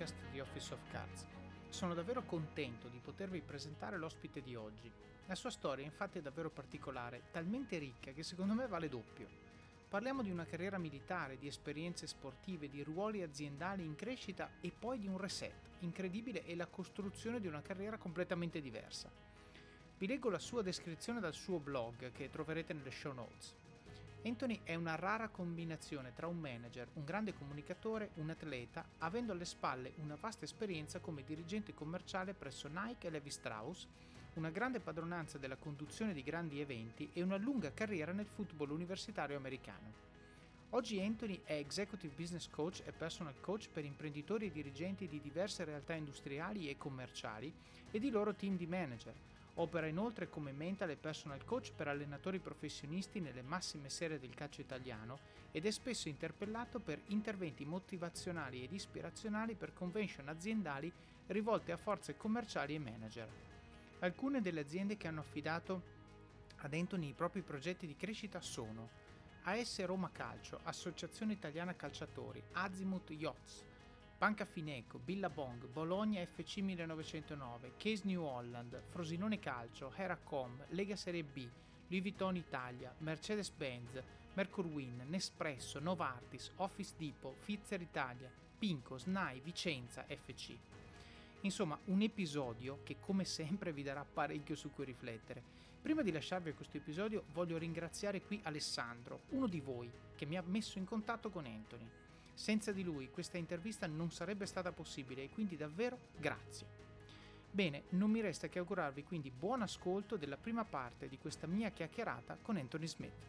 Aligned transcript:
podcast 0.00 0.30
di 0.30 0.40
Office 0.40 0.72
of 0.72 0.80
Cards. 0.90 1.26
Sono 1.68 1.92
davvero 1.92 2.22
contento 2.24 2.88
di 2.88 2.98
potervi 3.04 3.42
presentare 3.42 3.98
l'ospite 3.98 4.40
di 4.40 4.54
oggi. 4.54 4.90
La 5.26 5.34
sua 5.34 5.50
storia 5.50 5.84
infatti 5.84 6.18
è 6.18 6.22
davvero 6.22 6.48
particolare, 6.48 7.24
talmente 7.30 7.76
ricca 7.76 8.10
che 8.12 8.22
secondo 8.22 8.54
me 8.54 8.66
vale 8.66 8.88
doppio. 8.88 9.28
Parliamo 9.90 10.22
di 10.22 10.30
una 10.30 10.46
carriera 10.46 10.78
militare, 10.78 11.36
di 11.36 11.46
esperienze 11.46 12.06
sportive, 12.06 12.70
di 12.70 12.82
ruoli 12.82 13.22
aziendali 13.22 13.84
in 13.84 13.94
crescita 13.94 14.48
e 14.62 14.72
poi 14.76 14.98
di 14.98 15.06
un 15.06 15.18
reset 15.18 15.52
incredibile 15.80 16.46
e 16.46 16.56
la 16.56 16.66
costruzione 16.66 17.38
di 17.38 17.46
una 17.46 17.60
carriera 17.60 17.98
completamente 17.98 18.62
diversa. 18.62 19.10
Vi 19.98 20.06
leggo 20.06 20.30
la 20.30 20.38
sua 20.38 20.62
descrizione 20.62 21.20
dal 21.20 21.34
suo 21.34 21.58
blog 21.58 22.10
che 22.12 22.30
troverete 22.30 22.72
nelle 22.72 22.90
show 22.90 23.12
notes. 23.12 23.54
Anthony 24.22 24.60
è 24.64 24.74
una 24.74 24.96
rara 24.96 25.28
combinazione 25.28 26.12
tra 26.12 26.26
un 26.26 26.38
manager, 26.38 26.88
un 26.94 27.04
grande 27.04 27.32
comunicatore, 27.32 28.10
un 28.16 28.28
atleta, 28.28 28.84
avendo 28.98 29.32
alle 29.32 29.46
spalle 29.46 29.94
una 29.96 30.16
vasta 30.20 30.44
esperienza 30.44 31.00
come 31.00 31.24
dirigente 31.24 31.72
commerciale 31.72 32.34
presso 32.34 32.68
Nike 32.68 33.06
e 33.06 33.10
Levi 33.10 33.30
Strauss, 33.30 33.88
una 34.34 34.50
grande 34.50 34.78
padronanza 34.78 35.38
della 35.38 35.56
conduzione 35.56 36.12
di 36.12 36.22
grandi 36.22 36.60
eventi 36.60 37.08
e 37.14 37.22
una 37.22 37.38
lunga 37.38 37.72
carriera 37.72 38.12
nel 38.12 38.26
football 38.26 38.70
universitario 38.70 39.38
americano. 39.38 40.08
Oggi 40.70 41.00
Anthony 41.00 41.40
è 41.42 41.54
Executive 41.54 42.14
Business 42.14 42.48
Coach 42.48 42.82
e 42.84 42.92
Personal 42.92 43.40
Coach 43.40 43.70
per 43.70 43.86
imprenditori 43.86 44.46
e 44.46 44.52
dirigenti 44.52 45.08
di 45.08 45.20
diverse 45.20 45.64
realtà 45.64 45.94
industriali 45.94 46.68
e 46.68 46.76
commerciali 46.76 47.52
e 47.90 47.98
di 47.98 48.10
loro 48.10 48.34
team 48.34 48.56
di 48.56 48.66
manager, 48.66 49.14
Opera 49.54 49.86
inoltre 49.86 50.28
come 50.28 50.52
mental 50.52 50.90
e 50.90 50.96
personal 50.96 51.44
coach 51.44 51.72
per 51.74 51.88
allenatori 51.88 52.38
professionisti 52.38 53.20
nelle 53.20 53.42
massime 53.42 53.90
serie 53.90 54.18
del 54.18 54.34
calcio 54.34 54.60
italiano 54.60 55.18
ed 55.50 55.66
è 55.66 55.70
spesso 55.70 56.08
interpellato 56.08 56.78
per 56.78 57.00
interventi 57.06 57.64
motivazionali 57.64 58.62
ed 58.62 58.72
ispirazionali 58.72 59.54
per 59.54 59.72
convention 59.72 60.28
aziendali 60.28 60.90
rivolte 61.26 61.72
a 61.72 61.76
forze 61.76 62.16
commerciali 62.16 62.74
e 62.74 62.78
manager. 62.78 63.28
Alcune 64.00 64.40
delle 64.40 64.60
aziende 64.60 64.96
che 64.96 65.08
hanno 65.08 65.20
affidato 65.20 65.82
ad 66.58 66.72
Anthony 66.72 67.08
i 67.08 67.14
propri 67.14 67.42
progetti 67.42 67.86
di 67.86 67.96
crescita 67.96 68.40
sono 68.40 68.88
AS 69.42 69.84
Roma 69.84 70.10
Calcio, 70.10 70.60
Associazione 70.64 71.32
Italiana 71.32 71.74
Calciatori, 71.74 72.42
Azimuth 72.52 73.10
Yachts, 73.10 73.64
Banca 74.20 74.44
Fineco, 74.44 74.98
Billabong, 74.98 75.66
Bologna 75.68 76.22
FC 76.22 76.58
1909, 76.58 77.72
Case 77.78 78.02
New 78.04 78.22
Holland, 78.22 78.78
Frosinone 78.90 79.38
Calcio, 79.38 79.90
Heracom, 79.96 80.62
Lega 80.72 80.94
Serie 80.94 81.24
B, 81.24 81.48
Louis 81.86 82.02
Vuitton 82.02 82.36
Italia, 82.36 82.94
Mercedes-Benz, 82.98 84.02
Mercurwin, 84.34 85.06
Nespresso, 85.08 85.78
Novartis, 85.78 86.52
Office 86.56 86.92
Depot, 86.98 87.34
Pfizer 87.34 87.80
Italia, 87.80 88.30
Pinco, 88.58 88.98
SNAI, 88.98 89.40
Vicenza 89.40 90.04
FC. 90.06 90.54
Insomma, 91.40 91.78
un 91.86 92.02
episodio 92.02 92.80
che 92.82 92.96
come 93.00 93.24
sempre 93.24 93.72
vi 93.72 93.82
darà 93.82 94.04
parecchio 94.04 94.54
su 94.54 94.70
cui 94.70 94.84
riflettere. 94.84 95.42
Prima 95.80 96.02
di 96.02 96.12
lasciarvi 96.12 96.52
questo 96.52 96.76
episodio 96.76 97.24
voglio 97.32 97.56
ringraziare 97.56 98.20
qui 98.20 98.38
Alessandro, 98.42 99.20
uno 99.30 99.46
di 99.46 99.60
voi, 99.60 99.90
che 100.14 100.26
mi 100.26 100.36
ha 100.36 100.42
messo 100.44 100.76
in 100.76 100.84
contatto 100.84 101.30
con 101.30 101.46
Anthony. 101.46 101.88
Senza 102.40 102.72
di 102.72 102.82
lui 102.82 103.10
questa 103.10 103.36
intervista 103.36 103.86
non 103.86 104.10
sarebbe 104.10 104.46
stata 104.46 104.72
possibile 104.72 105.24
e 105.24 105.28
quindi 105.28 105.58
davvero 105.58 105.98
grazie. 106.18 106.66
Bene, 107.50 107.82
non 107.90 108.10
mi 108.10 108.22
resta 108.22 108.48
che 108.48 108.58
augurarvi 108.58 109.04
quindi 109.04 109.30
buon 109.30 109.60
ascolto 109.60 110.16
della 110.16 110.38
prima 110.38 110.64
parte 110.64 111.06
di 111.06 111.18
questa 111.18 111.46
mia 111.46 111.68
chiacchierata 111.68 112.38
con 112.40 112.56
Anthony 112.56 112.86
Smith. 112.86 113.26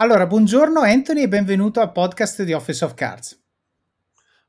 Allora, 0.00 0.26
buongiorno 0.26 0.80
Anthony 0.80 1.22
e 1.22 1.28
benvenuto 1.28 1.78
al 1.78 1.92
podcast 1.92 2.42
di 2.42 2.52
Office 2.52 2.84
of 2.84 2.94
Cards. 2.94 3.40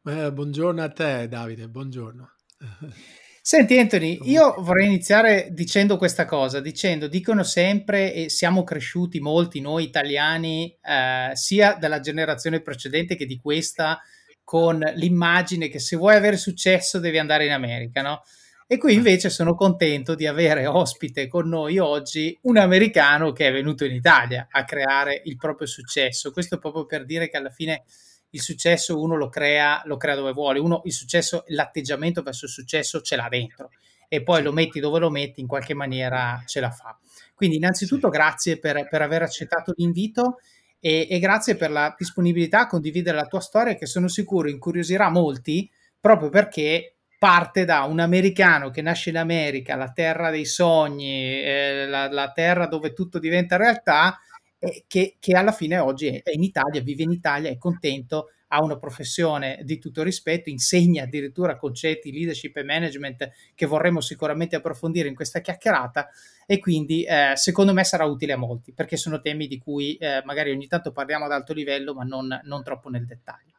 Eh, 0.06 0.34
buongiorno 0.34 0.82
a 0.82 0.90
te 0.90 1.28
Davide, 1.28 1.70
buongiorno. 1.70 2.32
Senti 3.52 3.80
Anthony, 3.80 4.20
io 4.26 4.54
vorrei 4.60 4.86
iniziare 4.86 5.48
dicendo 5.50 5.98
questa 5.98 6.26
cosa, 6.26 6.60
dicendo, 6.60 7.08
dicono 7.08 7.42
sempre 7.42 8.14
e 8.14 8.30
siamo 8.30 8.64
cresciuti 8.64 9.20
molti 9.20 9.60
noi 9.60 9.86
italiani, 9.86 10.78
eh, 10.84 11.32
sia 11.34 11.74
dalla 11.74 12.00
generazione 12.00 12.62
precedente 12.62 13.16
che 13.16 13.26
di 13.26 13.40
questa, 13.40 14.00
con 14.44 14.78
l'immagine 14.94 15.68
che 15.68 15.80
se 15.80 15.96
vuoi 15.96 16.16
avere 16.16 16.38
successo 16.38 17.00
devi 17.00 17.18
andare 17.18 17.46
in 17.46 17.52
America, 17.52 18.04
no? 18.04 18.22
E 18.68 18.78
qui 18.78 18.94
invece 18.94 19.32
sono 19.32 19.56
contento 19.56 20.14
di 20.14 20.28
avere 20.28 20.68
ospite 20.68 21.28
con 21.28 21.50
noi 21.50 21.80
oggi 21.80 22.38
un 22.44 22.58
americano 22.58 23.32
che 23.32 23.48
è 23.48 23.52
venuto 23.52 23.84
in 23.84 23.96
Italia 23.96 24.48
a 24.52 24.64
creare 24.64 25.24
il 25.26 25.38
proprio 25.38 25.66
successo. 25.66 26.32
Questo 26.32 26.60
proprio 26.60 26.86
per 26.86 27.04
dire 27.04 27.28
che 27.30 27.38
alla 27.38 27.50
fine 27.50 27.84
il 28.32 28.42
successo 28.42 29.00
uno 29.00 29.16
lo 29.16 29.30
crea, 29.30 29.82
lo 29.86 29.98
crea 29.98 30.16
dove 30.16 30.34
vuole, 30.34 30.60
uno 30.60 30.82
il 30.86 30.92
successo, 30.92 31.44
l'atteggiamento 31.48 32.22
verso 32.22 32.46
il 32.46 32.52
successo 32.52 33.02
ce 33.02 33.16
l'ha 33.16 33.28
dentro 33.30 33.70
e 34.08 34.24
poi 34.24 34.42
lo 34.42 34.52
metti 34.52 34.80
dove 34.80 35.00
lo 35.00 35.10
metti, 35.10 35.40
in 35.40 35.48
qualche 35.48 35.74
maniera 35.74 36.42
ce 36.46 36.60
la 36.60 36.72
fa. 36.72 36.98
Quindi 37.36 37.58
innanzitutto 37.58 38.10
grazie 38.10 38.60
per, 38.60 38.88
per, 38.90 39.02
aver 39.02 39.22
accettato 39.22 39.74
l'invito 39.78 40.40
e, 40.80 41.08
e, 41.10 41.20
grazie 41.20 41.56
per 41.56 41.72
la 41.72 41.94
disponibilità 41.98 42.62
a 42.62 42.68
condividere 42.68 43.16
la 43.16 43.28
tua 43.28 43.40
storia 43.40 43.76
che 43.76 43.86
sono 43.86 44.08
sicuro 44.08 44.50
incuriosirà 44.50 45.10
molti 45.10 45.70
proprio 46.00 46.30
perché 46.30 46.96
parte 47.20 47.66
da 47.66 47.84
un 47.84 48.00
americano 48.00 48.70
che 48.70 48.82
nasce 48.82 49.10
in 49.10 49.18
America, 49.18 49.76
la 49.76 49.92
terra 49.92 50.30
dei 50.32 50.46
sogni, 50.46 51.44
eh, 51.44 51.86
la, 51.86 52.10
la 52.10 52.32
terra 52.32 52.66
dove 52.66 52.94
tutto 52.94 53.20
diventa 53.20 53.58
realtà, 53.58 54.20
eh, 54.60 54.84
che, 54.88 55.16
che, 55.20 55.34
alla 55.34 55.52
fine 55.52 55.78
oggi 55.78 56.08
è 56.08 56.32
in 56.32 56.44
Italia, 56.44 56.82
vive 56.82 57.04
in 57.04 57.12
Italia, 57.12 57.50
è 57.50 57.58
contento, 57.58 58.32
ha 58.50 58.62
una 58.62 58.78
professione 58.78 59.60
di 59.64 59.80
tutto 59.80 60.04
rispetto, 60.04 60.50
insegna 60.50 61.04
addirittura 61.04 61.58
concetti, 61.58 62.12
leadership 62.12 62.58
e 62.58 62.64
management 62.64 63.30
che 63.56 63.66
vorremmo 63.66 64.02
sicuramente 64.02 64.56
approfondire 64.56 65.08
in 65.08 65.16
questa 65.16 65.40
chiacchierata 65.40 66.10
e 66.46 66.60
quindi 66.60 67.04
eh, 67.04 67.34
secondo 67.36 67.74
me 67.74 67.84
sarà 67.84 68.06
utile 68.06 68.34
a 68.34 68.38
molti 68.38 68.74
perché 68.74 68.98
sono 68.98 69.22
temi 69.22 69.48
di 69.48 69.60
cui 69.60 69.96
eh, 69.96 70.22
magari 70.26 70.52
ogni 70.52 70.68
tanto 70.68 70.92
parliamo 70.92 71.26
ad 71.26 71.32
alto 71.32 71.54
livello 71.54 71.94
ma 71.94 72.04
non, 72.04 72.40
non 72.44 72.64
troppo 72.64 72.90
nel 72.90 73.06
dettaglio. 73.06 73.54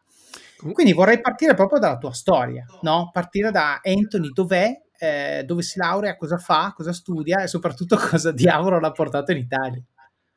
Quindi 0.73 0.93
vorrei 0.93 1.21
partire 1.21 1.55
proprio 1.55 1.79
dalla 1.79 1.97
tua 1.97 2.13
storia, 2.13 2.67
no? 2.83 3.09
partire 3.13 3.51
da 3.51 3.81
Anthony, 3.83 4.31
dov'è, 4.31 4.83
eh, 4.99 5.43
dove 5.47 5.63
si 5.63 5.79
laurea, 5.79 6.17
cosa 6.17 6.37
fa, 6.37 6.75
cosa 6.77 6.93
studia 6.93 7.43
e 7.43 7.47
soprattutto 7.47 7.97
cosa 8.11 8.31
diavolo 8.31 8.79
l'ha 8.79 8.91
portato 8.91 9.33
in 9.33 9.39
Italia. 9.39 9.83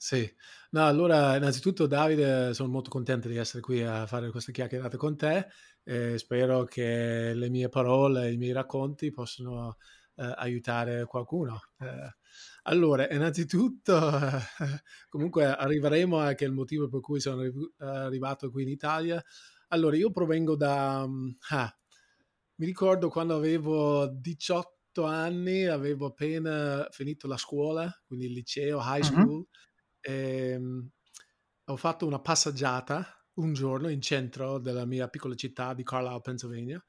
Sì, 0.06 0.30
no, 0.72 0.86
allora 0.86 1.38
innanzitutto 1.38 1.88
Davide 1.88 2.53
sono 2.53 2.68
molto 2.68 2.90
contento 2.90 3.30
di 3.30 3.38
essere 3.38 3.62
qui 3.62 3.81
a 3.84 4.06
fare 4.06 4.31
questa 4.31 4.52
chiacchierata 4.52 4.97
con 4.97 5.16
te 5.16 5.47
e 5.81 6.18
spero 6.18 6.66
che 6.66 7.31
le 7.34 7.50
mie 7.50 7.69
parole, 7.69 8.30
i 8.30 8.36
miei 8.36 8.52
racconti 8.52 9.12
possano 9.12 9.78
eh, 10.16 10.30
aiutare 10.36 11.06
qualcuno. 11.06 11.58
Eh, 11.80 12.18
allora, 12.63 13.09
innanzitutto, 13.09 13.96
eh, 13.96 14.42
comunque 15.08 15.46
arriveremo 15.46 16.19
a 16.19 16.34
che 16.34 16.44
è 16.44 16.47
il 16.50 16.53
motivo 16.53 16.90
per 16.90 17.00
cui 17.00 17.22
sono 17.22 17.42
arrivato 17.78 18.52
qui 18.52 18.63
in 18.63 18.69
Italia. 18.69 19.24
Allora, 19.69 19.96
io 19.96 20.12
provengo 20.12 20.58
da... 20.58 21.08
Mm, 21.08 21.30
ah, 21.52 21.78
mi 22.56 22.66
ricordo 22.66 23.08
quando 23.08 23.38
avevo 23.38 24.06
18 24.08 25.06
anni, 25.06 25.66
avevo 25.66 26.08
appena 26.08 26.90
finito 26.92 27.25
la 27.25 27.38
scuola, 27.38 27.90
quindi 28.06 28.25
il 28.25 28.34
liceo, 28.34 28.81
high 28.81 29.02
school. 29.02 29.36
Uh-huh 29.36 29.47
ehm, 30.03 30.90
ho 31.66 31.75
fatto 31.78 32.06
una 32.06 32.19
passeggiata 32.19 33.24
un 33.36 33.53
giorno 33.53 33.90
in 33.90 34.02
centro 34.02 34.59
della 34.59 34.86
mia 34.86 35.08
piccola 35.08 35.36
città 35.36 35.74
di 35.74 35.84
Carlisle, 35.84 36.22
Pennsylvania. 36.22 36.84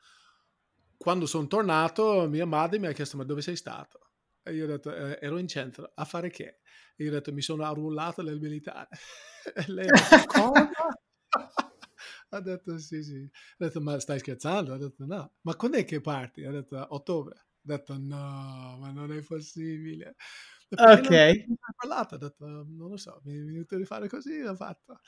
Quando 0.97 1.27
sono 1.27 1.47
tornato, 1.47 2.29
mia 2.29 2.47
madre 2.47 2.79
mi 2.79 2.87
ha 2.87 2.93
chiesto: 2.93 3.17
Ma 3.17 3.25
dove 3.25 3.43
sei 3.43 3.57
stato? 3.57 4.11
E 4.43 4.55
io 4.55 4.65
ho 4.65 4.67
detto: 4.69 4.95
eh, 4.95 5.19
Ero 5.21 5.39
in 5.39 5.49
centro. 5.49 5.93
A 5.95 6.05
fare 6.05 6.31
che? 6.31 6.61
E 6.97 7.05
io 7.05 7.11
ho 7.11 7.13
detto: 7.13 7.33
Mi 7.33 7.43
sono 7.43 7.65
arruolato 7.65 8.23
nel 8.23 8.41
militare. 8.41 8.89
e 9.55 9.65
lei 9.69 9.87
ha 9.89 9.93
detto: 9.93 10.27
Cosa? 10.27 10.71
ha 12.31 12.41
detto: 12.41 12.79
Sì, 12.79 13.03
sì. 13.03 13.31
Ha 13.59 13.65
detto: 13.65 13.81
Ma 13.81 13.99
stai 14.01 14.19
scherzando? 14.19 14.73
Ha 14.73 14.79
detto: 14.79 15.05
No. 15.07 15.35
Ma 15.43 15.55
quando 15.57 15.79
è 15.79 15.85
che 15.85 16.01
parti? 16.01 16.45
Ha 16.45 16.51
detto: 16.51 16.85
Ottobre. 16.91 17.35
Ha 17.37 17.47
detto: 17.61 17.97
No, 17.99 18.77
ma 18.79 18.91
non 18.91 19.13
è 19.13 19.23
possibile. 19.23 20.17
Ok. 20.77 21.11
Non 21.47 21.57
ho 21.61 21.75
parlato, 21.77 22.15
ho 22.15 22.19
detto, 22.19 22.47
non 22.47 22.91
lo 22.91 22.97
so, 22.97 23.21
mi 23.25 23.35
è 23.35 23.43
venuto 23.43 23.77
di 23.77 23.85
fare 23.85 24.09
così, 24.09 24.41
l'ho 24.41 24.55
fatto. 24.55 25.01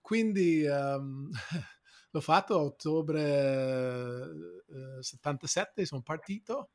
Quindi 0.00 0.64
um, 0.66 1.30
l'ho 2.10 2.20
fatto 2.20 2.54
a 2.54 2.62
ottobre 2.62 4.30
eh, 4.68 5.02
77, 5.02 5.84
sono 5.84 6.02
partito 6.02 6.70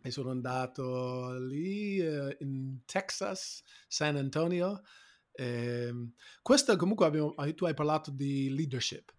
e 0.00 0.10
sono 0.10 0.30
andato 0.30 1.36
lì 1.38 1.98
eh, 1.98 2.36
in 2.40 2.80
Texas, 2.84 3.62
San 3.86 4.16
Antonio. 4.16 4.82
Eh, 5.32 5.92
questo 6.42 6.76
comunque 6.76 7.06
abbiamo, 7.06 7.34
tu 7.54 7.64
hai 7.64 7.74
parlato 7.74 8.10
di 8.10 8.54
leadership. 8.54 9.12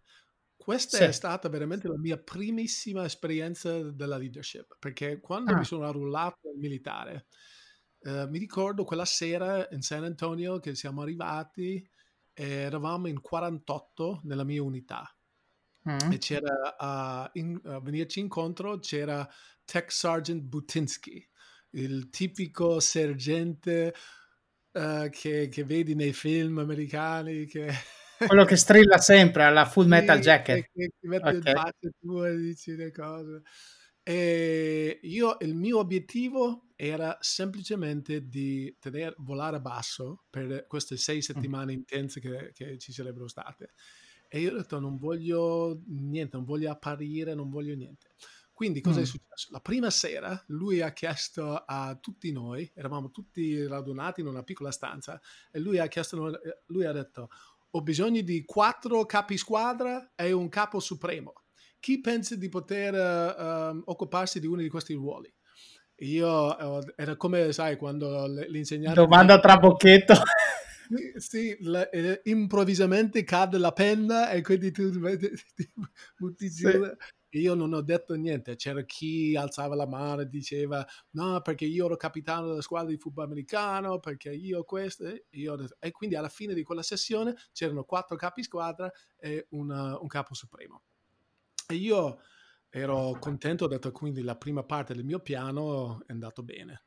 Questa 0.55 0.97
sì. 0.97 1.03
è 1.03 1.11
stata 1.11 1.49
veramente 1.49 1.87
la 1.87 1.97
mia 1.97 2.17
primissima 2.17 3.05
esperienza 3.05 3.81
della 3.91 4.17
leadership, 4.17 4.75
perché 4.77 5.19
quando 5.19 5.53
ah. 5.53 5.57
mi 5.57 5.63
sono 5.63 5.85
arruolato 5.85 6.49
al 6.49 6.57
militare, 6.57 7.27
eh, 8.01 8.27
mi 8.27 8.37
ricordo 8.37 8.83
quella 8.83 9.05
sera 9.05 9.67
in 9.71 9.81
San 9.81 10.03
Antonio 10.03 10.59
che 10.59 10.75
siamo 10.75 11.01
arrivati, 11.01 11.85
eravamo 12.33 13.07
in 13.07 13.19
48 13.19 14.21
nella 14.23 14.43
mia 14.43 14.63
unità. 14.63 15.13
mm. 15.89 16.11
e 16.11 16.17
c'era 16.17 16.77
a, 16.77 17.29
in, 17.33 17.59
a 17.63 17.79
venirci 17.79 18.19
incontro 18.19 18.79
c'era 18.79 19.27
Tech 19.65 19.91
Sergeant 19.91 20.41
Butinsky, 20.41 21.27
il 21.71 22.09
tipico 22.09 22.79
sergente 22.79 23.93
uh, 24.71 25.09
che, 25.09 25.49
che, 25.49 25.63
vedi 25.63 25.95
nei 25.95 26.13
film 26.13 26.59
americani 26.59 27.45
che... 27.45 27.67
Quello 28.19 28.43
che 28.43 28.57
strilla 28.57 28.97
sempre 28.97 29.43
alla 29.43 29.65
Full 29.65 29.87
Metal 29.87 30.17
sì, 30.17 30.23
Jacket. 30.23 30.69
Che, 30.73 30.91
che 30.99 31.07
mette 31.07 31.37
okay. 31.37 31.71
il 31.79 31.91
tu 32.01 32.21
e 32.21 32.35
dici 32.35 32.75
le 32.75 32.91
cose. 32.91 33.43
E 34.03 34.99
io, 35.03 35.37
il 35.39 35.55
mio 35.55 35.77
obiettivo 35.77 36.68
era 36.81 37.17
semplicemente 37.19 38.29
di 38.29 38.73
tenere, 38.79 39.13
volare 39.17 39.59
basso 39.59 40.23
per 40.29 40.65
queste 40.65 40.95
sei 40.95 41.21
settimane 41.21 41.73
intense 41.73 42.21
che, 42.21 42.53
che 42.53 42.77
ci 42.77 42.93
sarebbero 42.93 43.27
state. 43.27 43.73
E 44.29 44.39
io 44.39 44.53
ho 44.53 44.55
detto 44.55 44.79
non 44.79 44.95
voglio 44.95 45.81
niente, 45.87 46.37
non 46.37 46.45
voglio 46.45 46.71
apparire, 46.71 47.35
non 47.35 47.49
voglio 47.49 47.75
niente. 47.75 48.11
Quindi 48.53 48.79
cosa 48.79 48.99
mm. 48.99 49.03
è 49.03 49.05
successo? 49.05 49.49
La 49.51 49.59
prima 49.59 49.89
sera 49.89 50.41
lui 50.47 50.79
ha 50.79 50.93
chiesto 50.93 51.53
a 51.53 51.97
tutti 51.99 52.31
noi, 52.31 52.71
eravamo 52.73 53.11
tutti 53.11 53.67
radunati 53.67 54.21
in 54.21 54.27
una 54.27 54.43
piccola 54.43 54.71
stanza, 54.71 55.19
e 55.51 55.59
lui 55.59 55.79
ha 55.79 55.87
chiesto, 55.87 56.39
lui 56.67 56.85
ha 56.85 56.93
detto 56.93 57.29
ho 57.71 57.81
bisogno 57.81 58.21
di 58.21 58.45
quattro 58.45 59.05
capi 59.05 59.35
squadra 59.35 60.13
e 60.15 60.31
un 60.31 60.47
capo 60.47 60.79
supremo. 60.79 61.33
Chi 61.77 61.99
pensa 61.99 62.37
di 62.37 62.47
poter 62.47 62.93
uh, 62.93 63.81
occuparsi 63.83 64.39
di 64.39 64.47
uno 64.47 64.61
di 64.61 64.69
questi 64.69 64.93
ruoli? 64.93 65.29
Io 65.99 66.95
era 66.95 67.15
come, 67.15 67.51
sai, 67.51 67.77
quando 67.77 68.25
l'insegnante... 68.27 68.99
Domanda 68.99 69.39
tra 69.39 69.57
bocchetto. 69.57 70.13
sì, 71.17 71.57
la, 71.61 71.89
eh, 71.89 72.21
improvvisamente 72.25 73.23
cade 73.23 73.57
la 73.57 73.71
penna 73.71 74.31
e 74.31 74.41
quindi 74.41 74.71
tu 74.71 74.89
ti 75.55 75.71
butti 76.17 76.49
giù. 76.49 76.69
Sì. 76.69 76.79
Io 77.33 77.53
non 77.53 77.73
ho 77.73 77.81
detto 77.81 78.15
niente, 78.15 78.55
c'era 78.55 78.81
chi 78.83 79.35
alzava 79.35 79.75
la 79.75 79.85
mano 79.85 80.21
e 80.21 80.29
diceva 80.29 80.83
no 81.11 81.41
perché 81.41 81.65
io 81.65 81.85
ero 81.85 81.95
capitano 81.95 82.47
della 82.47 82.61
squadra 82.61 82.89
di 82.89 82.97
football 82.97 83.25
americano, 83.25 83.99
perché 83.99 84.31
io 84.31 84.63
questo, 84.63 85.05
e, 85.05 85.25
io 85.31 85.55
e 85.77 85.91
quindi 85.91 86.15
alla 86.15 86.29
fine 86.29 86.55
di 86.55 86.63
quella 86.63 86.81
sessione 86.81 87.35
c'erano 87.53 87.83
quattro 87.83 88.15
capi 88.15 88.41
squadra 88.41 88.91
e 89.19 89.45
una, 89.49 89.99
un 89.99 90.07
capo 90.07 90.33
supremo. 90.33 90.81
E 91.67 91.75
io 91.75 92.19
ero 92.69 93.17
contento, 93.19 93.65
ho 93.65 93.67
detto 93.67 93.91
quindi 93.91 94.21
la 94.21 94.35
prima 94.35 94.63
parte 94.63 94.93
del 94.93 95.03
mio 95.03 95.19
piano 95.19 96.01
è 96.05 96.11
andato 96.11 96.43
bene. 96.43 96.83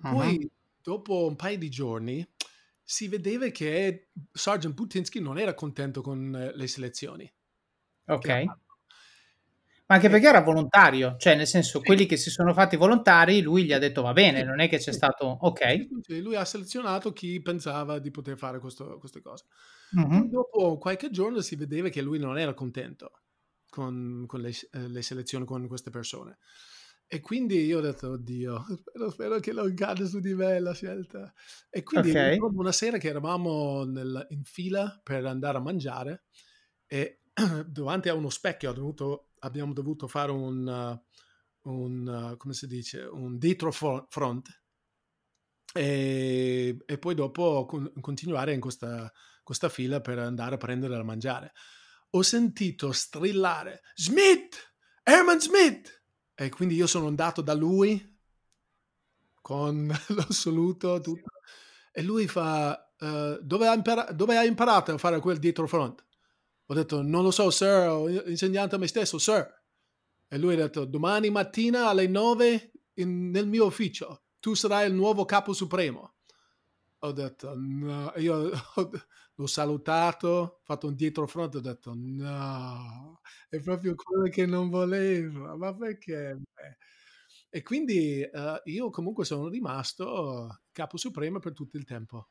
Poi 0.00 0.36
uh-huh. 0.36 0.50
dopo 0.82 1.26
un 1.26 1.36
paio 1.36 1.58
di 1.58 1.68
giorni 1.68 2.26
si 2.82 3.08
vedeva 3.08 3.48
che 3.48 4.08
Sergeant 4.32 4.74
Putinsky 4.74 5.20
non 5.20 5.38
era 5.38 5.54
contento 5.54 6.00
con 6.00 6.34
eh, 6.34 6.56
le 6.56 6.66
selezioni. 6.66 7.30
Ok. 8.06 8.44
Ma 9.88 9.94
anche 9.94 10.10
perché 10.10 10.26
era 10.26 10.42
volontario, 10.42 11.16
cioè 11.18 11.34
nel 11.34 11.46
senso 11.46 11.78
sì. 11.78 11.84
quelli 11.84 12.04
che 12.04 12.18
si 12.18 12.28
sono 12.28 12.52
fatti 12.52 12.76
volontari, 12.76 13.40
lui 13.40 13.64
gli 13.64 13.72
ha 13.72 13.78
detto 13.78 14.02
va 14.02 14.12
bene, 14.12 14.42
non 14.44 14.60
è 14.60 14.68
che 14.68 14.76
c'è 14.76 14.92
stato 14.92 15.24
ok. 15.40 15.88
Sì, 16.02 16.20
lui 16.20 16.36
ha 16.36 16.44
selezionato 16.44 17.14
chi 17.14 17.40
pensava 17.40 17.98
di 17.98 18.10
poter 18.10 18.36
fare 18.36 18.58
questo, 18.58 18.98
queste 18.98 19.22
cose. 19.22 19.44
Uh-huh. 19.92 20.28
Dopo 20.28 20.76
qualche 20.76 21.10
giorno 21.10 21.40
si 21.40 21.56
vedeva 21.56 21.88
che 21.88 22.02
lui 22.02 22.18
non 22.18 22.38
era 22.38 22.52
contento 22.52 23.12
con, 23.68 24.24
con 24.26 24.40
le, 24.40 24.50
eh, 24.72 24.88
le, 24.88 25.02
selezioni 25.02 25.44
con 25.44 25.66
queste 25.66 25.90
persone. 25.90 26.38
E 27.06 27.20
quindi 27.20 27.64
io 27.64 27.78
ho 27.78 27.80
detto, 27.80 28.10
oddio, 28.10 28.66
spero, 28.76 29.10
spero 29.10 29.40
che 29.40 29.52
non 29.52 29.72
cade 29.74 30.06
su 30.06 30.20
di 30.20 30.34
me 30.34 30.58
la 30.60 30.74
scelta. 30.74 31.32
E 31.70 31.82
quindi 31.82 32.10
okay. 32.10 32.38
una 32.38 32.72
sera 32.72 32.98
che 32.98 33.08
eravamo 33.08 33.84
nel, 33.84 34.26
in 34.30 34.44
fila 34.44 35.00
per 35.02 35.24
andare 35.24 35.56
a 35.56 35.62
mangiare 35.62 36.24
e 36.86 37.20
davanti 37.66 38.08
a 38.08 38.14
uno 38.14 38.28
specchio 38.28 38.72
dovuto, 38.72 39.30
abbiamo 39.40 39.72
dovuto 39.72 40.06
fare 40.06 40.32
un, 40.32 40.66
uh, 40.66 41.70
un 41.70 42.30
uh, 42.32 42.36
come 42.36 42.52
si 42.52 42.66
dice, 42.66 43.00
un 43.02 43.38
dietro 43.38 43.70
front 43.70 44.62
e, 45.72 46.76
e 46.84 46.98
poi 46.98 47.14
dopo 47.14 47.64
con, 47.66 47.90
continuare 48.00 48.52
in 48.52 48.60
questa, 48.60 49.10
questa 49.42 49.68
fila 49.68 50.00
per 50.00 50.18
andare 50.18 50.56
a 50.56 50.58
prendere 50.58 50.94
da 50.94 51.04
mangiare 51.04 51.52
ho 52.10 52.22
sentito 52.22 52.92
strillare 52.92 53.82
Smith, 53.94 54.56
Herman 55.02 55.40
Smith. 55.40 56.02
E 56.34 56.48
quindi 56.50 56.76
io 56.76 56.86
sono 56.86 57.08
andato 57.08 57.42
da 57.42 57.54
lui 57.54 58.16
con 59.40 59.86
lo 60.08 60.26
saluto, 60.32 61.00
tutto. 61.00 61.30
E 61.92 62.02
lui 62.02 62.28
fa, 62.28 62.92
uh, 62.98 63.38
dove, 63.42 63.66
hai 63.66 63.76
impara- 63.76 64.12
dove, 64.12 64.36
hai 64.36 64.46
imparato 64.46 64.92
a 64.92 64.98
fare 64.98 65.20
quel 65.20 65.38
dietro 65.38 65.66
front? 65.66 66.04
Ho 66.66 66.74
detto, 66.74 67.02
non 67.02 67.22
lo 67.22 67.30
so, 67.30 67.50
sir, 67.50 67.88
ho 67.88 68.08
insegnato 68.08 68.76
a 68.76 68.78
me 68.78 68.86
stesso, 68.86 69.18
sir. 69.18 69.46
E 70.28 70.38
lui 70.38 70.52
ha 70.54 70.56
detto, 70.58 70.84
domani 70.84 71.30
mattina 71.30 71.88
alle 71.88 72.06
9 72.06 72.72
in, 72.94 73.30
nel 73.30 73.46
mio 73.46 73.64
ufficio, 73.64 74.24
tu 74.38 74.54
sarai 74.54 74.86
il 74.86 74.94
nuovo 74.94 75.24
capo 75.24 75.52
supremo. 75.54 76.16
Ho 76.98 77.12
detto, 77.12 77.54
no, 77.56 78.12
io 78.16 78.50
l'ho 79.38 79.46
salutato, 79.46 80.28
ho 80.28 80.60
fatto 80.64 80.88
un 80.88 80.94
dietro 80.94 81.26
fronte, 81.26 81.58
ho 81.58 81.60
detto 81.60 81.92
no, 81.94 83.20
è 83.48 83.60
proprio 83.60 83.94
quello 83.94 84.28
che 84.28 84.46
non 84.46 84.68
volevo, 84.68 85.56
ma 85.56 85.74
perché? 85.74 86.40
E 87.48 87.62
quindi 87.62 88.28
uh, 88.30 88.60
io 88.64 88.90
comunque 88.90 89.24
sono 89.24 89.48
rimasto 89.48 90.62
capo 90.72 90.96
supremo 90.96 91.38
per 91.38 91.52
tutto 91.52 91.76
il 91.76 91.84
tempo. 91.84 92.30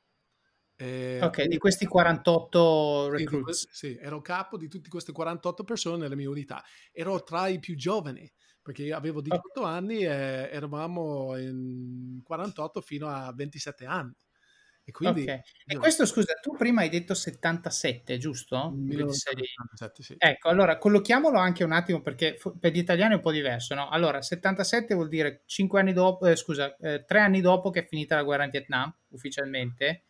E 0.76 1.20
ok, 1.24 1.46
di 1.46 1.58
questi 1.58 1.86
48 1.86 3.10
recruits. 3.10 3.68
Sì, 3.72 3.94
sì, 3.94 3.98
ero 4.00 4.22
capo 4.22 4.58
di 4.58 4.68
tutte 4.68 4.90
queste 4.90 5.14
48 5.14 5.64
persone 5.64 5.98
nella 5.98 6.16
mia 6.16 6.30
unità. 6.30 6.62
Ero 6.92 7.24
tra 7.24 7.48
i 7.48 7.60
più 7.60 7.76
giovani, 7.76 8.30
perché 8.62 8.92
avevo 8.92 9.22
18 9.22 9.60
okay. 9.60 9.74
anni 9.74 10.04
e 10.04 10.50
eravamo 10.52 11.38
in 11.38 12.20
48 12.22 12.82
fino 12.82 13.08
a 13.08 13.34
27 13.34 13.86
anni. 13.86 14.14
E 14.88 14.92
quindi... 14.94 15.24
Okay. 15.24 15.42
E 15.66 15.76
questo, 15.76 16.06
scusa, 16.06 16.36
tu 16.42 16.56
prima 16.56 16.80
hai 16.80 16.88
detto 16.88 17.14
77, 17.14 18.18
giusto? 18.18 18.72
1977, 18.74 20.02
sì. 20.02 20.16
Ecco, 20.18 20.48
allora 20.48 20.78
collochiamolo 20.78 21.38
anche 21.38 21.66
un 21.66 21.74
attimo 21.74 22.00
perché 22.00 22.40
per 22.58 22.72
gli 22.72 22.78
italiani 22.78 23.12
è 23.12 23.16
un 23.16 23.22
po' 23.22 23.34
diverso, 23.34 23.76
no? 23.76 23.90
Allora, 23.90 24.22
77 24.22 24.96
vuol 24.96 25.10
dire 25.10 25.42
5 25.46 25.82
anni 25.82 25.92
dopo, 25.92 26.26
eh, 26.26 26.38
scusa, 26.38 26.74
eh, 26.78 27.04
3 27.06 27.20
anni 27.20 27.42
dopo 27.42 27.70
che 27.70 27.82
è 27.82 27.86
finita 27.86 28.16
la 28.16 28.24
guerra 28.24 28.46
in 28.46 28.50
Vietnam, 28.50 28.96
ufficialmente, 29.10 30.04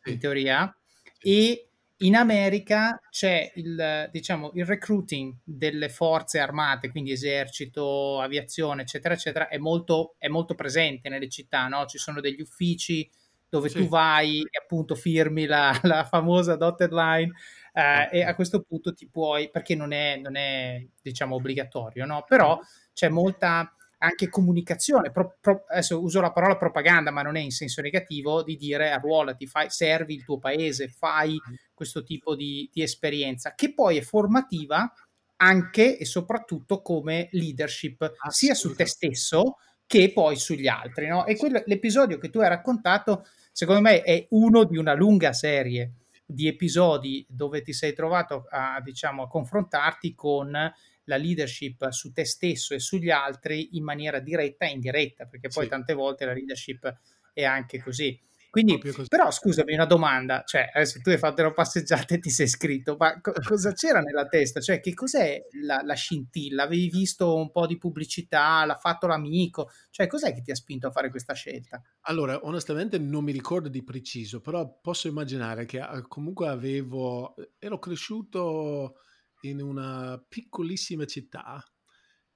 sì. 0.00 0.12
in 0.12 0.18
teoria, 0.18 0.78
sì. 1.18 1.28
e 1.28 1.68
in 1.98 2.16
America 2.16 2.98
c'è 3.10 3.52
il, 3.56 4.08
diciamo, 4.10 4.52
il 4.54 4.64
recruiting 4.64 5.36
delle 5.44 5.90
forze 5.90 6.38
armate, 6.38 6.88
quindi 6.88 7.12
esercito, 7.12 8.18
aviazione, 8.18 8.80
eccetera, 8.80 9.12
eccetera, 9.12 9.48
è 9.48 9.58
molto, 9.58 10.14
è 10.16 10.28
molto 10.28 10.54
presente 10.54 11.10
nelle 11.10 11.28
città, 11.28 11.68
no? 11.68 11.84
Ci 11.84 11.98
sono 11.98 12.22
degli 12.22 12.40
uffici 12.40 13.06
dove 13.52 13.68
sì. 13.68 13.80
tu 13.80 13.88
vai 13.88 14.40
e 14.40 14.58
appunto 14.58 14.94
firmi 14.94 15.44
la, 15.44 15.78
la 15.84 16.04
famosa 16.04 16.56
dotted 16.56 16.90
line 16.90 17.34
eh, 17.74 18.08
e 18.10 18.22
a 18.22 18.34
questo 18.34 18.62
punto 18.62 18.94
ti 18.94 19.06
puoi, 19.06 19.50
perché 19.50 19.74
non 19.74 19.92
è, 19.92 20.16
non 20.16 20.36
è 20.36 20.82
diciamo 21.02 21.34
obbligatorio, 21.34 22.06
no? 22.06 22.24
Però 22.26 22.58
c'è 22.94 23.10
molta 23.10 23.76
anche 23.98 24.30
comunicazione, 24.30 25.10
pro, 25.10 25.36
pro, 25.38 25.64
adesso 25.68 26.02
uso 26.02 26.22
la 26.22 26.32
parola 26.32 26.56
propaganda, 26.56 27.10
ma 27.10 27.20
non 27.20 27.36
è 27.36 27.40
in 27.40 27.50
senso 27.50 27.82
negativo, 27.82 28.42
di 28.42 28.56
dire 28.56 28.90
arruolati, 28.90 29.46
fai, 29.46 29.68
servi 29.68 30.14
il 30.14 30.24
tuo 30.24 30.38
paese, 30.38 30.88
fai 30.88 31.38
questo 31.74 32.02
tipo 32.02 32.34
di, 32.34 32.70
di 32.72 32.82
esperienza, 32.82 33.54
che 33.54 33.74
poi 33.74 33.98
è 33.98 34.02
formativa 34.02 34.90
anche 35.36 35.98
e 35.98 36.06
soprattutto 36.06 36.80
come 36.80 37.28
leadership, 37.32 38.12
sia 38.30 38.54
su 38.54 38.74
te 38.74 38.86
stesso 38.86 39.56
che 39.92 40.10
poi 40.10 40.36
sugli 40.36 40.68
altri. 40.68 41.06
No? 41.06 41.26
E 41.26 41.36
quello, 41.36 41.62
l'episodio 41.66 42.16
che 42.16 42.30
tu 42.30 42.38
hai 42.38 42.48
raccontato 42.48 43.26
secondo 43.52 43.82
me 43.82 44.02
è 44.02 44.26
uno 44.30 44.64
di 44.64 44.76
una 44.76 44.94
lunga 44.94 45.32
serie 45.32 45.92
di 46.24 46.48
episodi 46.48 47.24
dove 47.28 47.62
ti 47.62 47.72
sei 47.72 47.92
trovato 47.92 48.46
a, 48.48 48.80
diciamo, 48.82 49.24
a 49.24 49.28
confrontarti 49.28 50.14
con 50.14 50.50
la 50.50 51.16
leadership 51.16 51.88
su 51.90 52.12
te 52.12 52.24
stesso 52.24 52.74
e 52.74 52.78
sugli 52.78 53.10
altri 53.10 53.76
in 53.76 53.84
maniera 53.84 54.18
diretta 54.18 54.66
e 54.66 54.70
indiretta, 54.70 55.26
perché 55.26 55.48
poi 55.48 55.64
sì. 55.64 55.70
tante 55.70 55.94
volte 55.94 56.24
la 56.24 56.32
leadership 56.32 57.00
è 57.32 57.44
anche 57.44 57.80
così. 57.82 58.18
Quindi, 58.52 58.78
però 59.08 59.30
scusami 59.30 59.72
una 59.72 59.86
domanda, 59.86 60.42
cioè 60.44 60.70
adesso 60.74 61.00
tu 61.00 61.08
hai 61.08 61.16
fatto 61.16 61.40
una 61.40 61.52
passeggiata 61.52 62.14
e 62.14 62.18
ti 62.18 62.28
sei 62.28 62.44
iscritto, 62.44 62.96
ma 62.98 63.18
co- 63.18 63.32
cosa 63.42 63.72
c'era 63.72 64.00
nella 64.00 64.26
testa? 64.26 64.60
Cioè 64.60 64.78
che 64.78 64.92
cos'è 64.92 65.40
la, 65.62 65.80
la, 65.82 65.94
scintilla? 65.94 66.64
Avevi 66.64 66.90
visto 66.90 67.34
un 67.34 67.50
po' 67.50 67.66
di 67.66 67.78
pubblicità, 67.78 68.62
l'ha 68.66 68.76
fatto 68.76 69.06
l'amico, 69.06 69.70
cioè 69.88 70.06
cos'è 70.06 70.34
che 70.34 70.42
ti 70.42 70.50
ha 70.50 70.54
spinto 70.54 70.86
a 70.86 70.90
fare 70.90 71.08
questa 71.08 71.32
scelta? 71.32 71.80
Allora, 72.02 72.44
onestamente 72.44 72.98
non 72.98 73.24
mi 73.24 73.32
ricordo 73.32 73.70
di 73.70 73.82
preciso, 73.82 74.42
però 74.42 74.80
posso 74.82 75.08
immaginare 75.08 75.64
che 75.64 75.80
ah, 75.80 76.02
comunque 76.02 76.48
avevo, 76.48 77.34
ero 77.58 77.78
cresciuto 77.78 78.96
in 79.44 79.62
una 79.62 80.22
piccolissima 80.28 81.06
città, 81.06 81.64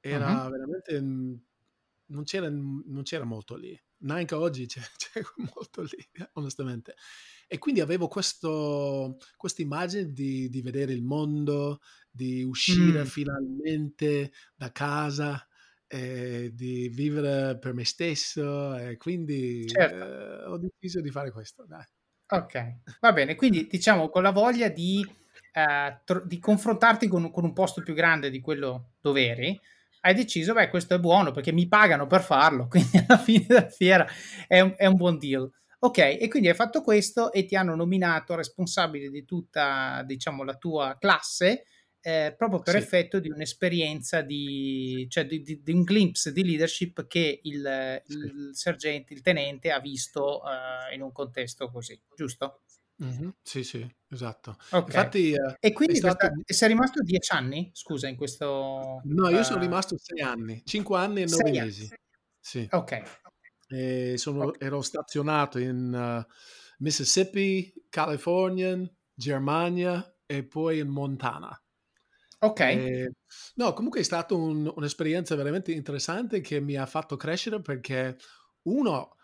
era 0.01 0.45
uh-huh. 0.45 0.51
veramente, 0.51 0.99
non 0.99 2.25
c'era, 2.25 2.49
non 2.49 3.03
c'era 3.03 3.25
molto 3.25 3.55
lì 3.55 3.79
neanche 3.99 4.35
oggi 4.35 4.67
c'è, 4.67 4.81
c'è 4.97 5.21
molto 5.55 5.83
lì, 5.83 6.09
onestamente. 6.35 6.95
E 7.49 7.59
quindi 7.59 7.81
avevo 7.81 8.09
questa 8.09 8.49
immagine 9.59 10.13
di, 10.13 10.49
di, 10.49 10.63
vedere 10.63 10.93
il 10.93 11.03
mondo, 11.03 11.81
di 12.11 12.43
uscire 12.43 13.03
mm. 13.03 13.07
finalmente 13.07 14.33
da 14.57 14.73
casa, 14.73 15.47
eh, 15.87 16.51
di 16.53 16.89
vivere 16.89 17.57
per 17.59 17.73
me 17.73 17.85
stesso 17.85 18.77
e 18.77 18.97
quindi 18.97 19.69
certo. 19.69 19.95
eh, 19.95 20.45
ho 20.47 20.59
deciso 20.59 21.01
di 21.01 21.11
fare 21.11 21.31
questo. 21.31 21.65
Dai. 21.67 21.85
Ok, 22.29 22.79
va 23.01 23.13
bene, 23.13 23.37
quindi 23.37 23.69
diciamo 23.69 24.09
con 24.09 24.23
la 24.23 24.33
voglia 24.33 24.69
di, 24.69 25.07
eh, 25.53 26.01
tro- 26.05 26.25
di 26.25 26.41
confrontarti 26.41 27.07
con, 27.07 27.31
con, 27.31 27.45
un 27.45 27.53
posto 27.53 27.83
più 27.83 27.95
grande 27.95 28.31
di 28.31 28.41
quello 28.41 28.95
dove 29.01 29.29
eri, 29.29 29.61
hai 30.07 30.15
deciso, 30.15 30.53
beh, 30.53 30.69
questo 30.69 30.95
è 30.95 30.99
buono 30.99 31.33
perché 31.33 31.53
mi 31.53 31.67
pagano 31.67 32.07
per 32.07 32.23
farlo, 32.23 32.69
quindi 32.71 33.05
alla 33.07 33.19
fine 33.19 33.45
della 33.47 33.69
fiera 33.69 34.07
è 34.47 34.61
un, 34.61 34.75
è 34.77 34.87
un 34.87 34.97
buon 34.97 35.19
deal. 35.19 35.51
Ok, 35.79 35.99
e 35.99 36.29
quindi 36.29 36.49
hai 36.49 36.55
fatto 36.55 36.81
questo 36.81 37.33
e 37.33 37.45
ti 37.45 37.55
hanno 37.55 37.75
nominato 37.75 38.35
responsabile 38.35 39.11
di 39.11 39.25
tutta, 39.25 40.03
diciamo, 40.07 40.43
la 40.43 40.57
tua 40.57 40.97
classe 40.99 41.65
eh, 42.07 42.35
proprio 42.39 42.61
per 42.61 42.75
sì. 42.75 42.81
effetto 42.81 43.19
di 43.19 43.29
un'esperienza 43.31 44.21
di, 44.21 45.07
cioè 45.11 45.27
di, 45.27 45.43
di, 45.43 45.61
di, 45.61 45.73
un 45.73 45.83
glimpse 45.83 46.33
di 46.33 46.45
leadership 46.45 47.09
che 47.09 47.41
il, 47.43 48.01
sì. 48.05 48.17
il 48.17 48.51
sergente, 48.53 49.13
il 49.13 49.23
tenente 49.23 49.73
ha 49.73 49.81
visto 49.81 50.41
uh, 50.41 50.95
in 50.95 51.03
un 51.03 51.11
contesto 51.11 51.69
così, 51.69 52.01
giusto? 52.15 52.61
Mm-hmm. 53.03 53.29
Sì, 53.43 53.63
sì, 53.63 53.87
esatto. 54.09 54.57
Okay. 54.71 54.81
Infatti, 54.81 55.33
uh, 55.33 55.55
e 55.61 55.73
quindi 55.73 55.97
stato... 55.97 56.17
questa, 56.17 56.55
sei 56.55 56.69
rimasto 56.69 57.03
dieci 57.03 57.33
anni? 57.33 57.71
Scusa, 57.75 58.09
in 58.09 58.17
questo... 58.17 59.03
No, 59.05 59.29
io 59.29 59.43
sono 59.43 59.61
rimasto 59.61 59.97
sei 59.99 60.23
anni, 60.23 60.63
cinque 60.65 60.97
anni 60.99 61.23
e 61.23 61.27
nove 61.27 61.51
mesi. 61.51 61.89
Sì. 62.41 62.67
Ok. 62.71 63.03
Sono, 64.15 64.45
okay. 64.47 64.67
Ero 64.67 64.81
stazionato 64.81 65.59
in 65.59 66.25
Mississippi, 66.79 67.73
California, 67.91 68.79
Germania 69.13 70.17
e 70.25 70.45
poi 70.45 70.79
in 70.79 70.89
Montana. 70.89 71.61
Ok. 72.39 72.61
Eh, 72.61 73.13
no, 73.55 73.73
comunque 73.73 74.01
è 74.01 74.05
stata 74.05 74.35
un, 74.35 74.71
un'esperienza 74.75 75.35
veramente 75.35 75.73
interessante 75.73 76.41
che 76.41 76.61
mi 76.61 76.77
ha 76.77 76.87
fatto 76.87 77.17
crescere 77.17 77.61
perché 77.61 78.17
uno, 78.63 79.16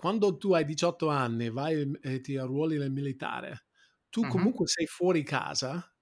quando 0.00 0.38
tu 0.38 0.54
hai 0.54 0.64
18 0.64 1.08
anni, 1.08 1.50
vai 1.50 1.98
e 2.00 2.20
ti 2.22 2.38
arruoli 2.38 2.78
nel 2.78 2.90
militare, 2.90 3.66
tu 4.08 4.22
uh-huh. 4.22 4.28
comunque 4.28 4.66
sei 4.66 4.86
fuori 4.86 5.22
casa, 5.22 5.94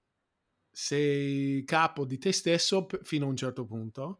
sei 0.71 1.65
capo 1.65 2.05
di 2.05 2.17
te 2.17 2.31
stesso 2.31 2.87
fino 3.03 3.25
a 3.25 3.29
un 3.29 3.35
certo 3.35 3.65
punto, 3.65 4.19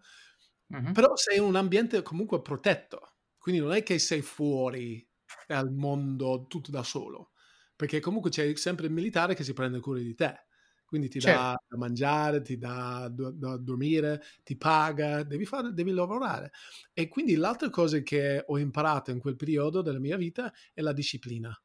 uh-huh. 0.68 0.92
però 0.92 1.16
sei 1.16 1.38
in 1.38 1.44
un 1.44 1.56
ambiente 1.56 2.02
comunque 2.02 2.42
protetto, 2.42 3.16
quindi 3.38 3.62
non 3.62 3.72
è 3.72 3.82
che 3.82 4.00
sei 4.00 4.22
fuori 4.22 5.08
dal 5.48 5.72
mondo 5.72 6.46
tutto 6.50 6.72
da 6.72 6.84
solo, 6.84 7.32
perché 7.74 8.02
comunque 8.02 8.30
c'è 8.30 8.54
sempre 8.58 8.88
il 8.88 8.92
militare 8.92 9.34
che 9.34 9.46
si 9.46 9.54
prende 9.54 9.80
cura 9.80 10.00
di 10.00 10.14
te 10.14 10.48
quindi 10.90 11.08
ti 11.08 11.20
certo. 11.20 11.30
dà 11.30 11.56
da 11.68 11.78
mangiare, 11.78 12.42
ti 12.42 12.58
dà 12.58 13.08
da 13.14 13.58
dormire, 13.58 14.24
ti 14.44 14.58
paga, 14.58 15.22
devi, 15.24 15.46
fare, 15.46 15.72
devi 15.72 15.92
lavorare. 15.92 16.52
E 16.94 17.08
quindi 17.08 17.36
l'altra 17.36 17.70
cosa 17.70 18.00
che 18.02 18.44
ho 18.46 18.58
imparato 18.58 19.12
in 19.12 19.20
quel 19.20 19.36
periodo 19.36 19.82
della 19.84 20.00
mia 20.00 20.18
vita 20.18 20.52
è 20.74 20.82
la 20.82 20.92
disciplina. 20.94 21.56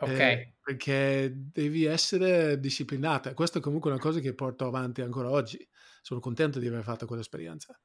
Ok. 0.00 0.18
Eh, 0.18 0.54
perché 0.62 1.32
devi 1.34 1.84
essere 1.84 2.58
disciplinata. 2.58 3.34
Questa 3.34 3.58
è 3.58 3.62
comunque 3.62 3.90
una 3.90 4.00
cosa 4.00 4.20
che 4.20 4.34
porto 4.34 4.66
avanti 4.66 5.02
ancora 5.02 5.30
oggi. 5.30 5.66
Sono 6.02 6.20
contento 6.20 6.58
di 6.58 6.66
aver 6.66 6.82
fatto 6.82 7.06
quell'esperienza. 7.06 7.78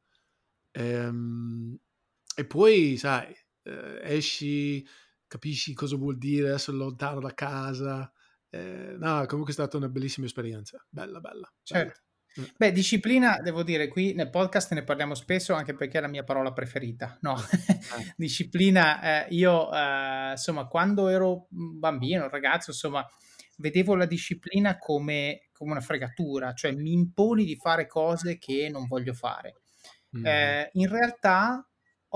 Ehm, 0.71 1.77
e 2.35 2.45
poi, 2.45 2.97
sai, 2.97 3.35
eh, 3.63 3.99
esci, 4.03 4.85
capisci 5.27 5.73
cosa 5.73 5.95
vuol 5.97 6.17
dire 6.17 6.53
essere 6.53 6.77
lontano 6.77 7.19
da 7.19 7.33
casa, 7.33 8.11
eh, 8.55 8.95
no, 8.97 9.25
comunque 9.25 9.51
è 9.51 9.55
stata 9.55 9.75
una 9.75 9.89
bellissima 9.89 10.25
esperienza, 10.25 10.83
bella, 10.89 11.19
bella. 11.19 11.51
Certo. 11.61 11.99
Bella. 12.35 12.47
Mm. 12.47 12.53
Beh, 12.57 12.71
disciplina, 12.71 13.39
devo 13.41 13.63
dire, 13.63 13.87
qui 13.87 14.13
nel 14.13 14.29
podcast 14.29 14.73
ne 14.73 14.83
parliamo 14.83 15.13
spesso 15.13 15.53
anche 15.53 15.73
perché 15.73 15.97
è 15.97 16.01
la 16.01 16.07
mia 16.07 16.23
parola 16.23 16.53
preferita. 16.53 17.17
No, 17.21 17.35
eh. 17.51 18.13
disciplina, 18.15 19.25
eh, 19.25 19.33
io 19.33 19.73
eh, 19.73 20.31
insomma, 20.31 20.67
quando 20.67 21.09
ero 21.09 21.47
bambino, 21.49 22.29
ragazzo, 22.29 22.71
insomma, 22.71 23.05
vedevo 23.57 23.95
la 23.95 24.05
disciplina 24.05 24.77
come, 24.77 25.49
come, 25.51 25.71
una 25.71 25.81
fregatura, 25.81 26.53
cioè 26.53 26.71
mi 26.71 26.93
imponi 26.93 27.45
di 27.45 27.55
fare 27.57 27.87
cose 27.87 28.37
che 28.37 28.69
non 28.69 28.87
voglio 28.87 29.13
fare. 29.13 29.55
Mm. 30.15 30.25
in 30.71 30.87
realtà 30.87 31.67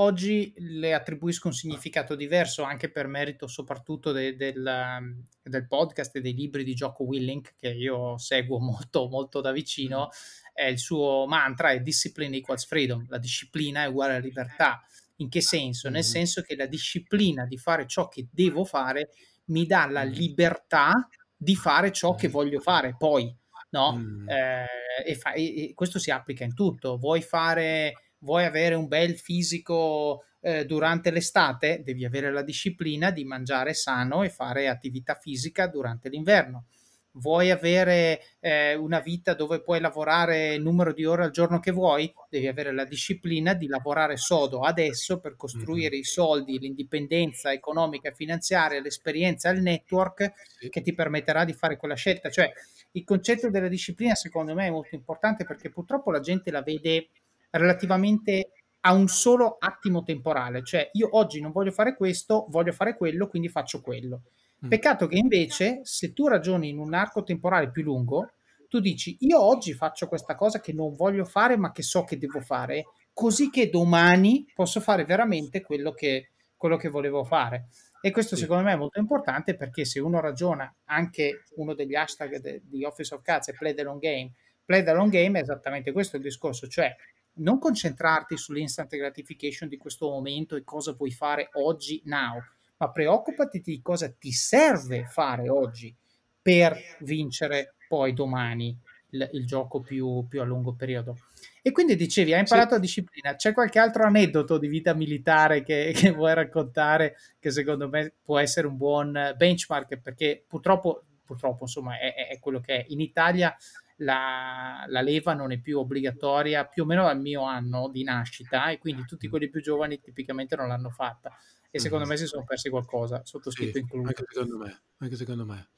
Oggi 0.01 0.53
le 0.56 0.94
attribuisco 0.94 1.48
un 1.48 1.53
significato 1.53 2.15
diverso 2.15 2.63
anche 2.63 2.89
per 2.89 3.08
merito 3.08 3.48
soprattutto 3.48 4.13
de, 4.13 4.34
del, 4.38 4.63
um, 4.65 5.22
del, 5.44 5.68
podcast 5.68 6.15
e 6.15 6.22
dei 6.22 6.34
libri 6.34 6.63
di 6.63 6.74
Gioco 6.74 7.03
Willink 7.03 7.56
che 7.60 7.68
io 7.68 8.18
seguo 8.18 8.60
molto, 8.60 9.10
molto 9.10 9.41
da 9.41 9.51
vicino. 9.51 10.10
Eh, 10.53 10.72
il 10.72 10.79
suo 10.79 11.25
mantra 11.27 11.72
è 11.72 11.82
discipline 11.82 12.38
equals 12.38 12.65
freedom, 12.65 13.08
la 13.10 13.18
disciplina 13.18 13.84
è 13.84 13.88
uguale 13.88 14.13
alla 14.13 14.22
libertà. 14.22 14.82
In 15.18 15.27
che 15.27 15.41
senso? 15.41 15.89
Nel 15.89 16.06
senso 16.06 16.44
che 16.44 16.56
la 16.56 16.65
disciplina 16.65 17.46
di 17.46 17.58
fare 17.58 17.86
ciò 17.86 18.08
che 18.08 18.25
devo 18.32 18.63
fare 18.63 19.10
mi 19.48 19.65
dà 19.65 19.86
la 19.86 20.03
libertà 20.03 21.10
di 21.36 21.58
fare 21.58 21.91
ciò 21.91 22.15
che 22.15 22.29
voglio 22.29 22.62
fare 22.62 22.96
poi, 22.98 23.36
no? 23.72 24.01
Eh, 24.27 24.65
e, 25.06 25.15
fa, 25.15 25.34
e, 25.34 25.63
e 25.63 25.74
questo 25.74 26.00
si 26.00 26.10
applica 26.10 26.46
in 26.46 26.53
tutto. 26.53 26.98
Vuoi 26.98 27.22
fare 27.22 27.96
vuoi 28.20 28.46
avere 28.46 28.76
un 28.76 28.88
bel 28.88 29.18
fisico 29.18 30.24
eh, 30.42 30.66
durante 30.66 31.12
l'estate, 31.12 31.82
devi 31.84 32.06
avere 32.06 32.32
la 32.32 32.44
disciplina 32.44 33.12
di 33.12 33.26
mangiare 33.26 33.74
sano 33.74 34.24
e 34.24 34.30
fare 34.30 34.68
attività 34.68 35.16
fisica 35.16 35.68
durante 35.68 36.10
l'inverno. 36.10 36.66
Vuoi 37.14 37.50
avere 37.50 38.22
eh, 38.40 38.76
una 38.76 39.00
vita 39.00 39.34
dove 39.34 39.62
puoi 39.62 39.80
lavorare 39.80 40.54
il 40.54 40.62
numero 40.62 40.94
di 40.94 41.06
ore 41.06 41.24
al 41.24 41.32
giorno 41.32 41.60
che 41.60 41.72
vuoi? 41.72 42.14
Devi 42.30 42.48
avere 42.48 42.72
la 42.72 42.86
disciplina 42.86 43.54
di 43.56 43.68
lavorare 43.68 44.16
sodo 44.16 44.62
adesso 44.62 45.20
per 45.20 45.36
costruire 45.36 45.90
mm-hmm. 45.90 46.00
i 46.00 46.04
soldi, 46.04 46.60
l'indipendenza 46.60 47.52
economica 47.52 48.10
e 48.10 48.14
finanziaria, 48.14 48.80
l'esperienza, 48.80 49.50
il 49.50 49.62
network 49.62 50.34
sì. 50.60 50.70
che 50.70 50.82
ti 50.82 50.94
permetterà 50.94 51.46
di 51.46 51.54
fare 51.54 51.78
quella 51.78 51.96
scelta. 51.96 52.30
Cioè, 52.30 52.50
il 52.92 53.04
concetto 53.04 53.50
della 53.50 53.68
disciplina 53.68 54.14
secondo 54.14 54.54
me 54.54 54.68
è 54.68 54.72
molto 54.72 54.96
importante 54.96 55.46
perché 55.46 55.70
purtroppo 55.70 56.12
la 56.12 56.20
gente 56.20 56.52
la 56.52 56.62
vede 56.62 57.10
relativamente 57.51 58.51
a 58.82 58.94
un 58.94 59.08
solo 59.08 59.58
attimo 59.60 60.03
temporale, 60.03 60.63
cioè 60.63 60.89
io 60.94 61.10
oggi 61.18 61.41
non 61.41 61.51
voglio 61.51 61.72
fare 61.72 61.96
questo, 61.96 62.46
voglio 62.50 62.72
fare 62.72 62.96
quello, 62.96 63.27
quindi 63.27 63.50
faccio 63.50 63.82
quello. 63.82 64.24
Mm. 64.65 64.70
Peccato 64.70 65.08
che 65.08 65.18
invece 65.18 65.82
se 65.84 66.13
tu 66.13 66.27
ragioni 66.27 66.70
in 66.70 66.77
un 66.77 66.94
arco 66.94 67.24
temporale 67.24 67.72
più 67.72 67.84
lungo, 67.84 68.32
tu 68.68 68.79
dici 68.79 69.18
io 69.22 69.41
oggi 69.41 69.74
faccio 69.74 70.08
questa 70.08 70.36
cosa 70.36 70.62
che 70.62 70.74
non 70.74 70.96
voglio 70.96 71.25
fare 71.25 71.58
ma 71.58 71.72
che 71.72 71.82
so 71.82 72.03
che 72.03 72.18
devo 72.18 72.39
fare, 72.39 72.86
così 73.13 73.50
che 73.50 73.70
domani 73.70 74.46
posso 74.53 74.79
fare 74.79 75.03
veramente 75.06 75.62
quello 75.62 75.91
che, 75.91 76.29
quello 76.56 76.77
che 76.77 76.89
volevo 76.89 77.24
fare. 77.24 77.68
E 78.01 78.12
questo 78.12 78.36
sì. 78.36 78.44
secondo 78.44 78.63
me 78.63 78.74
è 78.74 78.77
molto 78.77 79.00
importante 79.00 79.56
perché 79.56 79.84
se 79.84 80.00
uno 80.00 80.22
ragiona, 80.22 80.74
anche 80.86 81.44
uno 81.56 81.74
degli 81.74 81.96
hashtag 81.96 82.62
di 82.63 82.86
Office 82.86 83.13
of 83.13 83.22
Cats 83.22 83.50
è 83.50 83.53
play 83.53 83.74
the 83.74 83.84
long 83.84 84.00
game, 84.00 84.32
play 84.63 84.84
the 84.84 84.94
long 84.94 85.12
game 85.12 85.39
è 85.39 85.41
esattamente 85.41 85.91
questo 85.91 86.15
il 86.15 86.22
discorso, 86.22 86.68
cioè 86.68 86.96
non 87.39 87.60
concentrarti 87.60 88.38
sull'instant 88.38 88.96
gratification 88.96 89.67
di 89.67 89.77
questo 89.77 90.10
momento 90.10 90.55
e 90.55 90.63
cosa 90.63 90.96
puoi 90.96 91.12
fare 91.12 91.50
oggi, 91.53 92.01
now, 92.05 92.41
ma 92.77 92.91
preoccupati 92.91 93.60
di 93.62 93.81
cosa 93.81 94.10
ti 94.10 94.31
serve 94.31 95.05
fare 95.05 95.50
oggi 95.50 95.93
per 96.41 96.77
vincere 97.00 97.75
poi 97.88 98.13
domani 98.13 98.77
il, 99.12 99.29
il 99.34 99.46
gioco 99.46 99.79
più, 99.79 100.25
più, 100.27 100.41
a 100.41 100.46
lungo 100.46 100.74
periodo. 100.74 101.17
E 101.62 101.72
quindi 101.72 101.96
dicevi, 101.96 102.34
hai 102.34 102.39
imparato 102.39 102.69
sì. 102.69 102.74
la 102.75 102.79
disciplina. 102.79 103.36
C'è 103.36 103.53
qualche 103.53 103.79
altro 103.79 104.03
aneddoto 104.03 104.58
di 104.58 104.67
vita 104.67 104.93
militare 104.93 105.63
che, 105.63 105.91
che, 105.96 106.12
vuoi 106.12 106.34
raccontare 106.34 107.17
che 107.39 107.51
secondo 107.51 107.89
me 107.89 108.13
può 108.22 108.38
essere 108.39 108.67
un 108.67 108.77
buon 108.77 109.34
benchmark? 109.36 109.98
Perché 109.98 110.43
purtroppo, 110.48 111.03
purtroppo 111.25 111.63
insomma, 111.63 112.00
è, 112.00 112.13
è 112.29 112.39
quello 112.39 112.60
che 112.60 112.77
è. 112.77 112.86
In 112.89 113.01
Italia 113.01 113.55
la, 114.00 114.86
la, 114.88 115.01
leva 115.01 115.34
non 115.34 115.51
è 115.51 115.60
più 115.60 115.79
obbligatoria 115.79 116.65
più 116.65 116.84
o 116.84 116.86
meno 116.86 117.03
dal 117.03 117.20
mio 117.20 117.44
anno 117.44 117.89
di 117.89 118.03
nascita 118.03 118.70
e 118.70 118.77
quindi 118.77 119.06
tutti 119.06 119.27
quelli 119.27 119.50
più 119.50 119.62
giovani 119.62 120.00
tipicamente 120.00 120.56
non 120.56 120.68
l'hanno 120.68 120.89
fatta 120.89 121.32
e 121.72 121.79
secondo 121.79 122.06
mm. 122.06 122.10
me 122.10 122.18
si 122.18 122.25
sono 122.25 122.44
persi 122.44 122.70
qualcosa, 122.70 123.22
sottoscritto 123.24 123.74
sì, 123.74 123.79
incluso. 123.79 124.08
Anche 124.08 124.24
secondo 124.27 124.58
me. 124.58 124.82
Anche 124.98 125.15
secondo 125.15 125.46
me. 125.46 125.70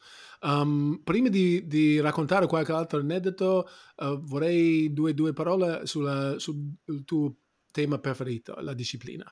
Um, 0.41 1.01
prima 1.03 1.27
di, 1.27 1.67
di, 1.67 1.99
raccontare 1.99 2.47
qualche 2.47 2.71
altro 2.71 2.99
aneddoto, 2.99 3.67
uh, 3.97 4.17
vorrei 4.21 4.93
due, 4.93 5.13
due 5.13 5.33
parole 5.33 5.85
sulla, 5.85 6.39
sul 6.39 6.75
tuo 7.03 7.35
tema 7.71 7.99
preferito, 7.99 8.55
la 8.61 8.73
disciplina. 8.73 9.31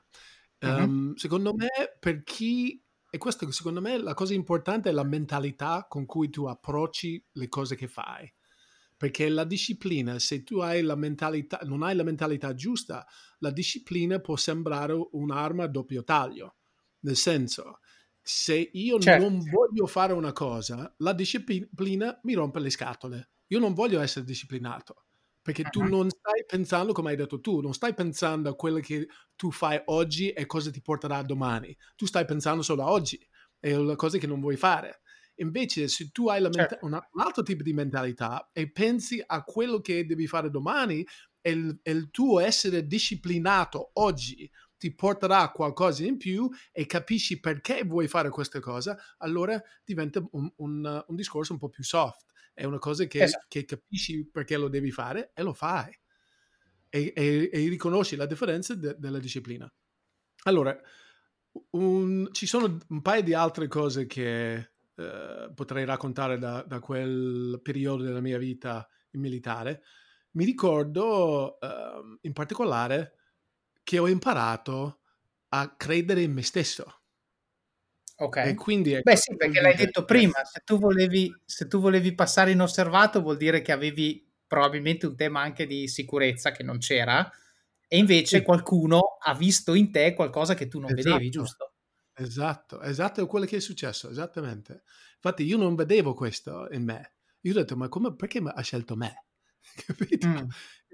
Um, 0.60 0.70
mm-hmm. 0.70 1.12
Secondo 1.14 1.54
me, 1.54 1.68
per 1.98 2.22
chi 2.22 2.82
e 3.12 3.18
questo 3.18 3.50
secondo 3.50 3.80
me 3.80 3.98
la 3.98 4.14
cosa 4.14 4.34
importante 4.34 4.88
è 4.88 4.92
la 4.92 5.02
mentalità 5.02 5.86
con 5.88 6.06
cui 6.06 6.30
tu 6.30 6.44
approcci 6.44 7.26
le 7.32 7.48
cose 7.48 7.74
che 7.74 7.88
fai 7.88 8.32
perché 9.00 9.30
la 9.30 9.44
disciplina, 9.44 10.18
se 10.18 10.42
tu 10.42 10.58
hai 10.58 10.82
la 10.82 10.94
mentalità, 10.94 11.58
non 11.62 11.82
hai 11.82 11.96
la 11.96 12.02
mentalità 12.02 12.52
giusta, 12.52 13.06
la 13.38 13.50
disciplina 13.50 14.18
può 14.18 14.36
sembrare 14.36 14.92
un'arma 15.12 15.64
a 15.64 15.68
doppio 15.68 16.04
taglio. 16.04 16.56
Nel 17.00 17.16
senso, 17.16 17.78
se 18.20 18.68
io 18.70 18.98
certo. 18.98 19.26
non 19.26 19.38
voglio 19.38 19.86
fare 19.86 20.12
una 20.12 20.32
cosa, 20.32 20.94
la 20.98 21.14
disciplina 21.14 22.20
mi 22.24 22.34
rompe 22.34 22.60
le 22.60 22.68
scatole. 22.68 23.30
Io 23.46 23.58
non 23.58 23.72
voglio 23.72 24.00
essere 24.00 24.26
disciplinato 24.26 25.06
perché 25.40 25.62
uh-huh. 25.62 25.70
tu 25.70 25.82
non 25.84 26.10
stai 26.10 26.44
pensando, 26.46 26.92
come 26.92 27.08
hai 27.08 27.16
detto 27.16 27.40
tu, 27.40 27.60
non 27.60 27.72
stai 27.72 27.94
pensando 27.94 28.50
a 28.50 28.54
quello 28.54 28.80
che 28.80 29.08
tu 29.34 29.50
fai 29.50 29.80
oggi 29.86 30.30
e 30.30 30.44
cosa 30.44 30.70
ti 30.70 30.82
porterà 30.82 31.22
domani. 31.22 31.74
Tu 31.96 32.04
stai 32.04 32.26
pensando 32.26 32.60
solo 32.60 32.82
a 32.82 32.90
oggi 32.90 33.18
e 33.60 33.72
alle 33.72 33.96
cose 33.96 34.18
che 34.18 34.26
non 34.26 34.40
vuoi 34.40 34.58
fare. 34.58 34.99
Invece, 35.40 35.88
se 35.88 36.10
tu 36.10 36.28
hai 36.28 36.46
certo. 36.52 36.78
una, 36.82 37.06
un 37.12 37.20
altro 37.20 37.42
tipo 37.42 37.62
di 37.62 37.72
mentalità 37.72 38.50
e 38.52 38.70
pensi 38.70 39.22
a 39.24 39.42
quello 39.42 39.80
che 39.80 40.06
devi 40.06 40.26
fare 40.26 40.50
domani, 40.50 41.06
e 41.40 41.50
il, 41.50 41.78
e 41.82 41.90
il 41.90 42.10
tuo 42.10 42.40
essere 42.40 42.86
disciplinato 42.86 43.90
oggi 43.94 44.50
ti 44.76 44.94
porterà 44.94 45.40
a 45.40 45.52
qualcosa 45.52 46.04
in 46.04 46.16
più 46.16 46.48
e 46.72 46.86
capisci 46.86 47.38
perché 47.38 47.84
vuoi 47.84 48.08
fare 48.08 48.30
questa 48.30 48.60
cosa, 48.60 48.98
allora 49.18 49.62
diventa 49.84 50.26
un, 50.32 50.50
un, 50.56 51.04
un 51.06 51.16
discorso 51.16 51.52
un 51.52 51.58
po' 51.58 51.68
più 51.68 51.84
soft. 51.84 52.28
È 52.54 52.64
una 52.64 52.78
cosa 52.78 53.04
che, 53.04 53.22
esatto. 53.22 53.46
che 53.48 53.64
capisci 53.64 54.26
perché 54.26 54.56
lo 54.56 54.68
devi 54.68 54.90
fare 54.90 55.32
e 55.34 55.42
lo 55.42 55.52
fai. 55.52 55.92
E, 56.88 57.12
e, 57.14 57.50
e 57.52 57.68
riconosci 57.68 58.16
la 58.16 58.26
differenza 58.26 58.74
de, 58.74 58.96
della 58.98 59.18
disciplina. 59.18 59.70
Allora, 60.44 60.78
un, 61.72 62.28
ci 62.32 62.46
sono 62.46 62.78
un 62.88 63.02
paio 63.02 63.22
di 63.22 63.34
altre 63.34 63.68
cose 63.68 64.06
che 64.06 64.69
eh, 65.00 65.52
potrei 65.54 65.84
raccontare 65.84 66.38
da, 66.38 66.62
da, 66.62 66.78
quel 66.78 67.60
periodo 67.62 68.02
della 68.02 68.20
mia 68.20 68.38
vita 68.38 68.86
in 69.12 69.20
militare. 69.20 69.82
Mi 70.32 70.44
ricordo 70.44 71.58
eh, 71.60 72.18
in 72.22 72.32
particolare 72.32 73.14
che 73.82 73.98
ho 73.98 74.06
imparato 74.06 75.00
a 75.48 75.74
credere 75.76 76.22
in 76.22 76.32
me 76.32 76.42
stesso. 76.42 77.02
Ok. 78.16 78.36
E 78.36 78.54
quindi 78.54 79.00
Beh 79.02 79.16
sì, 79.16 79.34
perché 79.34 79.60
l'hai 79.60 79.74
detto 79.74 80.04
prima, 80.04 80.44
se 80.44 80.60
tu, 80.64 80.78
volevi, 80.78 81.34
se 81.44 81.66
tu 81.66 81.80
volevi 81.80 82.14
passare 82.14 82.50
inosservato 82.50 83.22
vuol 83.22 83.38
dire 83.38 83.62
che 83.62 83.72
avevi 83.72 84.28
probabilmente 84.46 85.06
un 85.06 85.16
tema 85.16 85.40
anche 85.40 85.66
di 85.66 85.88
sicurezza 85.88 86.50
che 86.52 86.62
non 86.62 86.78
c'era 86.78 87.30
e 87.88 87.96
invece 87.96 88.38
sì. 88.38 88.44
qualcuno 88.44 89.16
ha 89.20 89.34
visto 89.34 89.74
in 89.74 89.90
te 89.90 90.12
qualcosa 90.12 90.54
che 90.54 90.68
tu 90.68 90.78
non 90.78 90.90
esatto. 90.90 91.14
vedevi, 91.14 91.30
giusto? 91.30 91.69
Esatto, 92.20 92.82
esatto, 92.82 93.22
è 93.22 93.26
quello 93.26 93.46
che 93.46 93.56
è 93.56 93.60
successo, 93.60 94.10
esattamente. 94.10 94.82
Infatti 95.14 95.42
io 95.42 95.56
non 95.56 95.74
vedevo 95.74 96.12
questo 96.12 96.68
in 96.70 96.84
me. 96.84 97.14
Io 97.40 97.52
ho 97.52 97.54
detto, 97.54 97.76
ma 97.76 97.88
come, 97.88 98.14
perché 98.14 98.42
ha 98.44 98.60
scelto 98.60 98.94
me? 98.94 99.24
Capito? 99.86 100.28
Mm. 100.28 100.48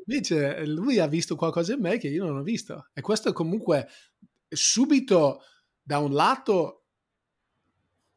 Invece 0.06 0.64
lui 0.66 1.00
ha 1.00 1.08
visto 1.08 1.34
qualcosa 1.34 1.74
in 1.74 1.80
me 1.80 1.98
che 1.98 2.06
io 2.06 2.24
non 2.24 2.36
ho 2.36 2.42
visto. 2.44 2.90
E 2.92 3.00
questo 3.00 3.32
comunque 3.32 3.88
subito, 4.48 5.42
da 5.82 5.98
un 5.98 6.12
lato, 6.12 6.84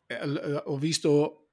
eh, 0.05 0.13
eh, 0.13 0.61
ho 0.65 0.77
visto, 0.77 1.49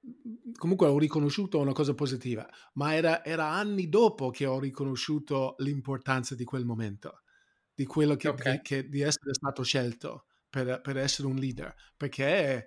comunque 0.59 0.89
ho 0.89 0.99
riconosciuto 0.99 1.59
una 1.59 1.73
cosa 1.73 1.95
positiva, 1.95 2.47
ma 2.75 2.95
era, 2.95 3.25
era, 3.25 3.47
anni 3.49 3.89
dopo 3.89 4.29
che 4.29 4.45
ho 4.45 4.61
riconosciuto 4.61 5.55
l'importanza 5.61 6.35
di 6.35 6.45
quel 6.45 6.67
momento, 6.67 7.23
di 7.75 7.87
quello 7.87 8.15
che, 8.15 8.29
okay. 8.29 8.61
che, 8.61 8.83
che 8.83 8.89
di 8.91 9.01
essere 9.01 9.33
stato 9.33 9.63
scelto 9.63 10.26
per, 10.65 10.81
per, 10.81 10.97
essere 10.97 11.29
un 11.29 11.37
leader, 11.37 11.75
perché... 11.97 12.67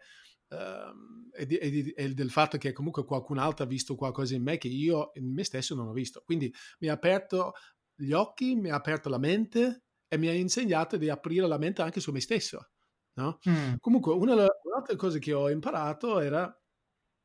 Uh, 0.50 1.30
e, 1.32 1.48
e, 1.48 1.94
e, 1.96 2.14
del 2.16 2.32
fatto 2.32 2.58
che 2.58 2.74
comunque 2.74 3.06
qualcun 3.06 3.38
altro 3.38 3.66
ha 3.66 3.68
visto 3.68 3.94
qualcosa 3.94 4.34
in 4.34 4.42
me 4.42 4.58
che 4.58 4.68
io 4.68 5.12
in 5.14 5.32
me 5.32 5.44
stesso 5.44 5.76
non 5.76 5.88
ho 5.88 5.94
visto. 5.94 6.24
Quindi 6.26 6.52
mi 6.80 6.88
ha 6.88 6.94
aperto 6.94 7.54
gli 7.96 8.14
occhi, 8.14 8.56
mi 8.56 8.72
ha 8.72 8.76
aperto 8.76 9.10
la 9.10 9.20
mente 9.20 9.84
e 10.08 10.18
mi 10.18 10.28
ha 10.28 10.34
insegnato 10.34 10.98
di 10.98 11.08
aprire 11.08 11.48
la 11.48 11.60
mente 11.60 11.84
anche 11.84 12.00
su 12.00 12.12
me 12.12 12.20
stesso. 12.20 12.72
No? 13.14 13.38
Mm. 13.48 13.76
Comunque, 13.80 14.12
una 14.14 14.34
delle 14.34 14.98
cose 14.98 15.20
che 15.20 15.34
ho 15.34 15.52
imparato 15.52 16.20
era 16.20 16.52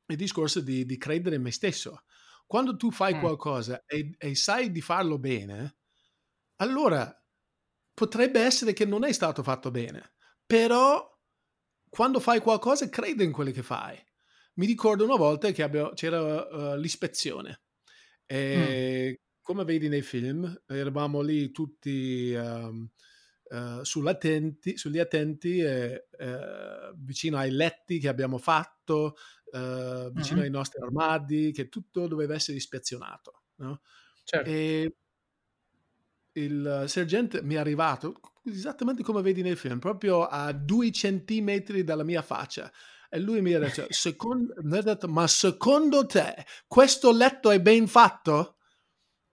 il 0.07 0.17
discorso 0.17 0.61
di, 0.61 0.85
di 0.85 0.99
credere 0.99 1.37
in 1.37 1.43
me 1.43 1.51
stesso. 1.51 2.05
Quando 2.47 2.77
tu 2.77 2.91
fai 2.91 3.15
mm. 3.15 3.21
qualcosa 3.21 3.83
e, 3.87 4.15
e 4.19 4.35
sai 4.35 4.71
di 4.71 4.83
farlo 4.83 5.19
bene, 5.19 5.79
allora 6.57 7.11
potrebbe 7.95 8.41
essere 8.41 8.73
che 8.73 8.85
non 8.85 9.05
è 9.05 9.13
stato 9.13 9.43
fatto 9.43 9.71
bene, 9.71 10.14
però 10.47 11.13
quando 11.89 12.19
fai 12.19 12.41
qualcosa 12.41 12.89
credi 12.89 13.23
in 13.23 13.33
quello 13.33 13.53
che 13.53 13.63
fai. 13.63 13.97
Mi 14.55 14.67
ricordo 14.67 15.05
una 15.05 15.17
volta 15.17 15.51
che 15.53 15.63
abbiamo, 15.63 15.91
c'era 15.91 16.73
uh, 16.73 16.77
l'ispezione 16.77 17.63
e 18.27 19.11
mm. 19.11 19.15
come 19.41 19.65
vedi 19.65 19.89
nei 19.89 20.03
film 20.03 20.63
eravamo 20.67 21.21
lì 21.21 21.51
tutti 21.51 22.33
um, 22.35 22.89
uh, 23.43 23.83
sull'attenti, 23.83 24.77
sugli 24.77 24.99
attenti 24.99 25.59
e, 25.59 26.09
uh, 26.19 26.95
vicino 26.97 27.37
ai 27.37 27.51
letti 27.51 27.99
che 27.99 28.09
abbiamo 28.09 28.39
fatto, 28.39 29.17
vicino 29.51 30.37
mm-hmm. 30.37 30.39
ai 30.39 30.51
nostri 30.51 30.83
armadi, 30.83 31.53
che 31.53 31.69
tutto 31.69 32.09
doveva 32.09 32.35
essere 32.35 32.57
ispezionato. 32.57 33.43
No? 33.57 33.83
Certo. 34.25 34.51
E 34.51 34.97
il 36.33 36.85
sergente 36.89 37.41
mi 37.43 37.55
è 37.55 37.59
arrivato 37.59 38.19
esattamente 38.45 39.03
come 39.03 39.23
vedi 39.23 39.43
nel 39.43 39.57
film, 39.57 39.79
proprio 39.79 40.25
a 40.25 40.53
due 40.53 40.91
centimetri 40.91 41.85
dalla 41.85 42.05
mia 42.05 42.23
faccia. 42.23 42.71
E 43.09 43.19
lui 43.19 43.41
mi 43.41 43.53
ha 43.55 43.59
detto, 43.61 43.87
secondo, 43.91 44.55
mi 44.63 44.79
ha 44.79 44.83
detto, 44.83 45.09
ma 45.09 45.27
secondo 45.27 46.07
te 46.07 46.45
questo 46.67 47.13
letto 47.13 47.51
è 47.51 47.61
ben 47.61 47.87
fatto? 47.87 48.57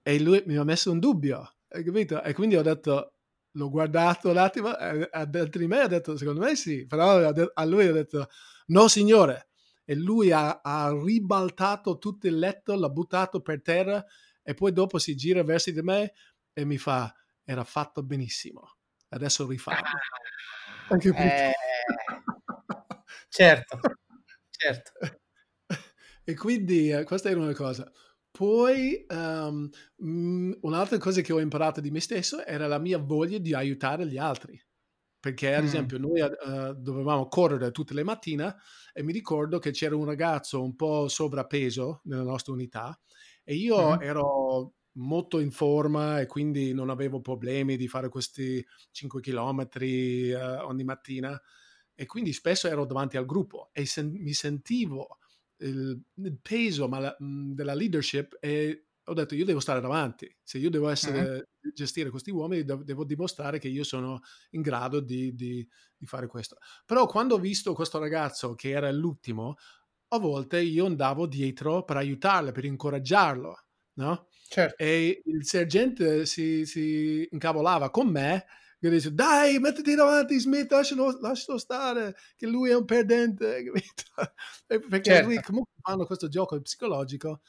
E 0.01 0.19
lui 0.19 0.41
mi 0.45 0.55
ha 0.57 0.63
messo 0.63 0.91
un 0.91 0.99
dubbio, 0.99 1.57
hai 1.69 1.83
capito? 1.83 2.21
E 2.23 2.33
quindi 2.33 2.55
ho 2.55 2.61
detto, 2.61 3.15
l'ho 3.51 3.69
guardato 3.69 4.29
un 4.29 4.37
attimo, 4.37 4.77
e 4.77 5.09
dentro 5.27 5.59
di 5.59 5.67
me 5.67 5.79
ha 5.79 5.87
detto, 5.87 6.17
secondo 6.17 6.41
me 6.41 6.55
sì, 6.55 6.85
però 6.85 7.31
a 7.53 7.65
lui 7.65 7.87
ho 7.87 7.93
detto, 7.93 8.27
no 8.67 8.87
signore. 8.87 9.49
E 9.83 9.95
lui 9.95 10.31
ha, 10.31 10.61
ha 10.61 10.91
ribaltato 11.03 11.97
tutto 11.97 12.27
il 12.27 12.37
letto, 12.37 12.75
l'ha 12.75 12.89
buttato 12.89 13.41
per 13.41 13.61
terra 13.61 14.03
e 14.43 14.53
poi 14.53 14.71
dopo 14.71 14.97
si 14.97 15.15
gira 15.15 15.43
verso 15.43 15.71
di 15.71 15.81
me 15.81 16.13
e 16.53 16.65
mi 16.65 16.77
fa, 16.77 17.13
era 17.43 17.63
fatto 17.63 18.03
benissimo, 18.03 18.77
adesso 19.11 19.47
rifallo. 19.47 19.79
Ah, 20.89 20.97
eh, 20.97 21.53
certo, 23.29 23.79
certo. 24.49 24.91
E 26.23 26.35
quindi 26.35 26.91
eh, 26.91 27.03
questa 27.03 27.29
era 27.29 27.39
una 27.39 27.53
cosa. 27.53 27.91
Poi 28.29 29.05
um, 29.09 29.67
mh, 29.97 30.51
un'altra 30.61 30.97
cosa 30.99 31.19
che 31.21 31.33
ho 31.33 31.39
imparato 31.39 31.81
di 31.81 31.89
me 31.89 31.99
stesso 31.99 32.45
era 32.45 32.67
la 32.67 32.77
mia 32.77 32.99
voglia 32.99 33.39
di 33.39 33.55
aiutare 33.55 34.05
gli 34.05 34.19
altri. 34.19 34.57
Perché, 35.19 35.55
ad 35.55 35.63
mm. 35.63 35.65
esempio, 35.65 35.97
noi 35.97 36.21
uh, 36.21 36.73
dovevamo 36.73 37.27
correre 37.27 37.71
tutte 37.71 37.95
le 37.95 38.03
mattine 38.03 38.55
e 38.93 39.03
mi 39.03 39.11
ricordo 39.11 39.57
che 39.57 39.71
c'era 39.71 39.95
un 39.95 40.05
ragazzo 40.05 40.63
un 40.63 40.75
po' 40.75 41.07
sovrappeso 41.07 42.01
nella 42.05 42.23
nostra 42.23 42.53
unità 42.53 42.97
e 43.43 43.55
io 43.55 43.97
mm. 43.97 44.01
ero 44.01 44.73
molto 44.93 45.39
in 45.39 45.51
forma 45.51 46.19
e 46.19 46.25
quindi 46.25 46.73
non 46.73 46.89
avevo 46.89 47.21
problemi 47.21 47.77
di 47.77 47.87
fare 47.87 48.09
questi 48.09 48.65
5 48.91 49.21
km 49.21 49.67
uh, 49.79 50.65
ogni 50.65 50.83
mattina 50.83 51.39
e 51.93 52.05
quindi 52.05 52.33
spesso 52.33 52.67
ero 52.67 52.85
davanti 52.85 53.17
al 53.17 53.25
gruppo 53.25 53.69
e 53.71 53.85
sen- 53.85 54.11
mi 54.11 54.33
sentivo 54.33 55.19
il, 55.57 56.01
il 56.15 56.39
peso 56.41 56.87
la, 56.87 57.15
mhmm, 57.17 57.53
della 57.53 57.73
leadership 57.73 58.37
e 58.39 58.87
ho 59.05 59.13
detto 59.13 59.35
io 59.35 59.45
devo 59.45 59.59
stare 59.59 59.81
davanti, 59.81 60.33
se 60.43 60.57
io 60.57 60.69
devo 60.69 60.87
essere, 60.89 61.35
uh-huh. 61.35 61.71
gestire 61.73 62.09
questi 62.09 62.29
uomini 62.29 62.63
devo 62.63 63.03
dimostrare 63.03 63.59
che 63.59 63.67
io 63.67 63.83
sono 63.83 64.21
in 64.51 64.61
grado 64.61 64.99
di, 64.99 65.33
di, 65.33 65.67
di 65.97 66.05
fare 66.05 66.27
questo. 66.27 66.57
Però 66.85 67.07
quando 67.07 67.35
ho 67.35 67.39
visto 67.39 67.73
questo 67.73 67.97
ragazzo 67.97 68.53
che 68.53 68.69
era 68.69 68.91
l'ultimo, 68.91 69.55
a 70.09 70.19
volte 70.19 70.61
io 70.61 70.85
andavo 70.85 71.25
dietro 71.25 71.83
per 71.83 71.97
aiutarlo, 71.97 72.51
per 72.51 72.65
incoraggiarlo, 72.65 73.57
no? 73.93 74.27
Certo. 74.51 74.83
E 74.83 75.21
il 75.23 75.45
sergente 75.45 76.25
si, 76.25 76.65
si 76.65 77.25
incavolava 77.31 77.89
con 77.89 78.09
me 78.09 78.45
che 78.77 78.89
dice 78.89 79.13
dai 79.13 79.59
mettiti 79.59 79.95
davanti 79.95 80.37
Smith 80.39 80.69
lascialo, 80.71 81.17
lascialo 81.21 81.57
stare 81.57 82.15
che 82.35 82.47
lui 82.47 82.71
è 82.71 82.75
un 82.75 82.83
perdente 82.83 83.63
perché 84.67 85.01
certo. 85.03 85.27
lui 85.27 85.41
comunque 85.41 85.71
fanno 85.81 86.05
questo 86.05 86.27
gioco 86.27 86.59
psicologico 86.59 87.41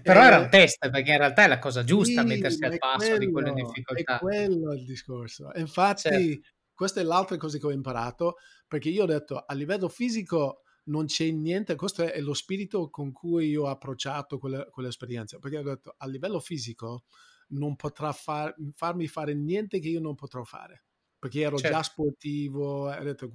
però 0.00 0.22
era 0.22 0.38
un 0.38 0.48
test 0.48 0.88
perché 0.88 1.10
in 1.10 1.18
realtà 1.18 1.44
è 1.44 1.48
la 1.48 1.58
cosa 1.58 1.84
giusta 1.84 2.22
sì, 2.22 2.26
mettersi 2.26 2.64
al 2.64 2.78
passo 2.78 2.98
quello, 2.98 3.18
di 3.18 3.30
quelle 3.30 3.52
difficoltà 3.52 4.16
è 4.16 4.18
quello 4.20 4.72
il 4.72 4.84
discorso 4.86 5.50
infatti 5.56 6.00
certo. 6.08 6.48
questa 6.72 7.00
è 7.00 7.02
l'altra 7.02 7.36
cosa 7.36 7.58
che 7.58 7.66
ho 7.66 7.72
imparato 7.72 8.36
perché 8.66 8.88
io 8.88 9.02
ho 9.02 9.06
detto 9.06 9.44
a 9.44 9.52
livello 9.52 9.88
fisico 9.90 10.62
non 10.84 11.06
c'è 11.06 11.30
niente, 11.30 11.76
questo 11.76 12.02
è 12.02 12.20
lo 12.20 12.34
spirito 12.34 12.90
con 12.90 13.12
cui 13.12 13.48
io 13.48 13.64
ho 13.64 13.68
approcciato 13.68 14.38
quella, 14.38 14.64
quell'esperienza, 14.66 15.38
perché 15.38 15.58
ho 15.58 15.62
detto 15.62 15.94
a 15.96 16.06
livello 16.06 16.40
fisico 16.40 17.04
non 17.48 17.76
potrà 17.76 18.12
far, 18.12 18.54
farmi 18.74 19.06
fare 19.06 19.34
niente 19.34 19.78
che 19.78 19.88
io 19.88 20.00
non 20.00 20.14
potrò 20.14 20.44
fare, 20.44 20.84
perché 21.18 21.40
ero 21.40 21.58
certo. 21.58 21.76
già 21.76 21.82
sportivo, 21.82 22.88
ho 22.90 23.02
detto 23.02 23.30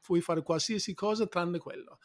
puoi 0.00 0.20
fare 0.20 0.42
qualsiasi 0.42 0.94
cosa 0.94 1.26
tranne 1.26 1.58
quello. 1.58 1.98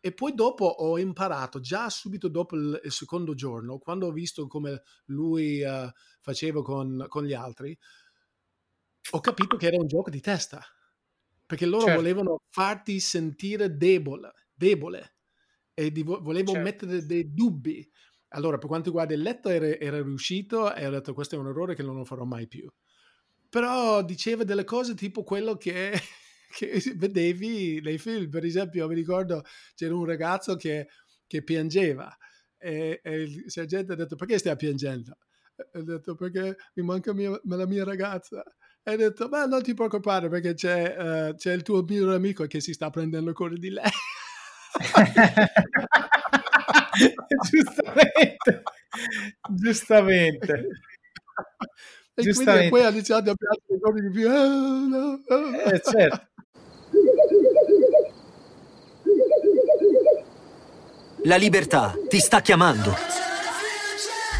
E 0.00 0.12
poi 0.12 0.32
dopo 0.32 0.64
ho 0.64 0.96
imparato, 0.96 1.58
già 1.58 1.90
subito 1.90 2.28
dopo 2.28 2.54
il, 2.54 2.80
il 2.84 2.92
secondo 2.92 3.34
giorno, 3.34 3.78
quando 3.78 4.06
ho 4.06 4.12
visto 4.12 4.46
come 4.46 4.82
lui 5.06 5.60
uh, 5.62 5.90
faceva 6.20 6.62
con, 6.62 7.06
con, 7.08 7.24
gli 7.24 7.32
altri, 7.32 7.76
ho 9.10 9.20
capito 9.20 9.56
che 9.56 9.66
era 9.66 9.76
un 9.76 9.88
gioco 9.88 10.08
di 10.10 10.20
testa. 10.20 10.62
Perché 11.48 11.64
loro 11.64 11.86
certo. 11.86 12.00
volevano 12.00 12.42
farti 12.50 13.00
sentire 13.00 13.74
debole, 13.74 14.32
debole 14.52 15.14
e 15.72 15.90
di, 15.90 16.02
volevano 16.02 16.44
certo. 16.44 16.60
mettere 16.60 17.06
dei 17.06 17.32
dubbi. 17.32 17.90
Allora, 18.32 18.58
per 18.58 18.68
quanto 18.68 18.90
riguarda 18.90 19.14
il 19.14 19.22
letto, 19.22 19.48
era, 19.48 19.66
era 19.78 20.02
riuscito 20.02 20.74
e 20.74 20.86
ho 20.86 20.90
detto 20.90 21.14
questo 21.14 21.36
è 21.36 21.38
un 21.38 21.46
errore 21.46 21.74
che 21.74 21.82
non 21.82 21.96
lo 21.96 22.04
farò 22.04 22.24
mai 22.24 22.46
più. 22.46 22.70
Però 23.48 24.04
diceva 24.04 24.44
delle 24.44 24.64
cose 24.64 24.94
tipo 24.94 25.22
quello 25.24 25.56
che 25.56 25.92
che 26.54 26.82
vedevi 26.96 27.80
nei 27.80 27.96
film. 27.96 28.28
Per 28.28 28.44
esempio, 28.44 28.86
mi 28.86 28.94
ricordo 28.94 29.42
c'era 29.74 29.94
un 29.94 30.04
ragazzo 30.04 30.56
che, 30.56 30.88
che 31.26 31.42
piangeva 31.42 32.14
e, 32.58 33.00
e, 33.02 33.22
il 33.22 33.44
sergente 33.46 33.92
ha 33.92 33.96
detto 33.96 34.16
perché 34.16 34.38
stai 34.38 34.56
piangendo? 34.56 35.16
E 35.56 35.78
ha 35.78 35.82
detto 35.82 36.14
perché 36.14 36.56
mi 36.74 36.82
manca 36.82 37.14
mia, 37.14 37.40
la 37.44 37.66
mia 37.66 37.84
ragazza. 37.84 38.42
E 38.88 38.92
ha 38.92 38.96
detto 38.96 39.28
ma 39.28 39.44
non 39.44 39.62
ti 39.62 39.74
preoccupare 39.74 40.30
perché 40.30 40.54
c'è, 40.54 40.96
uh, 40.96 41.34
c'è 41.34 41.52
il 41.52 41.60
tuo 41.60 41.82
migliore 41.82 42.14
amico 42.14 42.46
che 42.46 42.60
si 42.60 42.72
sta 42.72 42.88
prendendo 42.88 43.34
cura 43.34 43.54
di 43.54 43.68
lei. 43.68 43.84
giustamente 47.50 48.62
giustamente 49.50 50.68
e 52.14 52.34
quindi 52.34 52.68
poi 52.68 52.82
ha 52.82 52.90
iniziato 52.90 53.30
a 53.30 53.34
piangere 53.34 53.78
giorni 53.80 54.02
di 54.02 54.10
più 54.10 54.28
oh, 54.28 54.86
no, 54.86 55.22
oh. 55.26 55.54
Eh, 55.70 55.80
certo 55.82 56.26
La 61.24 61.36
libertà 61.36 61.94
ti 62.08 62.20
sta 62.20 62.40
chiamando. 62.40 62.94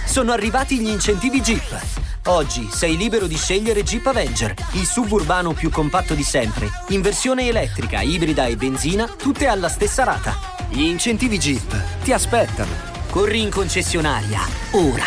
Sono 0.06 0.30
arrivati 0.32 0.78
gli 0.78 0.88
incentivi 0.88 1.40
Jeep. 1.40 2.07
Oggi 2.28 2.68
sei 2.70 2.98
libero 2.98 3.26
di 3.26 3.36
scegliere 3.36 3.82
Jeep 3.82 4.04
Avenger, 4.04 4.54
il 4.74 4.84
suburbano 4.84 5.54
più 5.54 5.70
compatto 5.70 6.12
di 6.12 6.22
sempre, 6.22 6.68
in 6.90 7.00
versione 7.00 7.48
elettrica, 7.48 8.02
ibrida 8.02 8.44
e 8.44 8.54
benzina, 8.54 9.06
tutte 9.06 9.46
alla 9.46 9.70
stessa 9.70 10.04
rata. 10.04 10.34
Gli 10.68 10.82
incentivi 10.82 11.38
Jeep 11.38 12.02
ti 12.02 12.12
aspettano. 12.12 12.70
Corri 13.08 13.40
in 13.40 13.50
concessionaria, 13.50 14.40
ora. 14.72 15.06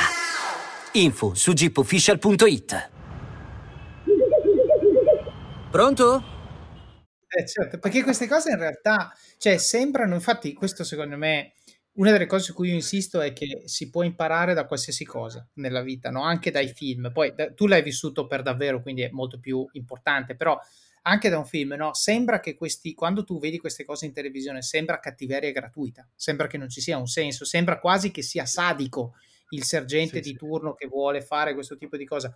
Info 0.93 1.35
su 1.35 1.53
jeepofficial.it. 1.53 2.89
Pronto? 5.69 6.23
Eh, 7.27 7.47
certo, 7.47 7.77
perché 7.77 8.01
queste 8.01 8.27
cose 8.27 8.49
in 8.49 8.57
realtà, 8.57 9.13
cioè, 9.37 9.57
sembrano, 9.57 10.15
infatti, 10.15 10.53
questo 10.53 10.83
secondo 10.83 11.17
me 11.17 11.53
una 11.93 12.11
delle 12.11 12.25
cose 12.25 12.45
su 12.45 12.53
cui 12.53 12.69
io 12.69 12.73
insisto 12.73 13.19
è 13.19 13.33
che 13.33 13.63
si 13.65 13.89
può 13.89 14.03
imparare 14.03 14.53
da 14.53 14.65
qualsiasi 14.65 15.03
cosa 15.03 15.45
nella 15.55 15.81
vita, 15.81 16.09
no? 16.09 16.23
anche 16.23 16.51
dai 16.51 16.69
film. 16.69 17.11
Poi 17.11 17.33
da, 17.33 17.51
tu 17.51 17.67
l'hai 17.67 17.81
vissuto 17.81 18.27
per 18.27 18.41
davvero, 18.41 18.81
quindi 18.81 19.01
è 19.01 19.09
molto 19.11 19.39
più 19.39 19.67
importante, 19.73 20.35
però 20.35 20.57
anche 21.03 21.29
da 21.29 21.37
un 21.37 21.45
film, 21.45 21.73
no? 21.73 21.93
Sembra 21.93 22.39
che 22.39 22.53
questi, 22.53 22.93
quando 22.93 23.23
tu 23.23 23.39
vedi 23.39 23.57
queste 23.57 23.83
cose 23.83 24.05
in 24.05 24.13
televisione, 24.13 24.61
sembra 24.61 24.99
cattiveria 24.99 25.51
gratuita, 25.51 26.07
sembra 26.15 26.47
che 26.47 26.57
non 26.57 26.69
ci 26.69 26.79
sia 26.79 26.97
un 26.97 27.07
senso, 27.07 27.43
sembra 27.43 27.79
quasi 27.79 28.11
che 28.11 28.21
sia 28.21 28.45
sadico 28.45 29.15
il 29.49 29.63
sergente 29.63 30.21
sì, 30.21 30.31
di 30.31 30.37
turno 30.37 30.75
che 30.75 30.87
vuole 30.87 31.21
fare 31.21 31.53
questo 31.53 31.75
tipo 31.75 31.97
di 31.97 32.05
cosa. 32.05 32.33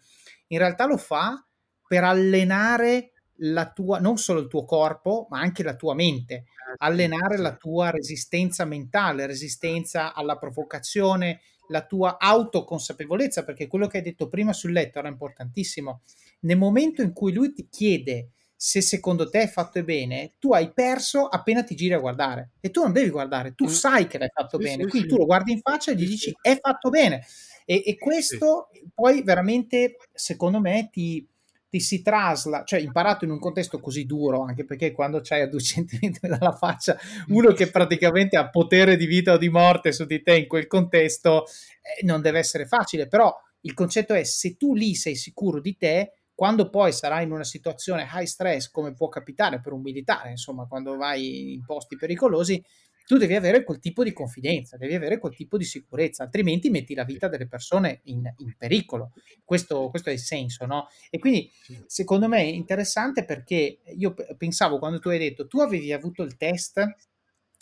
In 0.47 0.57
realtà 0.57 0.85
lo 0.85 0.97
fa 0.97 1.45
per 1.87 2.03
allenare 2.03 3.11
la 3.37 3.71
tua, 3.71 3.99
non 3.99 4.17
solo 4.17 4.39
il 4.39 4.47
tuo 4.47 4.65
corpo, 4.65 5.27
ma 5.29 5.39
anche 5.39 5.63
la 5.63 5.75
tua 5.75 5.93
mente, 5.93 6.33
eh, 6.35 6.45
allenare 6.77 7.37
la 7.37 7.55
tua 7.55 7.89
resistenza 7.89 8.65
mentale, 8.65 9.25
resistenza 9.25 10.13
alla 10.13 10.37
provocazione, 10.37 11.41
la 11.69 11.85
tua 11.85 12.17
autoconsapevolezza, 12.19 13.43
perché 13.43 13.67
quello 13.67 13.87
che 13.87 13.97
hai 13.97 14.03
detto 14.03 14.29
prima 14.29 14.53
sul 14.53 14.71
letto 14.71 14.99
era 14.99 15.07
importantissimo. 15.07 16.01
Nel 16.41 16.57
momento 16.57 17.01
in 17.01 17.13
cui 17.13 17.33
lui 17.33 17.53
ti 17.53 17.67
chiede 17.69 18.29
se 18.55 18.81
secondo 18.81 19.29
te 19.29 19.41
è 19.41 19.47
fatto 19.47 19.83
bene, 19.83 20.33
tu 20.39 20.53
hai 20.53 20.71
perso 20.71 21.27
appena 21.27 21.63
ti 21.63 21.75
giri 21.75 21.93
a 21.93 21.99
guardare. 21.99 22.51
E 22.61 22.71
tu 22.71 22.81
non 22.81 22.93
devi 22.93 23.09
guardare, 23.09 23.53
tu 23.53 23.67
sai 23.67 24.07
che 24.07 24.17
l'hai 24.17 24.31
fatto 24.33 24.57
sì, 24.57 24.63
bene, 24.63 24.83
sì, 24.83 24.89
quindi 24.89 25.09
sì. 25.09 25.13
tu 25.13 25.19
lo 25.19 25.25
guardi 25.25 25.51
in 25.51 25.59
faccia 25.59 25.91
e 25.91 25.95
gli 25.95 26.07
dici 26.07 26.33
è 26.41 26.57
fatto 26.59 26.89
bene. 26.89 27.25
E, 27.65 27.83
e 27.85 27.97
questo 27.97 28.69
poi 28.93 29.23
veramente, 29.23 29.97
secondo 30.13 30.59
me, 30.59 30.89
ti, 30.91 31.27
ti 31.75 31.81
si 31.81 32.01
trasla, 32.01 32.63
cioè 32.63 32.79
imparato 32.79 33.25
in 33.25 33.31
un 33.31 33.39
contesto 33.39 33.81
così 33.81 34.05
duro, 34.05 34.43
anche 34.43 34.63
perché 34.63 34.93
quando 34.93 35.19
c'hai 35.21 35.41
a 35.41 35.47
due 35.49 35.59
centimetri 35.59 36.29
dalla 36.29 36.53
faccia 36.53 36.97
uno 37.27 37.51
che 37.51 37.69
praticamente 37.69 38.37
ha 38.37 38.49
potere 38.49 38.95
di 38.95 39.05
vita 39.05 39.33
o 39.33 39.37
di 39.37 39.49
morte 39.49 39.91
su 39.91 40.05
di 40.05 40.21
te 40.21 40.37
in 40.37 40.47
quel 40.47 40.67
contesto, 40.67 41.45
eh, 41.45 42.05
non 42.05 42.21
deve 42.21 42.39
essere 42.39 42.65
facile, 42.65 43.07
però 43.07 43.35
il 43.61 43.73
concetto 43.73 44.13
è 44.13 44.23
se 44.23 44.55
tu 44.55 44.73
lì 44.73 44.95
sei 44.95 45.15
sicuro 45.15 45.59
di 45.59 45.75
te, 45.75 46.13
quando 46.33 46.69
poi 46.69 46.93
sarai 46.93 47.25
in 47.25 47.31
una 47.31 47.43
situazione 47.43 48.07
high 48.09 48.25
stress, 48.25 48.69
come 48.69 48.93
può 48.93 49.09
capitare 49.09 49.59
per 49.59 49.73
un 49.73 49.81
militare, 49.81 50.29
insomma, 50.29 50.67
quando 50.67 50.95
vai 50.95 51.53
in 51.53 51.65
posti 51.65 51.97
pericolosi, 51.97 52.63
tu 53.05 53.17
devi 53.17 53.35
avere 53.35 53.63
quel 53.63 53.79
tipo 53.79 54.03
di 54.03 54.11
confidenza, 54.11 54.77
devi 54.77 54.95
avere 54.95 55.19
quel 55.19 55.35
tipo 55.35 55.57
di 55.57 55.63
sicurezza, 55.63 56.23
altrimenti 56.23 56.69
metti 56.69 56.95
la 56.95 57.03
vita 57.03 57.27
delle 57.27 57.47
persone 57.47 58.01
in, 58.05 58.31
in 58.37 58.55
pericolo. 58.57 59.13
Questo, 59.43 59.89
questo, 59.89 60.09
è 60.09 60.13
il 60.13 60.19
senso, 60.19 60.65
no? 60.65 60.87
E 61.11 61.19
quindi 61.19 61.51
secondo 61.85 62.27
me 62.27 62.39
è 62.39 62.45
interessante 62.45 63.23
perché 63.23 63.81
io 63.95 64.15
pensavo 64.37 64.79
quando 64.79 64.99
tu 64.99 65.09
hai 65.09 65.19
detto 65.19 65.47
tu 65.47 65.59
avevi 65.59 65.93
avuto 65.93 66.23
il 66.23 66.35
test 66.35 66.83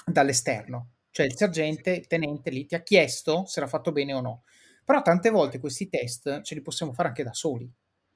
dall'esterno, 0.05 0.91
cioè 1.11 1.25
il 1.25 1.35
sergente, 1.35 1.91
il 1.91 2.07
tenente 2.07 2.49
lì 2.49 2.65
ti 2.65 2.75
ha 2.75 2.81
chiesto 2.81 3.45
se 3.45 3.59
era 3.59 3.67
fatto 3.67 3.91
bene 3.91 4.13
o 4.13 4.21
no. 4.21 4.43
Però 4.85 5.01
tante 5.01 5.29
volte 5.29 5.59
questi 5.59 5.89
test 5.89 6.41
ce 6.41 6.55
li 6.55 6.61
possiamo 6.61 6.93
fare 6.93 7.09
anche 7.09 7.23
da 7.23 7.33
soli. 7.33 7.69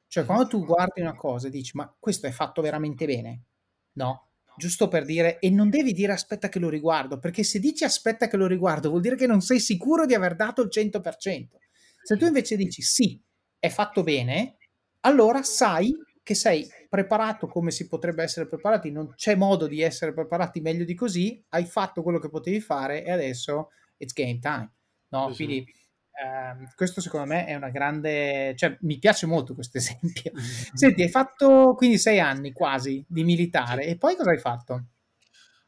Cioè 0.07 0.23
quando 0.23 0.47
tu 0.47 0.63
guardi 0.63 1.01
una 1.01 1.15
cosa 1.15 1.47
e 1.47 1.49
dici 1.49 1.71
ma 1.75 1.93
questo 1.99 2.27
è 2.27 2.31
fatto 2.31 2.61
veramente 2.61 3.05
bene? 3.05 3.41
No, 3.93 4.26
giusto 4.57 4.87
per 4.87 5.05
dire, 5.05 5.39
e 5.39 5.49
non 5.49 5.69
devi 5.69 5.93
dire 5.93 6.11
aspetta 6.11 6.49
che 6.49 6.59
lo 6.59 6.69
riguardo, 6.69 7.19
perché 7.19 7.43
se 7.43 7.59
dici 7.59 7.83
aspetta 7.83 8.27
che 8.27 8.37
lo 8.37 8.47
riguardo 8.47 8.89
vuol 8.89 9.01
dire 9.01 9.15
che 9.15 9.27
non 9.27 9.41
sei 9.41 9.59
sicuro 9.59 10.05
di 10.05 10.13
aver 10.13 10.35
dato 10.35 10.61
il 10.61 10.69
100%. 10.71 11.47
Se 12.03 12.17
tu 12.17 12.25
invece 12.25 12.55
dici 12.55 12.81
sì, 12.81 13.21
è 13.59 13.69
fatto 13.69 14.03
bene, 14.03 14.57
allora 15.01 15.43
sai 15.43 15.93
che 16.23 16.35
sei 16.35 16.67
preparato 16.89 17.47
come 17.47 17.71
si 17.71 17.87
potrebbe 17.87 18.23
essere 18.23 18.47
preparati, 18.47 18.91
non 18.91 19.13
c'è 19.15 19.35
modo 19.35 19.67
di 19.67 19.81
essere 19.81 20.13
preparati 20.13 20.59
meglio 20.59 20.83
di 20.83 20.93
così, 20.93 21.41
hai 21.49 21.65
fatto 21.65 22.01
quello 22.01 22.19
che 22.19 22.29
potevi 22.29 22.59
fare 22.59 23.03
e 23.03 23.11
adesso 23.11 23.69
it's 23.97 24.13
game 24.13 24.39
time. 24.39 24.71
No? 25.09 25.31
Quindi 25.33 25.65
Uh, 26.17 26.67
questo 26.75 26.99
secondo 26.99 27.27
me 27.27 27.45
è 27.45 27.53
una 27.53 27.69
grande, 27.69 28.55
cioè 28.55 28.75
mi 28.81 28.97
piace 28.97 29.27
molto 29.27 29.53
questo 29.53 29.77
esempio. 29.79 30.31
Senti, 30.73 31.03
hai 31.03 31.09
fatto 31.09 31.75
quindi 31.75 31.99
sei 31.99 32.19
anni 32.19 32.51
quasi 32.53 33.05
di 33.07 33.23
militare 33.23 33.85
e 33.85 33.97
poi 33.97 34.15
cosa 34.15 34.31
hai 34.31 34.39
fatto? 34.39 34.85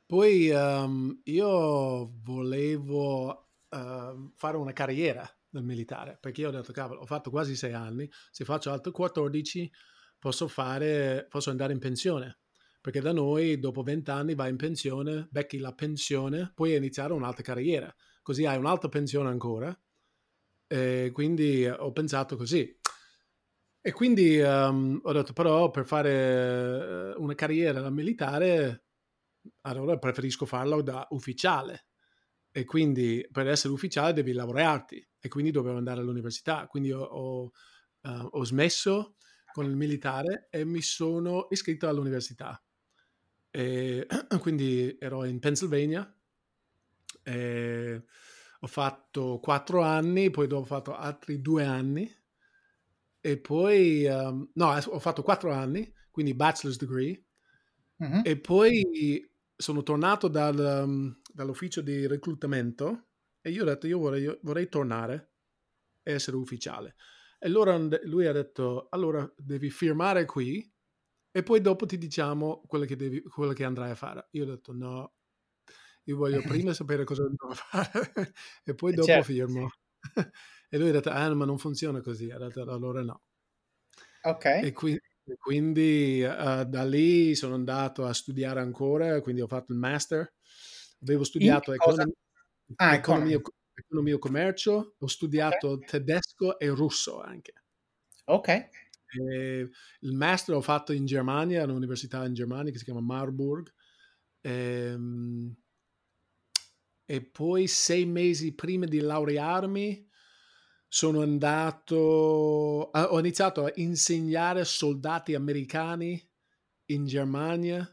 Poi 0.05 0.49
um, 0.49 1.21
io 1.25 2.13
volevo 2.23 3.49
uh, 3.69 4.31
fare 4.35 4.57
una 4.57 4.73
carriera 4.73 5.29
nel 5.51 5.63
militare 5.63 6.17
perché 6.19 6.41
io 6.41 6.47
ho 6.47 6.51
detto 6.51 6.71
cavolo 6.71 7.01
ho 7.01 7.05
fatto 7.05 7.29
quasi 7.29 7.55
sei 7.55 7.73
anni, 7.73 8.09
se 8.31 8.43
faccio 8.43 8.71
altri 8.71 8.91
14 8.91 9.71
posso 10.17 10.47
fare, 10.47 11.27
posso 11.29 11.51
andare 11.51 11.73
in 11.73 11.79
pensione 11.79 12.39
perché 12.81 13.01
da 13.01 13.11
noi 13.11 13.59
dopo 13.59 13.83
20 13.83 14.09
anni 14.09 14.35
vai 14.35 14.49
in 14.49 14.55
pensione, 14.55 15.27
becchi 15.29 15.59
la 15.59 15.73
pensione, 15.73 16.51
puoi 16.55 16.75
iniziare 16.75 17.13
un'altra 17.13 17.43
carriera, 17.43 17.93
così 18.23 18.45
hai 18.45 18.57
un'altra 18.57 18.89
pensione 18.89 19.29
ancora 19.29 19.77
e 20.71 21.09
quindi 21.11 21.65
ho 21.65 21.91
pensato 21.91 22.35
così. 22.35 22.77
E 23.81 23.91
quindi 23.91 24.39
um, 24.39 24.99
ho 25.01 25.11
detto, 25.11 25.33
però 25.33 25.71
per 25.71 25.85
fare 25.87 27.15
una 27.17 27.33
carriera 27.33 27.81
da 27.81 27.89
militare, 27.89 28.83
allora 29.61 29.97
preferisco 29.97 30.45
farlo 30.45 30.83
da 30.83 31.07
ufficiale. 31.09 31.87
E 32.51 32.65
quindi 32.65 33.27
per 33.31 33.47
essere 33.47 33.73
ufficiale 33.73 34.13
devi 34.13 34.31
lavorarti. 34.31 35.03
E 35.19 35.27
quindi 35.27 35.49
dovevo 35.49 35.77
andare 35.77 36.01
all'università. 36.01 36.67
Quindi 36.67 36.91
ho, 36.91 37.01
ho, 37.01 37.43
uh, 38.01 38.27
ho 38.29 38.43
smesso 38.43 39.15
con 39.51 39.65
il 39.65 39.75
militare 39.75 40.49
e 40.51 40.65
mi 40.65 40.81
sono 40.81 41.47
iscritto 41.49 41.87
all'università. 41.87 42.63
E 43.49 44.05
quindi 44.39 44.95
ero 44.99 45.25
in 45.25 45.39
Pennsylvania. 45.39 46.15
E 47.23 48.03
ho 48.59 48.67
fatto 48.67 49.39
quattro 49.41 49.81
anni, 49.81 50.29
poi 50.29 50.47
dopo 50.47 50.61
ho 50.61 50.65
fatto 50.65 50.95
altri 50.95 51.41
due 51.41 51.63
anni 51.63 52.09
e 53.21 53.37
poi, 53.37 54.05
um, 54.05 54.49
no, 54.53 54.67
ho 54.73 54.99
fatto 54.99 55.23
quattro 55.23 55.51
anni, 55.51 55.91
quindi 56.11 56.33
bachelor's 56.33 56.77
degree, 56.77 57.25
uh-huh. 57.97 58.21
e 58.23 58.39
poi 58.39 59.29
sono 59.55 59.83
tornato 59.83 60.27
dal, 60.27 60.83
um, 60.85 61.19
dall'ufficio 61.33 61.81
di 61.81 62.07
reclutamento 62.07 63.07
e 63.41 63.51
io 63.51 63.63
ho 63.63 63.65
detto 63.65 63.87
io 63.87 63.99
vorrei, 63.99 64.23
io 64.23 64.39
vorrei 64.43 64.69
tornare 64.69 65.33
e 66.03 66.13
essere 66.13 66.37
ufficiale. 66.37 66.95
E 67.37 67.47
allora 67.47 67.77
lui 68.03 68.25
ha 68.25 68.33
detto, 68.33 68.87
allora 68.89 69.29
devi 69.37 69.69
firmare 69.69 70.25
qui 70.25 70.69
e 71.31 71.43
poi 71.43 71.61
dopo 71.61 71.85
ti 71.85 71.97
diciamo 71.97 72.63
quello 72.67 72.85
che, 72.85 72.95
devi, 72.95 73.21
quello 73.21 73.53
che 73.53 73.63
andrai 73.63 73.91
a 73.91 73.95
fare. 73.95 74.27
Io 74.31 74.43
ho 74.43 74.47
detto 74.47 74.73
no, 74.73 75.18
io 76.09 76.17
voglio 76.17 76.41
prima 76.67 76.73
sapere 76.73 77.03
cosa 77.03 77.23
devo 77.23 77.53
fare 77.53 78.33
e 78.63 78.73
poi 78.73 78.93
dopo 78.93 79.07
certo. 79.07 79.25
firmo. 79.25 79.69
e 80.69 80.77
lui 80.77 80.89
ha 80.89 80.93
detto, 80.93 81.09
ah, 81.09 81.33
ma 81.33 81.45
non 81.45 81.57
funziona 81.57 82.01
così. 82.01 82.29
Ha 82.29 82.37
detto, 82.37 82.61
allora 82.61 83.03
no. 83.03 83.21
Ok. 84.23 84.45
E, 84.45 84.71
qui, 84.73 84.93
e 84.93 85.35
quindi 85.37 86.23
uh, 86.23 86.63
da 86.65 86.83
lì 86.83 87.35
sono 87.35 87.53
andato 87.53 88.05
a 88.05 88.13
studiare 88.13 88.59
ancora, 88.59 89.21
quindi 89.21 89.41
ho 89.41 89.47
fatto 89.47 89.71
il 89.71 89.77
master. 89.77 90.33
Avevo 91.01 91.23
studiato 91.23 91.71
economia, 91.71 92.13
ah, 92.75 92.93
economia, 92.95 93.39
economia 93.73 94.15
e 94.15 94.19
commercio, 94.19 94.95
ho 94.97 95.07
studiato 95.07 95.69
okay. 95.69 95.87
tedesco 95.87 96.59
e 96.59 96.67
russo 96.69 97.21
anche. 97.21 97.53
Ok. 98.25 98.47
E 98.49 99.69
il 100.01 100.13
master 100.13 100.55
l'ho 100.55 100.61
fatto 100.61 100.91
in 100.91 101.05
Germania, 101.05 101.63
all'università 101.63 102.25
in 102.25 102.33
Germania 102.33 102.71
che 102.71 102.77
si 102.77 102.83
chiama 102.83 102.99
Marburg. 102.99 103.71
E, 104.41 104.51
ehm, 104.51 105.55
e 107.11 107.23
poi 107.23 107.65
sei 107.65 108.05
mesi 108.05 108.53
prima 108.53 108.85
di 108.85 108.99
laurearmi 108.99 110.07
sono 110.87 111.21
andato, 111.21 111.95
ho 111.95 113.17
iniziato 113.17 113.65
a 113.65 113.71
insegnare 113.77 114.63
soldati 114.63 115.33
americani 115.33 116.23
in 116.91 117.07
Germania 117.07 117.83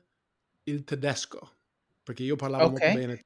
il 0.64 0.84
tedesco, 0.84 1.60
perché 2.02 2.24
io 2.24 2.36
parlavo 2.36 2.66
okay. 2.66 2.92
molto 2.92 2.98
bene. 2.98 3.24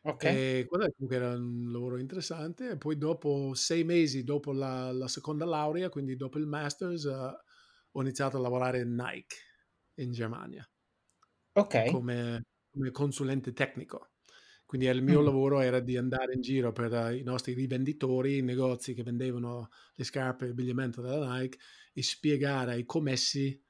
Ok. 0.00 0.24
E 0.24 0.66
comunque 0.68 1.14
era 1.14 1.30
un 1.36 1.70
lavoro 1.70 1.98
interessante. 1.98 2.70
E 2.70 2.76
poi 2.76 2.98
dopo 2.98 3.54
sei 3.54 3.84
mesi 3.84 4.24
dopo 4.24 4.52
la, 4.52 4.90
la 4.90 5.06
seconda 5.06 5.44
laurea, 5.44 5.90
quindi 5.90 6.16
dopo 6.16 6.38
il 6.38 6.46
master's, 6.46 7.04
uh, 7.04 7.32
ho 7.92 8.00
iniziato 8.00 8.36
a 8.36 8.40
lavorare 8.40 8.80
in 8.80 8.96
Nike 8.96 9.36
in 9.98 10.10
Germania. 10.10 10.68
Ok. 11.52 11.88
Come, 11.88 12.46
come 12.72 12.90
consulente 12.90 13.52
tecnico. 13.52 14.08
Quindi 14.72 14.88
il 14.88 15.02
mio 15.02 15.20
mm. 15.20 15.24
lavoro 15.24 15.60
era 15.60 15.80
di 15.80 15.98
andare 15.98 16.32
in 16.32 16.40
giro 16.40 16.72
per 16.72 16.92
uh, 16.92 17.12
i 17.12 17.22
nostri 17.22 17.52
rivenditori, 17.52 18.38
i 18.38 18.42
negozi 18.42 18.94
che 18.94 19.02
vendevano 19.02 19.68
le 19.94 20.02
scarpe 20.02 20.44
e 20.44 20.48
l'abbigliamento 20.48 21.02
della 21.02 21.36
Nike 21.36 21.58
e 21.92 22.02
spiegare 22.02 22.72
ai 22.72 22.86
commessi 22.86 23.62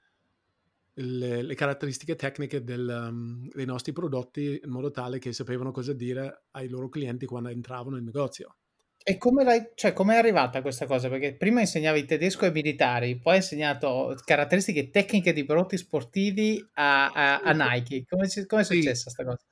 le, 0.94 1.42
le 1.42 1.54
caratteristiche 1.56 2.14
tecniche 2.14 2.62
del, 2.62 3.08
um, 3.08 3.48
dei 3.52 3.64
nostri 3.64 3.90
prodotti 3.90 4.60
in 4.62 4.70
modo 4.70 4.92
tale 4.92 5.18
che 5.18 5.32
sapevano 5.32 5.72
cosa 5.72 5.92
dire 5.92 6.44
ai 6.52 6.68
loro 6.68 6.88
clienti 6.88 7.26
quando 7.26 7.48
entravano 7.48 7.96
in 7.96 8.04
negozio. 8.04 8.58
E 9.02 9.18
come 9.18 9.42
l'hai, 9.42 9.70
cioè, 9.74 9.92
com'è 9.92 10.14
arrivata 10.14 10.62
questa 10.62 10.86
cosa? 10.86 11.08
Perché 11.08 11.34
prima 11.34 11.58
insegnavi 11.58 12.04
tedesco 12.04 12.44
ai 12.44 12.52
militari, 12.52 13.18
poi 13.18 13.32
hai 13.32 13.38
insegnato 13.40 14.16
caratteristiche 14.24 14.90
tecniche 14.90 15.32
di 15.32 15.44
prodotti 15.44 15.76
sportivi 15.76 16.64
a, 16.74 17.10
a, 17.10 17.40
a 17.40 17.50
Nike. 17.50 18.04
Come, 18.08 18.28
come 18.46 18.60
è 18.60 18.64
successa 18.64 19.10
questa 19.10 19.24
cosa? 19.24 19.44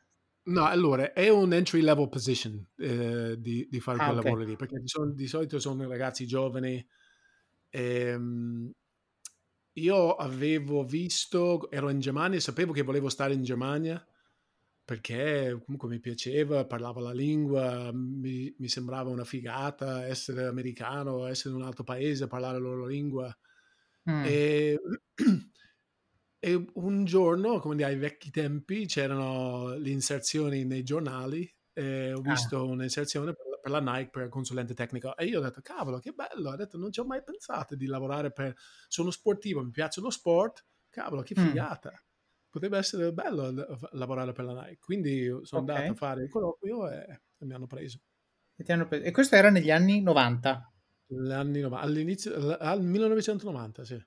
No, 0.43 0.65
allora 0.65 1.13
è 1.13 1.29
un 1.29 1.53
entry 1.53 1.81
level 1.81 2.09
position 2.09 2.65
eh, 2.79 3.37
di, 3.39 3.69
di, 3.71 3.81
fare 3.81 3.99
ah, 3.99 4.07
quel 4.07 4.19
okay. 4.19 4.31
lavoro 4.31 4.49
lì, 4.49 4.57
perché 4.57 4.81
sono, 4.85 5.13
di 5.13 5.27
solito 5.27 5.59
sono 5.59 5.87
ragazzi 5.87 6.27
giovani. 6.27 6.85
Ehm, 7.69 8.73
io 9.75 10.15
avevo 10.17 10.85
visto, 10.85 11.71
ero 11.71 11.91
in 11.91 12.01
Germania, 12.01 12.41
sapevo 12.41 12.73
che 12.73 12.83
volevo 12.83 13.09
stare 13.09 13.35
in 13.35 13.43
Germania 13.43 14.05
perché 14.91 15.57
comunque 15.65 15.89
mi 15.89 16.01
piaceva, 16.01 16.67
parlavo 16.67 16.99
la 16.99 17.13
lingua, 17.13 17.93
mi, 17.93 18.53
mi 18.59 18.67
sembrava 18.67 19.09
una 19.09 19.23
figata 19.23 20.05
essere 20.05 20.47
americano, 20.47 21.27
essere 21.27 21.55
in 21.55 21.61
un 21.61 21.67
altro 21.67 21.85
paese, 21.85 22.27
parlare 22.27 22.55
la 22.55 22.65
loro 22.65 22.87
lingua. 22.87 23.33
Mm. 24.11 24.25
E 24.27 24.81
E 26.43 26.65
un 26.75 27.05
giorno, 27.05 27.61
come 27.61 27.77
dire, 27.77 27.89
ai 27.89 27.99
vecchi 27.99 28.31
tempi, 28.31 28.87
c'erano 28.87 29.75
le 29.75 29.91
inserzioni 29.91 30.65
nei 30.65 30.83
giornali 30.83 31.49
e 31.73 32.15
ho 32.15 32.19
ah. 32.19 32.23
visto 32.23 32.57
ah. 32.57 32.63
un'inserzione 32.63 33.35
per, 33.35 33.61
per, 33.61 33.71
la 33.71 33.81
Nike 33.81 34.09
per 34.11 34.29
consulente 34.31 34.73
tecnico 34.73 35.15
e 35.17 35.27
io 35.27 35.39
ho 35.39 35.43
detto, 35.43 35.61
cavolo, 35.61 35.99
che 35.99 36.13
bello, 36.13 36.51
ho 36.51 36.57
detto, 36.57 36.79
non 36.79 36.91
ci 36.91 37.01
ho 37.01 37.05
mai 37.05 37.23
pensato 37.23 37.77
di 37.77 37.85
lavorare 37.85 38.33
per... 38.33 38.55
Sono 38.89 39.11
sportivo, 39.11 39.63
mi 39.63 39.71
piace 39.71 40.01
lo 40.01 40.09
sport, 40.09 40.65
cavolo, 40.89 41.21
che 41.21 41.35
figata. 41.35 41.91
Mm. 41.91 42.09
Potrebbe 42.49 42.79
essere 42.79 43.13
bello 43.13 43.53
lavorare 43.93 44.33
per 44.33 44.45
la 44.47 44.63
Nike. 44.63 44.79
Quindi 44.81 45.27
sono 45.43 45.63
okay. 45.63 45.77
andato 45.77 45.93
a 45.93 45.95
fare 45.95 46.23
il 46.23 46.31
colloquio 46.31 46.91
e, 46.91 47.21
e 47.39 47.45
mi 47.45 47.53
hanno 47.53 47.67
preso. 47.67 48.01
E, 48.57 48.73
hanno 48.73 48.87
preso. 48.89 49.05
e 49.05 49.11
questo 49.11 49.37
era 49.37 49.51
negli 49.51 49.71
anni 49.71 50.01
90? 50.01 50.73
Anni 51.31 51.61
90, 51.61 51.85
all'inizio, 51.85 52.57
al 52.57 52.83
1990, 52.83 53.85
sì. 53.85 54.05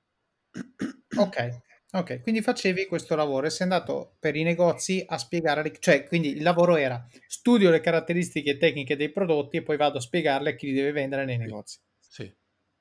Ok. 1.15 1.61
Ok, 1.95 2.21
quindi 2.21 2.41
facevi 2.41 2.87
questo 2.87 3.15
lavoro 3.15 3.45
e 3.45 3.51
sei 3.51 3.67
andato 3.67 4.15
per 4.19 4.35
i 4.35 4.41
negozi 4.41 5.03
a 5.05 5.19
spiegare, 5.19 5.71
cioè 5.79 6.05
quindi 6.05 6.29
il 6.29 6.41
lavoro 6.41 6.75
era 6.75 7.07
studio 7.27 7.69
le 7.69 7.81
caratteristiche 7.81 8.57
tecniche 8.57 8.95
dei 8.95 9.11
prodotti 9.11 9.57
e 9.57 9.61
poi 9.61 9.77
vado 9.77 9.99
a 9.99 10.01
spiegarle 10.01 10.49
a 10.49 10.55
chi 10.55 10.67
li 10.67 10.73
deve 10.73 10.91
vendere 10.91 11.23
nei 11.23 11.37
negozi. 11.37 11.77
Sì, 11.99 12.33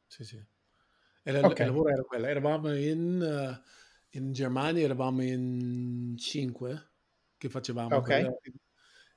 sì, 0.07 0.25
sì. 0.25 0.43
Era, 1.23 1.41
okay. 1.41 1.67
Il 1.67 1.73
lavoro 1.73 1.91
era 1.91 2.03
quello, 2.03 2.27
eravamo 2.27 2.75
in, 2.75 3.21
uh, 3.21 4.17
in, 4.17 4.33
Germania, 4.33 4.83
eravamo 4.83 5.23
in 5.23 6.15
cinque 6.17 6.93
che 7.37 7.51
facevamo. 7.51 7.97
Ok. 7.97 8.31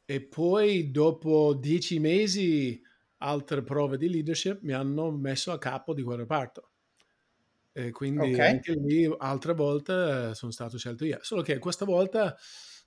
E 0.04 0.22
poi 0.22 0.92
dopo 0.92 1.54
dieci 1.54 2.00
mesi 2.00 2.82
altre 3.20 3.64
prove 3.64 3.98
di 3.98 4.10
leadership 4.10 4.60
mi 4.62 4.74
hanno 4.74 5.10
messo 5.10 5.54
a 5.54 5.58
capo 5.58 5.94
di 5.94 6.04
quel 6.04 6.18
reparto. 6.18 6.72
E 7.78 7.92
quindi 7.92 8.32
okay. 8.32 8.52
anche 8.52 8.72
lì 8.72 9.06
altre 9.18 9.54
volte 9.54 10.34
sono 10.34 10.52
stato 10.52 10.78
scelto 10.78 11.04
io. 11.04 11.20
Solo 11.22 11.42
che 11.42 11.60
questa 11.60 11.84
volta 11.84 12.34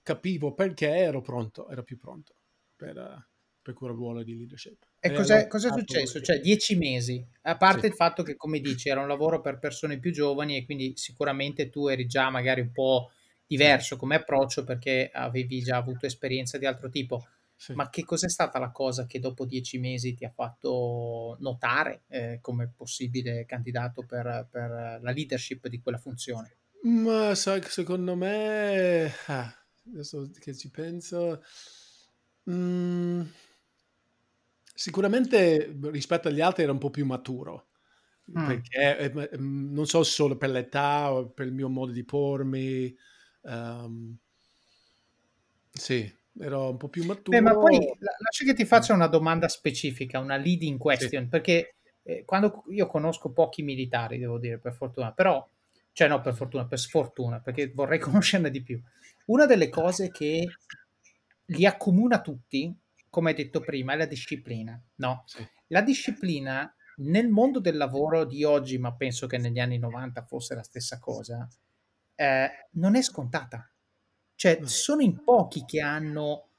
capivo 0.02 0.54
perché 0.54 0.88
ero 0.88 1.20
pronto, 1.20 1.68
ero 1.68 1.82
più 1.82 1.98
pronto 1.98 2.36
per, 2.74 3.28
per 3.60 3.74
quel 3.74 3.92
ruolo 3.92 4.22
di 4.22 4.34
leadership. 4.34 4.82
E, 4.98 5.10
e 5.10 5.12
cos'è, 5.12 5.46
cos'è 5.46 5.68
successo? 5.70 6.22
Cioè 6.22 6.40
dieci 6.40 6.74
mesi, 6.74 7.22
a 7.42 7.58
parte 7.58 7.82
sì. 7.82 7.86
il 7.88 7.92
fatto 7.92 8.22
che 8.22 8.34
come 8.34 8.60
dici 8.60 8.88
era 8.88 9.02
un 9.02 9.08
lavoro 9.08 9.42
per 9.42 9.58
persone 9.58 9.98
più 9.98 10.10
giovani 10.10 10.56
e 10.56 10.64
quindi 10.64 10.94
sicuramente 10.96 11.68
tu 11.68 11.88
eri 11.88 12.06
già 12.06 12.30
magari 12.30 12.62
un 12.62 12.72
po' 12.72 13.10
diverso 13.46 13.98
come 13.98 14.16
approccio 14.16 14.64
perché 14.64 15.10
avevi 15.12 15.60
già 15.60 15.76
avuto 15.76 16.06
esperienza 16.06 16.56
di 16.56 16.64
altro 16.64 16.88
tipo. 16.88 17.26
Sì. 17.60 17.72
Ma 17.72 17.90
che 17.90 18.04
cos'è 18.04 18.28
stata 18.28 18.60
la 18.60 18.70
cosa 18.70 19.04
che 19.06 19.18
dopo 19.18 19.44
dieci 19.44 19.78
mesi 19.78 20.14
ti 20.14 20.24
ha 20.24 20.30
fatto 20.30 21.36
notare 21.40 22.02
eh, 22.06 22.38
come 22.40 22.72
possibile 22.74 23.46
candidato 23.46 24.04
per, 24.06 24.46
per, 24.48 25.00
la 25.02 25.10
leadership 25.10 25.66
di 25.66 25.80
quella 25.80 25.98
funzione? 25.98 26.56
Ma 26.82 27.34
sai, 27.34 27.60
secondo 27.62 28.14
me, 28.14 29.12
ah, 29.26 29.52
adesso 29.88 30.30
che 30.38 30.54
ci 30.54 30.70
penso, 30.70 31.42
mm, 32.48 33.22
sicuramente 34.72 35.76
rispetto 35.82 36.28
agli 36.28 36.40
altri 36.40 36.62
era 36.62 36.70
un 36.70 36.78
po' 36.78 36.90
più 36.90 37.04
maturo. 37.04 37.70
Mm. 38.38 38.46
Perché 38.46 38.98
eh, 38.98 39.36
mm, 39.36 39.72
non 39.72 39.86
so 39.86 40.04
solo 40.04 40.36
per 40.36 40.50
l'età 40.50 41.12
o 41.12 41.28
per 41.30 41.46
il 41.46 41.52
mio 41.52 41.68
modo 41.68 41.90
di 41.90 42.04
pormi, 42.04 42.96
um, 43.40 44.16
sì, 45.72 46.08
ero 46.40 46.70
un 46.70 46.76
po' 46.76 46.88
più 46.88 47.04
maturo. 47.04 47.36
Beh, 47.36 47.40
ma 47.40 47.56
poi 47.56 47.78
lascia 47.98 48.44
che 48.44 48.54
ti 48.54 48.64
faccia 48.64 48.94
una 48.94 49.06
domanda 49.06 49.48
specifica, 49.48 50.18
una 50.18 50.36
leading 50.36 50.78
question, 50.78 51.24
sì. 51.24 51.28
perché 51.28 51.76
eh, 52.02 52.24
quando 52.24 52.64
io 52.68 52.86
conosco 52.86 53.32
pochi 53.32 53.62
militari, 53.62 54.18
devo 54.18 54.38
dire, 54.38 54.58
per 54.58 54.74
fortuna, 54.74 55.12
però, 55.12 55.46
cioè 55.92 56.08
no, 56.08 56.20
per 56.20 56.34
fortuna, 56.34 56.66
per 56.66 56.78
sfortuna, 56.78 57.40
perché 57.40 57.70
vorrei 57.72 57.98
conoscerne 58.00 58.50
di 58.50 58.62
più. 58.62 58.80
Una 59.26 59.46
delle 59.46 59.68
cose 59.68 60.10
che 60.10 60.46
li 61.46 61.66
accomuna 61.66 62.20
tutti, 62.20 62.74
come 63.10 63.30
hai 63.30 63.36
detto 63.36 63.60
prima, 63.60 63.92
è 63.92 63.96
la 63.96 64.06
disciplina, 64.06 64.80
no? 64.96 65.24
Sì. 65.26 65.46
La 65.68 65.82
disciplina 65.82 66.72
nel 66.98 67.28
mondo 67.28 67.60
del 67.60 67.76
lavoro 67.76 68.24
di 68.24 68.42
oggi, 68.44 68.78
ma 68.78 68.94
penso 68.94 69.26
che 69.26 69.38
negli 69.38 69.60
anni 69.60 69.78
90 69.78 70.22
fosse 70.22 70.54
la 70.54 70.62
stessa 70.62 70.98
cosa, 70.98 71.46
eh, 72.14 72.50
non 72.72 72.96
è 72.96 73.02
scontata 73.02 73.70
cioè, 74.38 74.60
sono 74.62 75.02
in 75.02 75.24
pochi 75.24 75.64
che 75.64 75.80
hanno 75.80 76.50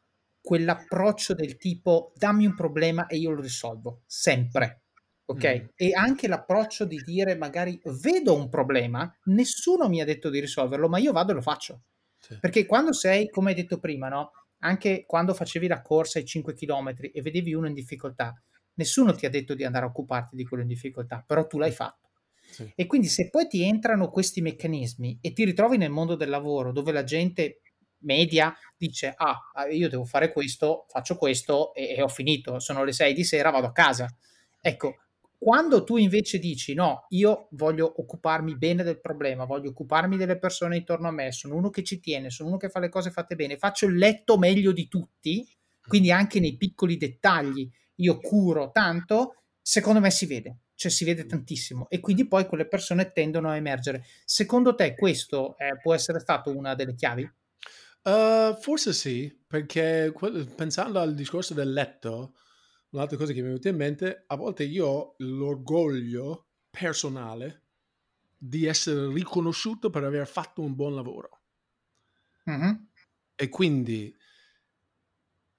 quell'approccio 0.42 1.34
del 1.34 1.56
tipo 1.56 2.12
dammi 2.13 2.46
un 2.46 2.54
problema 2.54 3.08
e 3.08 3.15
io 3.15 3.32
lo 3.32 3.39
risolvo, 3.39 4.02
sempre. 4.06 4.82
Ok? 5.24 5.62
Mm. 5.62 5.65
E 5.76 5.94
anche 5.94 6.28
l'approccio 6.28 6.84
di 6.84 6.98
dire 6.98 7.38
magari 7.38 7.80
vedo 8.02 8.36
un 8.36 8.50
problema, 8.50 9.10
nessuno 9.26 9.88
mi 9.88 10.02
ha 10.02 10.06
detto 10.06 10.30
di 10.30 10.42
risolverlo, 10.42 10.89
ma 10.89 10.98
io 10.98 11.13
vado 11.13 11.32
e 11.32 11.36
lo 11.36 11.42
faccio. 11.42 11.84
Sì. 12.18 12.38
Perché 12.42 12.65
quando 12.65 12.92
sei, 12.92 13.30
come 13.30 13.52
hai 13.52 13.56
detto 13.56 13.80
prima, 13.80 14.10
no? 14.10 14.32
Anche 14.58 15.06
quando 15.08 15.34
facevi 15.34 15.68
la 15.68 15.82
corsa 15.82 16.20
ai 16.20 16.26
5 16.26 16.54
km 16.56 16.94
e 17.13 17.22
vedevi 17.22 17.54
uno 17.54 17.68
in 17.68 17.74
difficoltà, 17.74 18.34
nessuno 18.74 19.13
ti 19.13 19.26
ha 19.26 19.30
detto 19.30 19.54
di 19.54 19.63
andare 19.63 19.86
a 19.86 19.88
occuparti 19.88 20.36
di 20.36 20.44
quello 20.44 20.63
in 20.63 20.70
difficoltà, 20.70 21.24
però 21.26 21.48
tu 21.48 21.58
l'hai 21.58 21.72
fatto. 21.72 22.10
Sì. 22.52 22.70
E 22.76 22.88
quindi 22.88 23.08
se 23.08 23.30
poi 23.30 23.48
ti 23.48 23.63
entrano 23.63 24.10
questi 24.10 24.42
meccanismi 24.42 25.20
e 25.22 25.32
ti 25.32 25.46
ritrovi 25.46 25.78
nel 25.78 25.92
mondo 25.92 26.15
del 26.15 26.30
lavoro 26.30 26.74
dove 26.74 26.92
la 26.92 27.06
gente 27.06 27.62
media 28.01 28.55
dice 28.77 29.13
ah, 29.15 29.38
ah 29.53 29.67
io 29.67 29.89
devo 29.89 30.05
fare 30.05 30.31
questo, 30.31 30.85
faccio 30.88 31.15
questo 31.17 31.73
e, 31.73 31.95
e 31.95 32.01
ho 32.01 32.07
finito, 32.07 32.59
sono 32.59 32.83
le 32.83 32.93
6 32.93 33.13
di 33.13 33.23
sera, 33.23 33.49
vado 33.49 33.67
a 33.67 33.71
casa. 33.71 34.07
Ecco, 34.62 34.95
Quando 35.41 35.85
tu 35.85 35.95
invece 35.95 36.38
dici 36.38 36.73
no, 36.73 37.05
io 37.09 37.47
voglio 37.51 37.93
occuparmi 38.01 38.57
bene 38.57 38.83
del 38.83 38.99
problema, 38.99 39.45
voglio 39.45 39.69
occuparmi 39.69 40.17
delle 40.17 40.38
persone 40.38 40.75
intorno 40.75 41.07
a 41.07 41.12
me, 41.12 41.31
sono 41.31 41.55
uno 41.55 41.69
che 41.69 41.81
ci 41.83 42.01
tiene, 42.01 42.29
sono 42.29 42.49
uno 42.49 42.57
che 42.57 42.69
fa 42.69 42.79
le 42.79 42.89
cose 42.89 43.09
fatte 43.09 43.35
bene, 43.35 43.57
faccio 43.57 43.85
il 43.85 43.95
letto 43.95 44.38
meglio 44.38 44.73
di 44.73 44.89
tutti, 44.89 45.47
quindi 45.88 46.12
anche 46.12 46.41
nei 46.41 46.57
piccoli 46.57 46.97
dettagli 46.97 47.69
io 47.95 48.19
curo 48.19 48.71
tanto, 48.71 49.35
secondo 49.62 50.01
me 50.01 50.12
si 50.12 50.25
vede, 50.25 50.57
cioè 50.75 50.91
si 50.91 51.05
vede 51.05 51.25
tantissimo 51.25 51.88
e 51.89 51.99
quindi 52.01 52.27
poi 52.27 52.45
quelle 52.45 52.67
persone 52.67 53.12
tendono 53.13 53.49
a 53.49 53.55
emergere. 53.55 54.03
Secondo 54.25 54.75
te 54.75 54.93
questo 54.95 55.57
eh, 55.57 55.77
può 55.81 55.93
essere 55.93 56.19
stato 56.19 56.55
una 56.55 56.75
delle 56.75 56.95
chiavi? 56.95 57.29
Uh, 58.10 58.56
forse 58.60 58.91
sì, 58.93 59.32
perché 59.45 60.12
pensando 60.56 61.00
al 61.00 61.13
discorso 61.13 61.54
del 61.54 61.72
letto, 61.72 62.36
un'altra 62.89 63.17
cosa 63.17 63.34
che 63.34 63.39
mi 63.39 63.45
è 63.45 63.50
venuta 63.50 63.69
in 63.69 63.76
mente, 63.76 64.24
a 64.26 64.36
volte 64.36 64.63
io 64.63 64.88
ho 64.88 65.15
l'orgoglio 65.17 66.48
personale 66.69 67.65
di 68.36 68.65
essere 68.65 69.12
riconosciuto 69.13 69.89
per 69.89 70.04
aver 70.04 70.28
fatto 70.28 70.62
un 70.62 70.74
buon 70.74 70.95
lavoro. 70.95 71.41
Mm-hmm. 72.50 72.74
E 73.36 73.50
quindi 73.50 74.15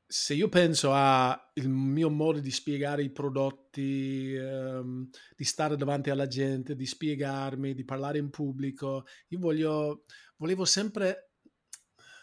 se 0.07 0.35
io 0.35 0.49
penso 0.49 0.93
al 0.93 1.41
mio 1.67 2.11
modo 2.11 2.41
di 2.41 2.51
spiegare 2.51 3.05
i 3.05 3.13
prodotti, 3.13 4.35
um, 4.35 5.09
di 5.37 5.45
stare 5.45 5.77
davanti 5.77 6.11
alla 6.11 6.27
gente, 6.27 6.75
di 6.75 6.85
spiegarmi, 6.85 7.75
di 7.75 7.85
parlare 7.85 8.19
in 8.19 8.31
pubblico, 8.31 9.05
io 9.29 9.39
voglio, 9.39 10.05
volevo 10.37 10.65
sempre, 10.65 11.30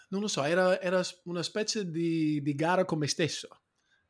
non 0.09 0.21
lo 0.21 0.27
so, 0.27 0.43
era, 0.43 0.79
era 0.81 1.01
una 1.23 1.43
specie 1.43 1.89
di, 1.89 2.41
di 2.41 2.55
gara 2.55 2.85
con 2.85 2.99
me 2.99 3.07
stesso 3.07 3.61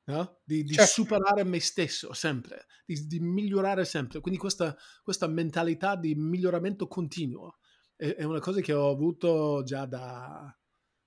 no? 0.08 0.40
di, 0.44 0.64
di 0.64 0.74
certo. 0.74 0.92
superare 0.92 1.44
me 1.44 1.60
stesso 1.60 2.14
sempre, 2.14 2.66
di, 2.86 3.08
di 3.08 3.20
migliorare 3.20 3.86
sempre. 3.86 4.20
Quindi 4.20 4.40
questa, 4.40 4.76
questa, 5.04 5.28
mentalità 5.28 5.96
di 5.96 6.16
miglioramento 6.16 6.88
continuo 6.88 7.58
è, 7.96 8.16
è, 8.16 8.24
una 8.24 8.40
cosa 8.40 8.62
che 8.62 8.74
ho 8.74 8.90
avuto 8.90 9.64
già 9.64 9.86
da, 9.86 10.56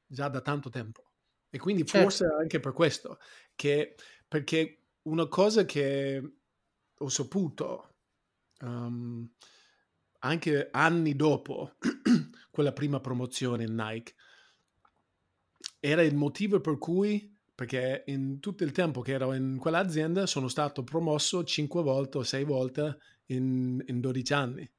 già 0.06 0.28
da 0.28 0.40
tanto 0.40 0.70
tempo. 0.70 1.12
E 1.50 1.58
quindi 1.58 1.84
certo. 1.84 2.02
forse 2.02 2.26
anche 2.26 2.60
per 2.60 2.72
questo, 2.72 3.18
che, 3.54 3.96
perché 4.28 4.84
una 5.02 5.26
cosa 5.26 5.64
che 5.64 6.34
ho 6.96 7.08
saputo 7.08 7.94
um, 8.60 9.28
anche 10.20 10.68
anni 10.70 11.16
dopo 11.16 11.76
quella 12.50 12.72
prima 12.72 13.00
promozione 13.00 13.64
in 13.64 13.74
Nike 13.74 14.14
era 15.80 16.02
il 16.02 16.14
motivo 16.14 16.60
per 16.60 16.78
cui 16.78 17.38
perché 17.60 18.04
in 18.06 18.40
tutto 18.40 18.64
il 18.64 18.72
tempo 18.72 19.02
che 19.02 19.12
ero 19.12 19.34
in 19.34 19.58
quell'azienda 19.58 20.24
sono 20.24 20.48
stato 20.48 20.82
promosso 20.82 21.44
5 21.44 21.82
volte 21.82 22.16
o 22.16 22.22
6 22.22 22.44
volte 22.44 22.98
in, 23.26 23.82
in 23.86 24.00
12 24.00 24.32
anni. 24.32 24.72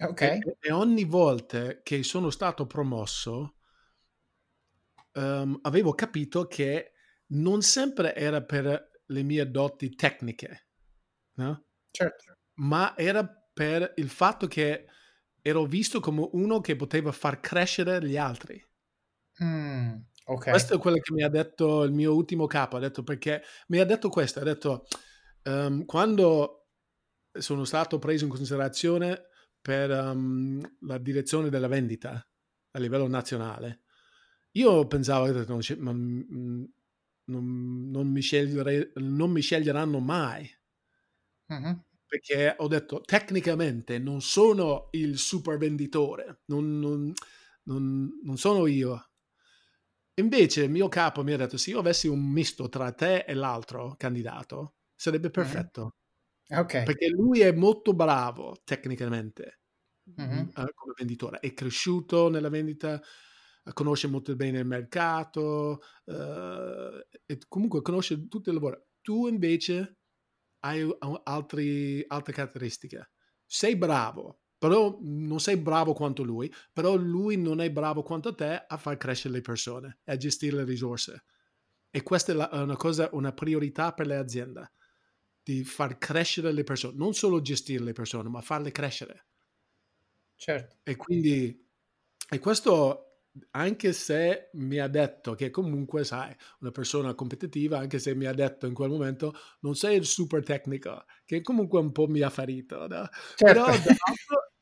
Ok. 0.00 0.20
E, 0.20 0.56
e, 0.60 0.72
ogni 0.72 1.04
volta 1.04 1.80
che 1.80 2.02
sono 2.02 2.28
stato 2.28 2.66
promosso 2.66 3.54
um, 5.12 5.58
avevo 5.62 5.94
capito 5.94 6.46
che 6.46 6.92
non 7.28 7.62
sempre 7.62 8.14
era 8.14 8.42
per 8.42 8.90
le 9.06 9.22
mie 9.22 9.50
doti 9.50 9.94
tecniche, 9.94 10.66
no? 11.36 11.64
Certo. 11.90 12.36
Ma 12.56 12.94
era 12.98 13.26
per 13.26 13.94
il 13.96 14.10
fatto 14.10 14.46
che 14.46 14.86
ero 15.40 15.64
visto 15.64 16.00
come 16.00 16.28
uno 16.32 16.60
che 16.60 16.76
poteva 16.76 17.12
far 17.12 17.40
crescere 17.40 18.04
gli 18.06 18.18
altri. 18.18 18.62
Mm. 19.42 19.94
Okay. 20.26 20.52
Questo 20.52 20.74
è 20.74 20.78
quello 20.78 20.96
che 20.96 21.12
mi 21.12 21.22
ha 21.22 21.28
detto 21.28 21.82
il 21.82 21.92
mio 21.92 22.14
ultimo 22.14 22.46
capo, 22.46 22.76
ha 22.76 22.80
detto 22.80 23.02
perché 23.02 23.42
mi 23.68 23.78
ha 23.78 23.84
detto 23.84 24.08
questo, 24.08 24.40
ha 24.40 24.42
detto 24.42 24.86
um, 25.44 25.84
quando 25.84 26.68
sono 27.30 27.64
stato 27.64 27.98
preso 27.98 28.24
in 28.24 28.30
considerazione 28.30 29.28
per 29.60 29.90
um, 29.90 30.62
la 30.80 30.96
direzione 30.96 31.50
della 31.50 31.68
vendita 31.68 32.26
a 32.70 32.78
livello 32.78 33.06
nazionale, 33.06 33.82
io 34.52 34.86
pensavo 34.86 35.26
che 35.26 35.44
non, 35.76 36.26
non, 36.28 36.72
non, 37.24 37.90
non, 37.90 38.06
mi, 38.08 38.22
non 38.94 39.30
mi 39.30 39.40
sceglieranno 39.42 39.98
mai. 39.98 40.48
Uh-huh. 41.48 41.84
Perché 42.06 42.54
ho 42.56 42.68
detto 42.68 43.00
tecnicamente 43.02 43.98
non 43.98 44.22
sono 44.22 44.88
il 44.92 45.18
super 45.18 45.58
venditore, 45.58 46.42
non, 46.46 47.12
non 47.64 48.36
sono 48.36 48.66
io 48.66 49.13
Invece 50.16 50.64
il 50.64 50.70
mio 50.70 50.88
capo 50.88 51.24
mi 51.24 51.32
ha 51.32 51.36
detto 51.36 51.56
se 51.56 51.70
io 51.70 51.80
avessi 51.80 52.06
un 52.06 52.20
misto 52.20 52.68
tra 52.68 52.92
te 52.92 53.24
e 53.26 53.34
l'altro 53.34 53.94
candidato 53.96 54.74
sarebbe 54.94 55.30
perfetto. 55.30 55.96
Mm-hmm. 56.52 56.62
Ok. 56.62 56.82
Perché 56.84 57.08
lui 57.08 57.40
è 57.40 57.52
molto 57.52 57.94
bravo 57.94 58.56
tecnicamente 58.64 59.60
mm-hmm. 60.20 60.48
uh, 60.54 60.66
come 60.74 60.92
venditore, 60.96 61.40
è 61.40 61.52
cresciuto 61.54 62.28
nella 62.28 62.48
vendita, 62.48 63.00
conosce 63.72 64.08
molto 64.08 64.36
bene 64.36 64.58
il 64.58 64.66
mercato 64.66 65.80
uh, 66.04 66.12
e 67.26 67.38
comunque 67.48 67.82
conosce 67.82 68.28
tutto 68.28 68.50
il 68.50 68.56
lavoro. 68.56 68.86
Tu 69.00 69.26
invece 69.26 69.98
hai 70.60 70.86
altri, 71.24 72.04
altre 72.06 72.32
caratteristiche. 72.32 73.10
Sei 73.44 73.76
bravo, 73.76 74.40
però 74.64 74.96
non 75.02 75.40
sei 75.40 75.58
bravo 75.58 75.92
quanto 75.92 76.22
lui, 76.22 76.50
però 76.72 76.94
lui 76.94 77.36
non 77.36 77.60
è 77.60 77.70
bravo 77.70 78.02
quanto 78.02 78.34
te 78.34 78.64
a 78.66 78.78
far 78.78 78.96
crescere 78.96 79.34
le 79.34 79.40
persone 79.42 79.98
e 80.02 80.12
a 80.12 80.16
gestire 80.16 80.56
le 80.56 80.64
risorse. 80.64 81.24
E 81.90 82.02
questa 82.02 82.32
è, 82.32 82.34
la, 82.34 82.48
è 82.48 82.62
una 82.62 82.74
cosa, 82.74 83.10
una 83.12 83.34
priorità 83.34 83.92
per 83.92 84.06
le 84.06 84.16
aziende, 84.16 84.72
di 85.42 85.64
far 85.64 85.98
crescere 85.98 86.50
le 86.50 86.64
persone, 86.64 86.96
non 86.96 87.12
solo 87.12 87.42
gestire 87.42 87.84
le 87.84 87.92
persone, 87.92 88.30
ma 88.30 88.40
farle 88.40 88.72
crescere. 88.72 89.26
Certo. 90.34 90.76
E 90.82 90.96
quindi, 90.96 91.68
e 92.30 92.38
questo 92.38 93.18
anche 93.50 93.92
se 93.92 94.48
mi 94.54 94.78
ha 94.78 94.88
detto 94.88 95.34
che 95.34 95.50
comunque, 95.50 96.04
sai, 96.04 96.34
una 96.60 96.70
persona 96.70 97.12
competitiva, 97.12 97.80
anche 97.80 97.98
se 97.98 98.14
mi 98.14 98.24
ha 98.24 98.32
detto 98.32 98.64
in 98.64 98.72
quel 98.72 98.88
momento 98.88 99.34
non 99.60 99.74
sei 99.74 99.98
il 99.98 100.06
super 100.06 100.42
tecnico, 100.42 101.04
che 101.26 101.42
comunque 101.42 101.80
un 101.80 101.92
po' 101.92 102.06
mi 102.06 102.22
ha 102.22 102.30
ferito, 102.30 102.86
no? 102.86 103.08
certo. 103.34 103.42
però, 103.44 103.66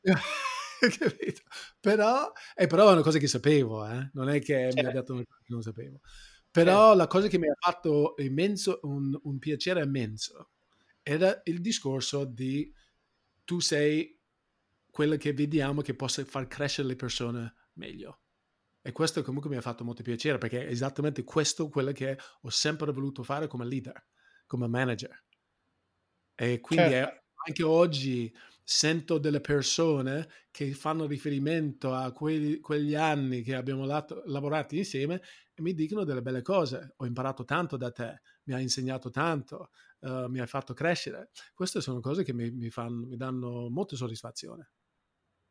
però, 1.79 2.31
eh, 2.55 2.67
però 2.67 2.89
è 2.89 2.91
una 2.91 3.01
cosa 3.01 3.17
che 3.17 3.27
sapevo, 3.27 3.85
eh? 3.87 4.09
non 4.13 4.29
è 4.29 4.39
che 4.39 4.71
certo. 4.71 4.75
mi 4.75 4.81
ha 4.81 4.83
certo. 4.83 4.99
detto 4.99 5.13
una 5.13 5.25
cosa 5.25 5.39
che 5.43 5.53
non 5.53 5.61
sapevo. 5.61 5.99
Però 6.51 6.79
certo. 6.87 6.97
la 6.97 7.07
cosa 7.07 7.27
che 7.27 7.37
mi 7.39 7.49
ha 7.49 7.55
fatto 7.57 8.15
immenso, 8.17 8.79
un, 8.83 9.17
un 9.23 9.39
piacere 9.39 9.81
immenso 9.81 10.51
era 11.01 11.41
il 11.45 11.61
discorso 11.61 12.25
di 12.25 12.71
tu 13.43 13.59
sei 13.59 14.17
quello 14.89 15.17
che 15.17 15.33
vediamo 15.33 15.81
che 15.81 15.95
possa 15.95 16.23
far 16.23 16.47
crescere 16.47 16.87
le 16.87 16.95
persone 16.95 17.55
meglio. 17.73 18.19
E 18.81 18.91
questo 18.91 19.23
comunque 19.23 19.49
mi 19.49 19.55
ha 19.55 19.61
fatto 19.61 19.83
molto 19.83 20.03
piacere 20.03 20.37
perché 20.37 20.65
è 20.65 20.69
esattamente 20.69 21.23
questo 21.23 21.69
quello 21.69 21.91
che 21.93 22.17
ho 22.41 22.49
sempre 22.49 22.91
voluto 22.91 23.23
fare 23.23 23.47
come 23.47 23.65
leader, 23.65 24.05
come 24.45 24.67
manager. 24.67 25.23
E 26.35 26.59
quindi 26.59 26.89
certo. 26.89 27.15
è, 27.15 27.23
anche 27.47 27.63
oggi 27.63 28.33
sento 28.63 29.17
delle 29.17 29.41
persone 29.41 30.27
che 30.51 30.71
fanno 30.73 31.05
riferimento 31.05 31.93
a 31.93 32.11
quelli, 32.11 32.59
quegli 32.59 32.95
anni 32.95 33.41
che 33.41 33.55
abbiamo 33.55 33.85
lato, 33.85 34.23
lavorato 34.25 34.75
insieme 34.75 35.21
e 35.53 35.61
mi 35.61 35.73
dicono 35.73 36.03
delle 36.03 36.21
belle 36.21 36.41
cose. 36.41 36.93
Ho 36.97 37.05
imparato 37.05 37.43
tanto 37.43 37.77
da 37.77 37.91
te, 37.91 38.21
mi 38.43 38.53
hai 38.53 38.61
insegnato 38.63 39.09
tanto, 39.09 39.69
uh, 39.99 40.27
mi 40.27 40.39
hai 40.39 40.47
fatto 40.47 40.73
crescere. 40.73 41.29
Queste 41.53 41.81
sono 41.81 41.99
cose 41.99 42.23
che 42.23 42.33
mi, 42.33 42.49
mi, 42.51 42.69
fanno, 42.69 43.05
mi 43.05 43.17
danno 43.17 43.69
molta 43.69 43.95
soddisfazione. 43.95 44.71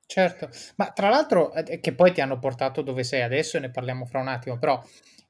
Certo, 0.06 0.50
ma 0.76 0.90
tra 0.92 1.08
l'altro 1.08 1.54
eh, 1.54 1.80
che 1.80 1.94
poi 1.94 2.12
ti 2.12 2.20
hanno 2.20 2.38
portato 2.38 2.82
dove 2.82 3.02
sei 3.02 3.22
adesso 3.22 3.56
e 3.56 3.60
ne 3.60 3.70
parliamo 3.70 4.04
fra 4.04 4.20
un 4.20 4.28
attimo, 4.28 4.58
però 4.58 4.82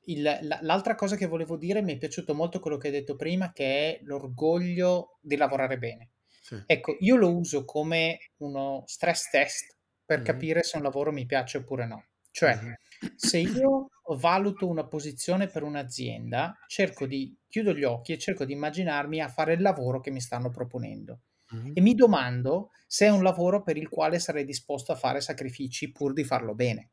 il, 0.06 0.58
l'altra 0.62 0.96
cosa 0.96 1.14
che 1.14 1.26
volevo 1.26 1.56
dire 1.56 1.82
mi 1.82 1.94
è 1.94 1.98
piaciuto 1.98 2.34
molto 2.34 2.58
quello 2.58 2.78
che 2.78 2.88
hai 2.88 2.92
detto 2.92 3.14
prima, 3.14 3.52
che 3.52 3.64
è 3.64 4.00
l'orgoglio 4.02 5.18
di 5.20 5.36
lavorare 5.36 5.78
bene. 5.78 6.10
Sì. 6.52 6.62
Ecco, 6.66 6.96
io 7.00 7.16
lo 7.16 7.34
uso 7.36 7.64
come 7.64 8.18
uno 8.38 8.82
stress 8.86 9.30
test 9.30 9.76
per 10.04 10.22
Mhm. 10.22 10.22
capire 10.22 10.62
se 10.62 10.76
un 10.76 10.82
lavoro 10.82 11.12
mi 11.12 11.26
piace 11.26 11.58
oppure 11.58 11.86
no. 11.86 12.04
Cioè, 12.30 12.58
Mhm. 12.60 12.74
se 13.14 13.38
io 13.38 13.88
valuto 14.16 14.68
una 14.68 14.86
posizione 14.86 15.48
per 15.48 15.62
un'azienda, 15.62 16.58
cerco 16.66 17.06
di 17.06 17.36
chiudo 17.48 17.74
gli 17.74 17.84
occhi 17.84 18.12
e 18.12 18.18
cerco 18.18 18.44
di 18.44 18.52
immaginarmi 18.52 19.20
a 19.20 19.28
fare 19.28 19.54
il 19.54 19.62
lavoro 19.62 20.00
che 20.00 20.10
mi 20.10 20.20
stanno 20.20 20.50
proponendo 20.50 21.20
Mhm. 21.52 21.72
e 21.72 21.80
mi 21.80 21.94
domando 21.94 22.70
se 22.86 23.06
è 23.06 23.10
un 23.10 23.22
lavoro 23.22 23.62
per 23.62 23.76
il 23.76 23.88
quale 23.88 24.18
sarei 24.18 24.44
disposto 24.44 24.92
a 24.92 24.96
fare 24.96 25.20
sacrifici 25.20 25.92
pur 25.92 26.12
di 26.12 26.24
farlo 26.24 26.54
bene. 26.54 26.90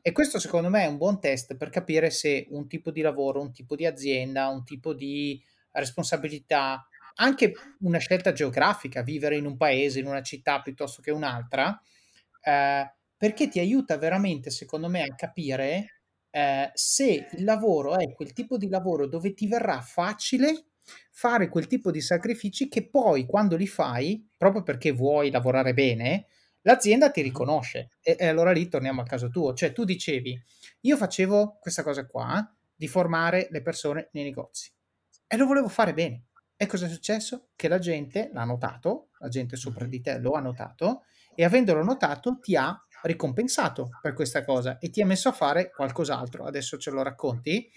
E 0.00 0.12
questo 0.12 0.38
secondo 0.38 0.68
me 0.70 0.84
è 0.84 0.86
un 0.86 0.98
buon 0.98 1.20
test 1.20 1.56
per 1.56 1.68
capire 1.68 2.10
se 2.10 2.46
un 2.50 2.68
tipo 2.68 2.90
di 2.92 3.00
lavoro, 3.00 3.40
un 3.40 3.52
tipo 3.52 3.74
di 3.74 3.86
azienda, 3.86 4.48
un 4.48 4.62
tipo 4.64 4.94
di 4.94 5.42
responsabilità, 5.72 6.86
anche 7.16 7.52
una 7.80 7.98
scelta 7.98 8.32
geografica, 8.32 9.02
vivere 9.02 9.36
in 9.36 9.46
un 9.46 9.56
paese, 9.56 10.00
in 10.00 10.06
una 10.06 10.22
città 10.22 10.60
piuttosto 10.60 11.02
che 11.02 11.10
un'altra, 11.10 11.80
eh, 12.42 12.94
perché 13.16 13.48
ti 13.48 13.58
aiuta 13.58 13.96
veramente, 13.96 14.50
secondo 14.50 14.88
me, 14.88 15.02
a 15.02 15.14
capire 15.14 16.02
eh, 16.30 16.70
se 16.74 17.28
il 17.32 17.44
lavoro 17.44 17.96
è 17.96 18.12
quel 18.12 18.32
tipo 18.32 18.58
di 18.58 18.68
lavoro 18.68 19.06
dove 19.06 19.32
ti 19.32 19.46
verrà 19.46 19.80
facile 19.80 20.66
fare 21.10 21.48
quel 21.48 21.66
tipo 21.66 21.90
di 21.90 22.00
sacrifici 22.00 22.68
che 22.68 22.88
poi 22.88 23.24
quando 23.24 23.56
li 23.56 23.66
fai, 23.66 24.28
proprio 24.36 24.62
perché 24.62 24.92
vuoi 24.92 25.30
lavorare 25.30 25.72
bene, 25.72 26.26
l'azienda 26.60 27.10
ti 27.10 27.22
riconosce. 27.22 27.92
E, 28.02 28.16
e 28.18 28.26
allora 28.26 28.52
lì 28.52 28.68
torniamo 28.68 29.00
a 29.00 29.04
caso 29.04 29.30
tuo. 29.30 29.54
Cioè 29.54 29.72
tu 29.72 29.84
dicevi, 29.84 30.38
io 30.82 30.96
facevo 30.96 31.58
questa 31.58 31.82
cosa 31.82 32.06
qua, 32.06 32.46
di 32.74 32.86
formare 32.86 33.48
le 33.50 33.62
persone 33.62 34.10
nei 34.12 34.24
negozi. 34.24 34.70
E 35.26 35.36
lo 35.38 35.46
volevo 35.46 35.68
fare 35.68 35.94
bene. 35.94 36.25
E 36.56 36.66
cosa 36.66 36.86
è 36.86 36.88
successo? 36.88 37.48
Che 37.54 37.68
la 37.68 37.78
gente 37.78 38.30
l'ha 38.32 38.44
notato, 38.44 39.08
la 39.18 39.28
gente 39.28 39.56
sopra 39.56 39.84
di 39.84 40.00
te 40.00 40.18
lo 40.18 40.32
ha 40.32 40.40
notato, 40.40 41.02
e 41.34 41.44
avendolo 41.44 41.84
notato 41.84 42.38
ti 42.40 42.56
ha 42.56 42.74
ricompensato 43.02 43.90
per 44.00 44.14
questa 44.14 44.42
cosa 44.42 44.78
e 44.78 44.88
ti 44.88 45.02
ha 45.02 45.06
messo 45.06 45.28
a 45.28 45.32
fare 45.32 45.70
qualcos'altro. 45.70 46.44
Adesso 46.44 46.78
ce 46.78 46.90
lo 46.90 47.02
racconti. 47.02 47.70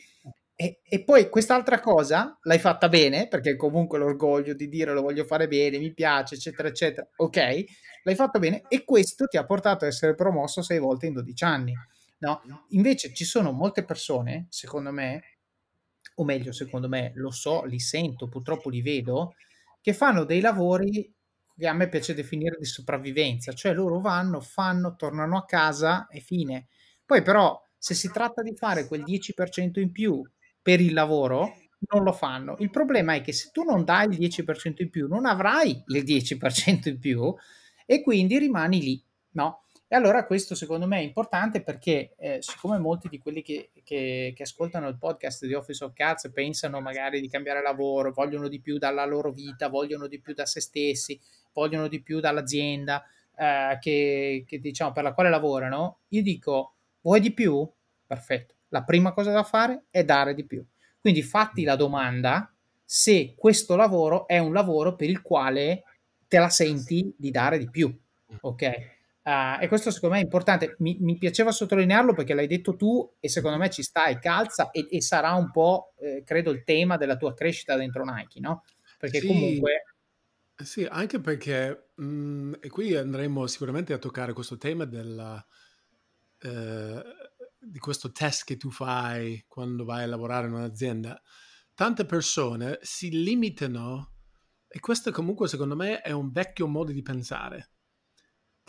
E, 0.55 0.81
e, 0.83 1.03
poi 1.03 1.29
quest'altra 1.29 1.79
cosa 1.79 2.37
l'hai 2.43 2.59
fatta 2.59 2.89
bene, 2.89 3.27
perché 3.27 3.55
comunque 3.55 3.97
l'orgoglio 3.97 4.53
di 4.53 4.67
dire 4.67 4.93
lo 4.93 5.01
voglio 5.01 5.23
fare 5.23 5.47
bene, 5.47 5.77
mi 5.77 5.93
piace, 5.93 6.35
eccetera, 6.35 6.67
eccetera. 6.67 7.07
Ok, 7.17 7.63
l'hai 8.03 8.15
fatto 8.15 8.39
bene 8.39 8.63
e 8.67 8.83
questo 8.83 9.27
ti 9.27 9.37
ha 9.37 9.45
portato 9.45 9.85
a 9.85 9.87
essere 9.87 10.15
promosso 10.15 10.61
sei 10.61 10.79
volte 10.79 11.07
in 11.07 11.13
12 11.13 11.43
anni. 11.43 11.73
No? 12.19 12.41
Invece 12.69 13.13
ci 13.13 13.23
sono 13.23 13.51
molte 13.51 13.85
persone, 13.85 14.47
secondo 14.49 14.91
me, 14.91 15.21
o 16.21 16.25
meglio, 16.25 16.51
secondo 16.51 16.89
me, 16.89 17.11
lo 17.15 17.31
so, 17.31 17.63
li 17.63 17.79
sento, 17.79 18.27
purtroppo 18.27 18.69
li 18.69 18.81
vedo, 18.81 19.35
che 19.81 19.93
fanno 19.93 20.25
dei 20.25 20.41
lavori 20.41 21.13
che 21.57 21.67
a 21.67 21.73
me 21.73 21.89
piace 21.89 22.13
definire 22.13 22.57
di 22.57 22.65
sopravvivenza, 22.65 23.53
cioè 23.53 23.73
loro 23.73 23.99
vanno, 23.99 24.39
fanno, 24.41 24.95
tornano 24.95 25.37
a 25.37 25.45
casa 25.45 26.07
e 26.07 26.19
fine. 26.19 26.67
Poi 27.05 27.21
però, 27.21 27.61
se 27.77 27.93
si 27.93 28.11
tratta 28.11 28.41
di 28.41 28.55
fare 28.55 28.87
quel 28.87 29.03
10% 29.03 29.79
in 29.79 29.91
più 29.91 30.21
per 30.61 30.81
il 30.81 30.93
lavoro, 30.93 31.53
non 31.91 32.03
lo 32.03 32.11
fanno. 32.11 32.55
Il 32.59 32.69
problema 32.69 33.13
è 33.13 33.21
che 33.21 33.31
se 33.31 33.49
tu 33.51 33.63
non 33.63 33.85
dai 33.85 34.09
il 34.09 34.17
10% 34.17 34.81
in 34.83 34.89
più, 34.89 35.07
non 35.07 35.25
avrai 35.25 35.83
il 35.87 36.03
10% 36.03 36.89
in 36.89 36.99
più 36.99 37.33
e 37.85 38.01
quindi 38.01 38.37
rimani 38.37 38.81
lì, 38.81 39.03
no? 39.31 39.63
E 39.87 39.95
allora 39.95 40.25
questo 40.25 40.53
secondo 40.53 40.85
me 40.85 40.99
è 40.99 41.03
importante 41.03 41.63
perché 41.63 42.13
eh, 42.17 42.37
siccome 42.41 42.77
molti 42.77 43.09
di 43.09 43.17
quelli 43.17 43.41
che, 43.41 43.71
che, 43.89 44.33
che, 44.35 44.43
ascoltano 44.43 44.87
il 44.87 44.99
podcast 44.99 45.47
di 45.47 45.55
Office 45.55 45.83
of 45.83 45.93
Cats 45.93 46.29
pensano 46.31 46.79
magari 46.79 47.19
di 47.19 47.27
cambiare 47.27 47.59
lavoro, 47.63 48.11
vogliono 48.11 48.47
di 48.47 48.61
più 48.61 48.77
dalla 48.77 49.03
loro 49.03 49.31
vita, 49.31 49.67
vogliono 49.67 50.05
di 50.05 50.19
più 50.21 50.35
da 50.35 50.45
se 50.45 50.61
stessi, 50.61 51.19
vogliono 51.53 51.87
di 51.87 51.99
più 52.03 52.19
dall'azienda 52.19 53.03
eh, 53.35 53.79
che, 53.81 54.43
che, 54.45 54.59
diciamo 54.59 54.91
per 54.91 55.01
la 55.01 55.13
quale 55.15 55.31
lavorano, 55.31 56.01
io 56.09 56.21
dico 56.21 56.75
vuoi 57.01 57.19
di 57.19 57.33
più? 57.33 57.67
Perfetto. 58.05 58.53
La 58.67 58.83
prima 58.83 59.11
cosa 59.11 59.31
da 59.31 59.41
fare 59.41 59.85
è 59.89 60.05
dare 60.05 60.35
di 60.35 60.45
più. 60.45 60.63
Quindi 60.99 61.23
fatti 61.23 61.63
la 61.63 61.75
domanda 61.75 62.53
se 62.85 63.33
questo 63.35 63.75
lavoro 63.75 64.27
è 64.27 64.37
un 64.37 64.53
lavoro 64.53 64.95
per 64.95 65.09
il 65.09 65.23
quale 65.23 65.83
te 66.27 66.37
la 66.37 66.49
senti 66.49 67.11
di 67.17 67.31
dare 67.31 67.57
di 67.57 67.71
più. 67.71 67.91
Ok? 68.41 68.98
Uh, 69.29 69.61
e 69.61 69.67
questo 69.67 69.91
secondo 69.91 70.15
me 70.15 70.21
è 70.21 70.23
importante. 70.23 70.75
Mi, 70.79 70.97
mi, 71.01 71.15
piaceva 71.19 71.51
sottolinearlo 71.51 72.15
perché 72.15 72.33
l'hai 72.33 72.47
detto 72.47 72.75
tu 72.75 73.17
e 73.19 73.29
secondo 73.29 73.59
me 73.59 73.69
ci 73.69 73.83
sta 73.83 74.07
e 74.07 74.17
calza 74.17 74.71
e, 74.71 74.87
e 74.89 75.01
sarà 75.03 75.33
un 75.33 75.51
po', 75.51 75.93
eh, 75.99 76.23
credo, 76.25 76.49
il 76.49 76.63
tema 76.63 76.97
della 76.97 77.15
tua 77.15 77.35
crescita 77.35 77.75
dentro 77.75 78.03
Nike, 78.03 78.39
no? 78.39 78.63
Perché 78.97 79.19
sì, 79.19 79.27
comunque... 79.27 79.83
Sì, 80.55 80.83
anche 80.83 81.19
perché, 81.19 81.91
mh, 81.93 82.03
mm, 82.03 82.53
e 82.59 82.69
qui 82.69 82.95
andremo 82.95 83.45
sicuramente 83.45 83.93
a 83.93 83.99
toccare 83.99 84.33
questo 84.33 84.57
tema 84.57 84.85
della, 84.85 85.45
eh, 86.39 87.03
di 87.59 87.79
questo 87.79 88.11
test 88.11 88.45
che 88.45 88.57
tu 88.57 88.71
fai 88.71 89.45
quando 89.47 89.85
vai 89.85 90.05
a 90.05 90.07
lavorare 90.07 90.47
in 90.47 90.53
un'azienda. 90.53 91.21
Tante 91.75 92.03
persone 92.03 92.79
si 92.81 93.11
limitano, 93.11 94.13
e 94.67 94.79
questo 94.79 95.11
comunque 95.11 95.47
secondo 95.47 95.75
me 95.75 96.01
è 96.01 96.11
un 96.11 96.31
vecchio 96.31 96.65
modo 96.65 96.91
di 96.91 97.03
pensare 97.03 97.73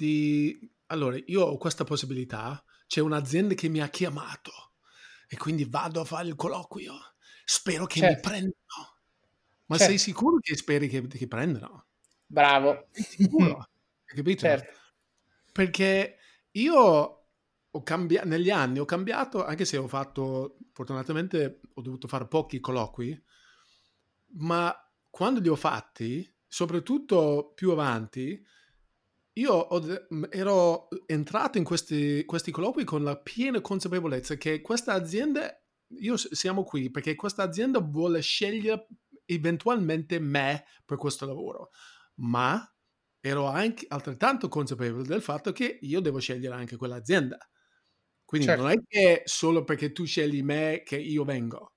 di... 0.00 0.72
Allora, 0.86 1.18
io 1.26 1.42
ho 1.42 1.56
questa 1.58 1.84
possibilità, 1.84 2.62
c'è 2.86 3.00
un'azienda 3.00 3.54
che 3.54 3.68
mi 3.68 3.80
ha 3.80 3.88
chiamato 3.88 4.72
e 5.28 5.36
quindi 5.36 5.64
vado 5.64 6.00
a 6.00 6.04
fare 6.04 6.26
il 6.26 6.34
colloquio, 6.34 6.94
spero 7.44 7.86
che 7.86 8.00
certo. 8.00 8.14
mi 8.14 8.20
prendano. 8.20 8.98
Ma 9.66 9.76
certo. 9.76 9.92
sei 9.92 9.98
sicuro 9.98 10.38
che 10.40 10.56
speri 10.56 10.88
che 10.88 11.06
ti 11.06 11.28
prendano? 11.28 11.86
Bravo. 12.26 12.88
Sicuro, 12.90 13.68
capito? 14.04 14.40
Certo. 14.40 14.78
Perché 15.52 16.16
io 16.52 17.24
ho 17.70 17.82
cambiato, 17.84 18.26
negli 18.26 18.50
anni 18.50 18.80
ho 18.80 18.84
cambiato, 18.84 19.44
anche 19.44 19.64
se 19.64 19.76
ho 19.76 19.86
fatto, 19.86 20.56
fortunatamente 20.72 21.60
ho 21.74 21.82
dovuto 21.82 22.08
fare 22.08 22.26
pochi 22.26 22.58
colloqui, 22.58 23.22
ma 24.38 24.74
quando 25.08 25.38
li 25.40 25.48
ho 25.48 25.56
fatti, 25.56 26.28
soprattutto 26.48 27.52
più 27.54 27.70
avanti, 27.70 28.44
io 29.34 30.30
ero 30.30 30.88
entrato 31.06 31.58
in 31.58 31.64
questi, 31.64 32.24
questi 32.24 32.50
colloqui 32.50 32.84
con 32.84 33.04
la 33.04 33.16
piena 33.16 33.60
consapevolezza 33.60 34.34
che 34.36 34.60
questa 34.60 34.94
azienda, 34.94 35.50
io 35.98 36.16
siamo 36.16 36.64
qui 36.64 36.90
perché 36.90 37.14
questa 37.14 37.44
azienda 37.44 37.80
vuole 37.80 38.20
scegliere 38.20 38.88
eventualmente 39.26 40.18
me 40.18 40.64
per 40.84 40.96
questo 40.96 41.26
lavoro, 41.26 41.70
ma 42.16 42.60
ero 43.20 43.46
anche 43.46 43.84
altrettanto 43.88 44.48
consapevole 44.48 45.04
del 45.04 45.22
fatto 45.22 45.52
che 45.52 45.78
io 45.80 46.00
devo 46.00 46.18
scegliere 46.18 46.54
anche 46.54 46.76
quell'azienda. 46.76 47.38
Quindi 48.24 48.48
certo. 48.48 48.62
non 48.62 48.72
è 48.72 48.76
che 48.86 49.22
solo 49.24 49.64
perché 49.64 49.92
tu 49.92 50.04
scegli 50.04 50.42
me 50.42 50.82
che 50.84 50.96
io 50.96 51.24
vengo, 51.24 51.74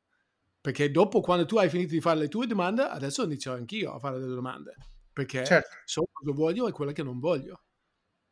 perché 0.59 0.89
dopo 0.89 1.19
quando 1.19 1.45
tu 1.45 1.57
hai 1.57 1.69
finito 1.69 1.93
di 1.93 2.01
fare 2.01 2.19
le 2.19 2.27
tue 2.27 2.47
domande, 2.47 2.83
adesso 2.83 3.23
inizio 3.23 3.53
anch'io 3.53 3.93
a 3.93 3.99
fare 3.99 4.19
delle 4.19 4.35
domande 4.35 4.75
perché 5.13 5.45
certo. 5.45 5.77
so 5.85 6.07
cosa 6.11 6.33
voglio 6.33 6.67
e 6.67 6.71
quella 6.71 6.91
che 6.91 7.03
non 7.03 7.19
voglio. 7.19 7.63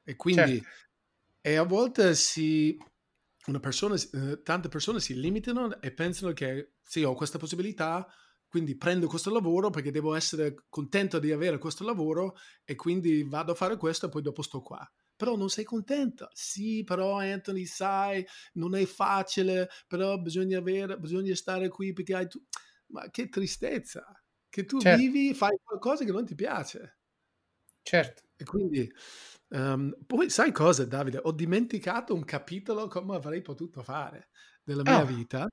E 0.03 0.15
quindi, 0.15 0.59
certo. 0.59 0.67
e 1.41 1.55
a 1.55 1.63
volte 1.63 2.15
si, 2.15 2.75
una 3.45 3.59
persona, 3.59 3.95
eh, 3.95 4.41
tante 4.41 4.67
persone 4.67 4.99
si 4.99 5.17
limitano 5.19 5.79
e 5.79 5.93
pensano 5.93 6.33
che 6.33 6.73
sì, 6.81 7.03
ho 7.03 7.13
questa 7.13 7.37
possibilità, 7.37 8.07
quindi 8.47 8.75
prendo 8.75 9.07
questo 9.07 9.31
lavoro 9.31 9.69
perché 9.69 9.91
devo 9.91 10.13
essere 10.13 10.65
contento 10.67 11.19
di 11.19 11.31
avere 11.31 11.57
questo 11.57 11.85
lavoro 11.85 12.35
e 12.65 12.75
quindi 12.75 13.23
vado 13.23 13.53
a 13.53 13.55
fare 13.55 13.77
questo 13.77 14.07
e 14.07 14.09
poi 14.09 14.21
dopo 14.21 14.41
sto 14.41 14.61
qua. 14.61 14.85
Però 15.15 15.37
non 15.37 15.49
sei 15.49 15.63
contento. 15.63 16.29
Sì, 16.33 16.83
però 16.83 17.19
Anthony, 17.19 17.65
sai, 17.65 18.25
non 18.53 18.75
è 18.75 18.83
facile, 18.85 19.69
però 19.87 20.17
bisogna, 20.17 20.57
avere, 20.57 20.97
bisogna 20.97 21.35
stare 21.35 21.69
qui 21.69 21.93
perché 21.93 22.15
hai 22.15 22.27
tu... 22.27 22.43
Ma 22.87 23.09
che 23.09 23.29
tristezza! 23.29 24.20
Che 24.51 24.65
tu 24.65 24.79
certo. 24.79 24.99
vivi, 24.99 25.33
fai 25.33 25.57
qualcosa 25.63 26.03
che 26.03 26.11
non 26.11 26.25
ti 26.25 26.35
piace. 26.35 26.99
Certo. 27.81 28.23
E 28.35 28.43
quindi, 28.43 28.91
um, 29.49 29.95
poi 30.05 30.29
sai 30.29 30.51
cosa 30.51 30.85
Davide? 30.85 31.21
Ho 31.23 31.31
dimenticato 31.31 32.13
un 32.13 32.25
capitolo 32.25 32.87
come 32.87 33.15
avrei 33.15 33.41
potuto 33.41 33.81
fare 33.81 34.29
nella 34.65 34.83
mia 34.83 35.01
oh. 35.01 35.05
vita, 35.05 35.47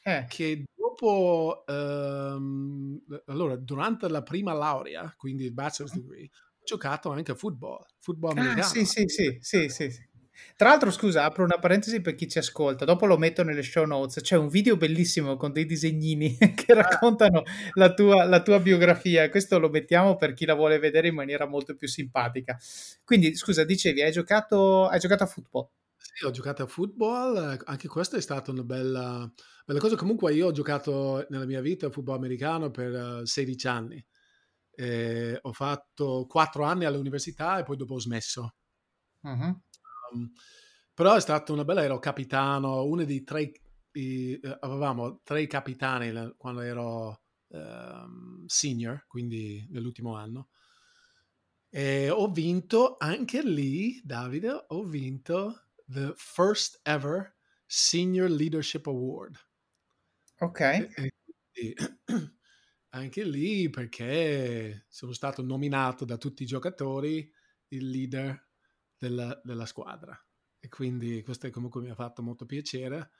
eh. 0.00 0.24
che 0.28 0.64
dopo, 0.72 1.64
um, 1.66 2.98
allora, 3.26 3.56
durante 3.56 4.08
la 4.08 4.22
prima 4.22 4.52
laurea, 4.52 5.12
quindi 5.16 5.44
il 5.44 5.52
bachelor's 5.52 5.94
degree, 5.94 6.30
ho 6.32 6.64
giocato 6.64 7.10
anche 7.10 7.32
a 7.32 7.34
football, 7.34 7.84
football 7.98 8.36
ah, 8.36 8.40
americano. 8.40 8.68
Sì, 8.68 8.84
sì, 8.84 9.08
sì, 9.08 9.36
sì, 9.40 9.68
sì. 9.68 9.90
sì. 9.90 10.12
Tra 10.56 10.68
l'altro, 10.68 10.90
scusa, 10.90 11.24
apro 11.24 11.42
una 11.42 11.58
parentesi 11.58 12.00
per 12.00 12.14
chi 12.14 12.28
ci 12.28 12.38
ascolta, 12.38 12.84
dopo 12.84 13.06
lo 13.06 13.18
metto 13.18 13.42
nelle 13.42 13.62
show 13.62 13.84
notes. 13.84 14.22
C'è 14.22 14.36
un 14.36 14.48
video 14.48 14.76
bellissimo 14.76 15.36
con 15.36 15.52
dei 15.52 15.66
disegnini 15.66 16.36
che 16.54 16.72
ah. 16.72 16.82
raccontano 16.82 17.42
la 17.72 17.92
tua, 17.92 18.24
la 18.24 18.42
tua 18.42 18.60
biografia. 18.60 19.28
Questo 19.30 19.58
lo 19.58 19.68
mettiamo 19.68 20.16
per 20.16 20.32
chi 20.34 20.44
la 20.44 20.54
vuole 20.54 20.78
vedere 20.78 21.08
in 21.08 21.14
maniera 21.14 21.46
molto 21.46 21.74
più 21.74 21.88
simpatica. 21.88 22.56
Quindi, 23.04 23.34
scusa, 23.34 23.64
dicevi, 23.64 24.02
hai 24.02 24.12
giocato, 24.12 24.86
hai 24.86 25.00
giocato 25.00 25.24
a 25.24 25.26
football? 25.26 25.68
Sì, 25.96 26.24
ho 26.24 26.30
giocato 26.30 26.62
a 26.62 26.66
football, 26.66 27.62
anche 27.64 27.88
questa 27.88 28.16
è 28.16 28.20
stata 28.20 28.52
una 28.52 28.62
bella, 28.62 29.28
bella 29.64 29.80
cosa. 29.80 29.96
Comunque, 29.96 30.34
io 30.34 30.46
ho 30.46 30.52
giocato 30.52 31.26
nella 31.30 31.46
mia 31.46 31.60
vita 31.60 31.86
a 31.86 31.90
football 31.90 32.16
americano 32.16 32.70
per 32.70 32.92
uh, 32.92 33.20
eh, 33.22 33.26
16 33.26 33.66
anni. 33.66 34.06
E 34.76 35.38
ho 35.40 35.52
fatto 35.52 36.26
4 36.28 36.64
anni 36.64 36.84
all'università 36.84 37.58
e 37.58 37.64
poi 37.64 37.76
dopo 37.76 37.94
ho 37.94 38.00
smesso. 38.00 38.54
Uh-huh. 39.22 39.60
Um, 40.12 40.32
però 40.92 41.14
è 41.14 41.20
stata 41.20 41.52
una 41.52 41.64
bella, 41.64 41.82
ero 41.82 41.98
capitano, 41.98 42.84
uno 42.84 43.04
dei 43.04 43.24
tre, 43.24 43.52
i, 43.92 44.38
uh, 44.42 44.56
avevamo 44.60 45.20
tre 45.22 45.46
capitani 45.46 46.34
quando 46.36 46.60
ero 46.60 47.22
uh, 47.48 48.44
senior, 48.46 49.04
quindi 49.06 49.66
nell'ultimo 49.70 50.16
anno. 50.16 50.48
E 51.68 52.08
ho 52.10 52.30
vinto 52.30 52.96
anche 52.98 53.42
lì, 53.42 54.00
Davide, 54.04 54.64
ho 54.68 54.84
vinto 54.84 55.70
the 55.86 56.12
first 56.16 56.80
ever 56.84 57.34
Senior 57.66 58.30
Leadership 58.30 58.86
Award. 58.86 59.36
Ok. 60.38 60.60
E, 60.60 61.12
e 61.52 61.74
anche 62.90 63.24
lì 63.24 63.68
perché 63.70 64.86
sono 64.88 65.12
stato 65.12 65.42
nominato 65.42 66.04
da 66.04 66.16
tutti 66.16 66.44
i 66.44 66.46
giocatori 66.46 67.28
il 67.68 67.88
leader 67.88 68.50
della, 68.98 69.40
della 69.44 69.66
squadra. 69.66 70.18
E 70.58 70.68
quindi 70.68 71.22
questo 71.22 71.48
comunque 71.50 71.80
mi 71.80 71.90
ha 71.90 71.94
fatto 71.94 72.22
molto 72.22 72.46
piacere. 72.46 73.10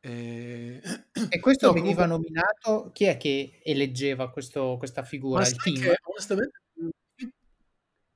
E, 0.00 0.80
e 1.28 1.40
questo 1.40 1.66
no, 1.66 1.72
veniva 1.72 2.06
comunque... 2.06 2.30
nominato, 2.30 2.92
chi 2.92 3.04
è 3.04 3.16
che 3.16 3.60
eleggeva 3.64 4.30
questo, 4.30 4.76
questa 4.78 5.02
figura? 5.02 5.46
Il 5.46 5.56
team? 5.56 5.80
Che, 5.80 5.98
onestamente 6.02 6.60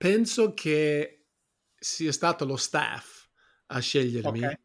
penso 0.02 0.52
che 0.52 1.26
sia 1.78 2.10
stato 2.10 2.44
lo 2.44 2.56
staff 2.56 3.28
a 3.66 3.78
scegliermi, 3.78 4.38
okay. 4.38 4.58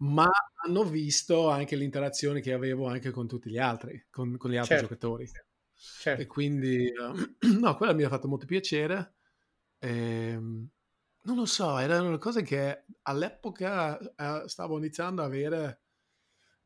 ma 0.00 0.28
hanno 0.62 0.84
visto 0.84 1.48
anche 1.48 1.74
l'interazione 1.74 2.42
che 2.42 2.52
avevo 2.52 2.86
anche 2.86 3.10
con 3.10 3.26
tutti 3.26 3.48
gli 3.48 3.56
altri, 3.56 4.06
con, 4.10 4.36
con 4.36 4.50
gli 4.50 4.56
altri 4.56 4.76
certo. 4.76 4.88
giocatori. 4.88 5.26
Certo. 5.74 6.20
E 6.20 6.26
quindi, 6.26 6.92
uh, 6.94 7.48
no, 7.60 7.74
quella 7.76 7.94
mi 7.94 8.02
ha 8.02 8.10
fatto 8.10 8.28
molto 8.28 8.44
piacere. 8.44 9.14
E, 9.78 9.88
ehm, 9.88 10.68
non 11.24 11.36
lo 11.36 11.46
so, 11.46 11.78
erano 11.78 12.18
cose 12.18 12.42
che 12.42 12.84
all'epoca 13.02 13.98
uh, 13.98 14.46
stavo 14.46 14.78
iniziando 14.78 15.22
a 15.22 15.26
avere 15.26 15.80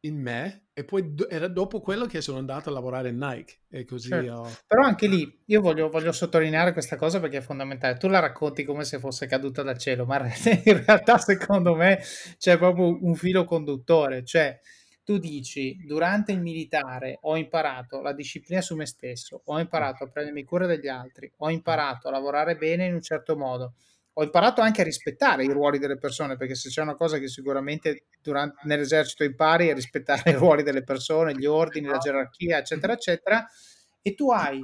in 0.01 0.21
me 0.21 0.69
e 0.73 0.85
poi 0.85 1.15
do- 1.15 1.29
era 1.29 1.49
dopo 1.49 1.81
quello 1.81 2.07
che 2.07 2.21
sono 2.21 2.39
andato 2.39 2.69
a 2.69 2.73
lavorare 2.73 3.09
in 3.09 3.19
Nike 3.19 3.63
e 3.69 3.85
così 3.85 4.11
certo. 4.11 4.33
ho... 4.33 4.57
però 4.67 4.85
anche 4.85 5.09
lì 5.09 5.43
io 5.47 5.61
voglio, 5.61 5.89
voglio, 5.89 6.13
sottolineare 6.13 6.73
questa 6.73 6.97
cosa 6.97 7.19
perché 7.21 7.39
è 7.39 7.41
fondamentale. 7.41 7.97
Tu 7.97 8.09
la 8.09 8.21
racconti 8.21 8.65
come 8.65 8.85
se 8.85 8.99
fosse 8.99 9.27
caduta 9.27 9.63
dal 9.63 9.79
cielo 9.79 10.07
ma 10.07 10.19
in 10.65 10.85
realtà 10.85 11.19
secondo 11.19 11.75
me 11.75 12.01
c'è 12.39 12.57
proprio 12.59 13.05
un 13.05 13.15
filo 13.15 13.45
conduttore. 13.45 14.25
Cioè 14.25 14.59
tu 15.03 15.19
dici 15.19 15.77
durante 15.85 16.33
il 16.33 16.41
militare 16.41 17.19
ho 17.23 17.37
imparato 17.37 18.03
la 18.03 18.13
disciplina 18.13 18.61
su 18.61 18.77
me 18.77 18.85
stesso 18.87 19.41
ho 19.43 19.59
imparato 19.59 20.05
a 20.05 20.09
prendermi 20.09 20.45
cura 20.45 20.67
degli 20.67 20.87
altri 20.87 21.33
ho 21.39 21.49
imparato 21.49 22.09
a 22.09 22.11
lavorare 22.11 22.57
bene 22.57 22.85
in 22.85 22.93
un 22.93 23.01
certo 23.01 23.35
modo 23.35 23.73
ho 24.21 24.25
imparato 24.25 24.61
anche 24.61 24.81
a 24.81 24.85
rispettare 24.85 25.45
i 25.45 25.53
ruoli 25.53 25.79
delle 25.79 25.97
persone, 25.97 26.37
perché 26.37 26.57
se 26.57 26.71
c'è 26.71 26.83
una 26.83 26.97
cosa 26.97 27.19
che 27.19 27.29
sicuramente 27.29 28.07
durante, 28.21 28.57
nell'esercito 28.65 29.23
impari 29.23 29.69
è 29.69 29.75
rispettare 29.75 30.31
i 30.31 30.35
ruoli 30.35 30.65
delle 30.65 30.83
persone, 30.83 31.37
gli 31.37 31.47
ordini, 31.47 31.87
la 31.87 31.99
gerarchia, 31.99 32.59
eccetera, 32.59 32.95
eccetera, 32.95 33.47
e 34.03 34.15
tu 34.17 34.33
hai 34.33 34.61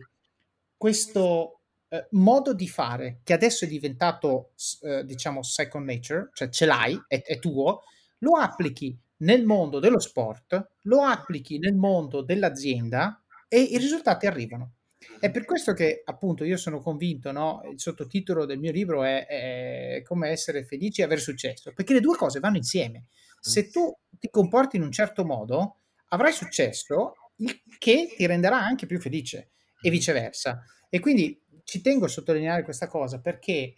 questo 0.76 1.60
eh, 1.88 2.08
modo 2.10 2.52
di 2.52 2.66
fare 2.66 3.20
che 3.22 3.32
adesso 3.32 3.64
è 3.64 3.68
diventato, 3.68 4.54
eh, 4.82 5.04
diciamo, 5.04 5.44
second 5.44 5.86
nature, 5.86 6.30
cioè 6.32 6.48
ce 6.48 6.66
l'hai, 6.66 7.00
è, 7.06 7.22
è 7.22 7.38
tuo, 7.38 7.84
lo 8.18 8.32
applichi 8.32 8.98
nel 9.18 9.44
mondo 9.44 9.78
dello 9.78 10.00
sport, 10.00 10.70
lo 10.82 11.02
applichi 11.02 11.58
nel 11.58 11.76
mondo 11.76 12.22
dell'azienda 12.22 13.22
e 13.46 13.60
i 13.60 13.78
risultati 13.78 14.26
arrivano. 14.26 14.72
È 15.18 15.30
per 15.30 15.44
questo 15.44 15.72
che 15.72 16.02
appunto 16.04 16.44
io 16.44 16.56
sono 16.56 16.80
convinto, 16.80 17.32
no? 17.32 17.62
il 17.70 17.80
sottotitolo 17.80 18.44
del 18.44 18.58
mio 18.58 18.72
libro 18.72 19.04
è, 19.04 19.26
è, 19.26 20.02
come 20.02 20.30
essere 20.30 20.64
felici 20.64 21.00
e 21.00 21.04
avere 21.04 21.20
successo, 21.20 21.72
perché 21.72 21.92
le 21.92 22.00
due 22.00 22.16
cose 22.16 22.40
vanno 22.40 22.56
insieme. 22.56 23.06
Se 23.40 23.70
tu 23.70 23.94
ti 24.18 24.28
comporti 24.30 24.76
in 24.76 24.82
un 24.82 24.92
certo 24.92 25.24
modo, 25.24 25.80
avrai 26.08 26.32
successo, 26.32 27.14
il 27.36 27.60
che 27.78 28.14
ti 28.16 28.26
renderà 28.26 28.58
anche 28.58 28.86
più 28.86 29.00
felice 29.00 29.50
e 29.80 29.90
viceversa. 29.90 30.64
E 30.88 31.00
quindi 31.00 31.42
ci 31.64 31.80
tengo 31.80 32.04
a 32.04 32.08
sottolineare 32.08 32.62
questa 32.62 32.86
cosa 32.86 33.20
perché 33.20 33.74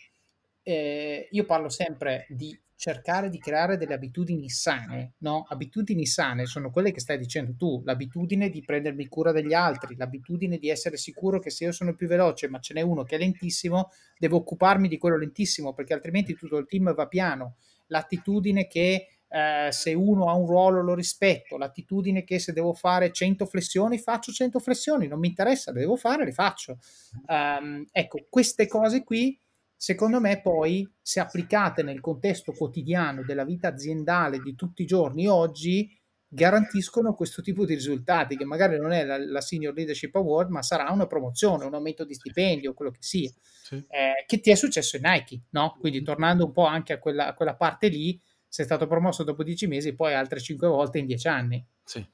eh, 0.63 1.29
io 1.31 1.45
parlo 1.45 1.69
sempre 1.69 2.27
di 2.29 2.59
cercare 2.77 3.31
di 3.31 3.39
creare 3.39 3.79
delle 3.79 3.95
abitudini 3.95 4.51
sane, 4.51 5.15
no? 5.19 5.47
Abitudini 5.49 6.05
sane 6.05 6.45
sono 6.45 6.71
quelle 6.71 6.93
che 6.93 7.01
stai 7.01 7.19
dicendo 7.19 7.55
tu, 7.57 7.83
l'abitudine 7.85 8.51
di 8.51 8.63
prendermi 8.63 9.09
cura 9.09 9.33
degli 9.33 9.55
altri, 9.55 9.97
l'abitudine 9.97 10.59
di 10.59 10.69
essere 10.69 10.99
sicuro 10.99 11.39
che 11.39 11.51
se 11.51 11.65
io 11.65 11.73
sono 11.73 11.95
più 11.95 12.07
veloce 12.07 12.49
ma 12.49 12.61
ce 12.61 12.75
n'è 12.75 12.83
uno 12.83 13.03
che 13.03 13.17
è 13.17 13.19
lentissimo, 13.19 13.91
devo 14.19 14.37
occuparmi 14.37 14.89
di 14.89 14.99
quello 14.99 15.17
lentissimo 15.17 15.73
perché 15.73 15.95
altrimenti 15.95 16.35
tutto 16.35 16.59
il 16.59 16.67
team 16.67 16.95
va 16.95 17.07
piano. 17.07 17.57
L'attitudine 17.87 18.67
che 18.67 19.09
eh, 19.29 19.69
se 19.71 19.95
uno 19.95 20.29
ha 20.29 20.35
un 20.35 20.47
ruolo 20.47 20.83
lo 20.83 20.95
rispetto, 20.95 21.57
l'attitudine 21.57 22.25
che 22.25 22.39
se 22.39 22.53
devo 22.53 22.75
fare 22.75 23.11
100 23.11 23.47
flessioni 23.47 23.99
faccio 23.99 24.33
100 24.33 24.59
flessioni, 24.59 25.09
non 25.09 25.19
mi 25.19 25.29
interessa, 25.29 25.73
le 25.73 25.81
devo 25.81 25.97
fare, 25.97 26.25
le 26.25 26.33
faccio. 26.33 26.79
Um, 27.27 27.87
ecco, 27.91 28.27
queste 28.29 28.67
cose 28.69 29.03
qui 29.03 29.39
secondo 29.77 30.21
me 30.21 30.41
poi 30.41 30.91
se 31.03 31.21
applicate 31.21 31.83
nel 31.83 32.01
contesto 32.01 32.53
quotidiano 32.53 33.23
della 33.23 33.45
vita 33.45 33.69
aziendale 33.69 34.39
di 34.39 34.55
tutti 34.55 34.83
i 34.83 34.87
giorni 34.87 35.27
oggi 35.29 35.95
garantiscono 36.29 37.15
questo 37.15 37.43
tipo 37.43 37.65
di 37.65 37.75
risultati 37.75 38.37
che 38.37 38.45
magari 38.45 38.79
non 38.79 38.93
è 38.93 39.05
la, 39.05 39.19
la 39.19 39.41
Senior 39.41 39.75
Leadership 39.75 40.15
Award 40.17 40.51
ma 40.51 40.63
sarà 40.63 40.91
una 40.91 41.07
promozione, 41.07 41.65
un 41.65 41.75
aumento 41.75 42.05
di 42.05 42.15
stipendio, 42.15 42.75
quello 42.75 42.91
che 42.91 43.03
sia 43.03 43.31
sì. 43.63 43.77
eh, 43.89 44.25
che 44.27 44.41
ti 44.41 44.51
è 44.51 44.55
successo 44.55 44.97
in 44.97 45.03
Nike 45.05 45.43
no? 45.51 45.77
quindi 45.79 46.03
tornando 46.03 46.47
un 46.47 46.53
po' 46.53 46.67
anche 46.67 46.95
a 46.95 46.99
quella, 46.99 47.29
a 47.29 47.35
quella 47.35 47.55
parte 47.55 47.89
lì 47.89 48.21
sei 48.49 48.65
stato 48.65 48.87
promosso 48.87 49.25
dopo 49.25 49.45
dieci 49.45 49.67
mesi 49.67 49.95
poi 49.95 50.15
altre 50.15 50.41
cinque 50.41 50.69
volte 50.69 50.99
in 50.99 51.07
dieci 51.07 51.29
anni 51.29 51.65
sì, 51.85 52.05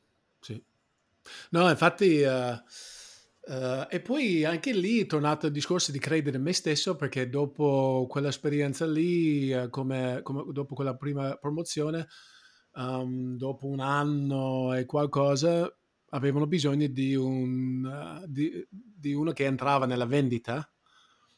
sì. 0.40 0.62
no 1.50 1.70
infatti 1.70 2.22
uh 2.22 2.60
Uh, 3.44 3.86
e 3.88 4.00
poi 4.00 4.44
anche 4.44 4.72
lì 4.72 5.00
è 5.00 5.06
tornato 5.06 5.46
il 5.46 5.52
discorso 5.52 5.90
di 5.90 5.98
credere 5.98 6.36
in 6.36 6.44
me 6.44 6.52
stesso 6.52 6.94
perché 6.94 7.28
dopo 7.28 8.06
quell'esperienza 8.08 8.86
lì, 8.86 9.52
uh, 9.52 9.68
come, 9.68 10.20
come, 10.22 10.44
dopo 10.52 10.76
quella 10.76 10.94
prima 10.94 11.34
promozione, 11.34 12.06
um, 12.74 13.36
dopo 13.36 13.66
un 13.66 13.80
anno 13.80 14.72
e 14.74 14.86
qualcosa, 14.86 15.68
avevano 16.10 16.46
bisogno 16.46 16.86
di, 16.86 17.16
un, 17.16 17.84
uh, 17.84 18.24
di, 18.28 18.64
di 18.70 19.12
uno 19.12 19.32
che 19.32 19.44
entrava 19.44 19.86
nella 19.86 20.06
vendita 20.06 20.70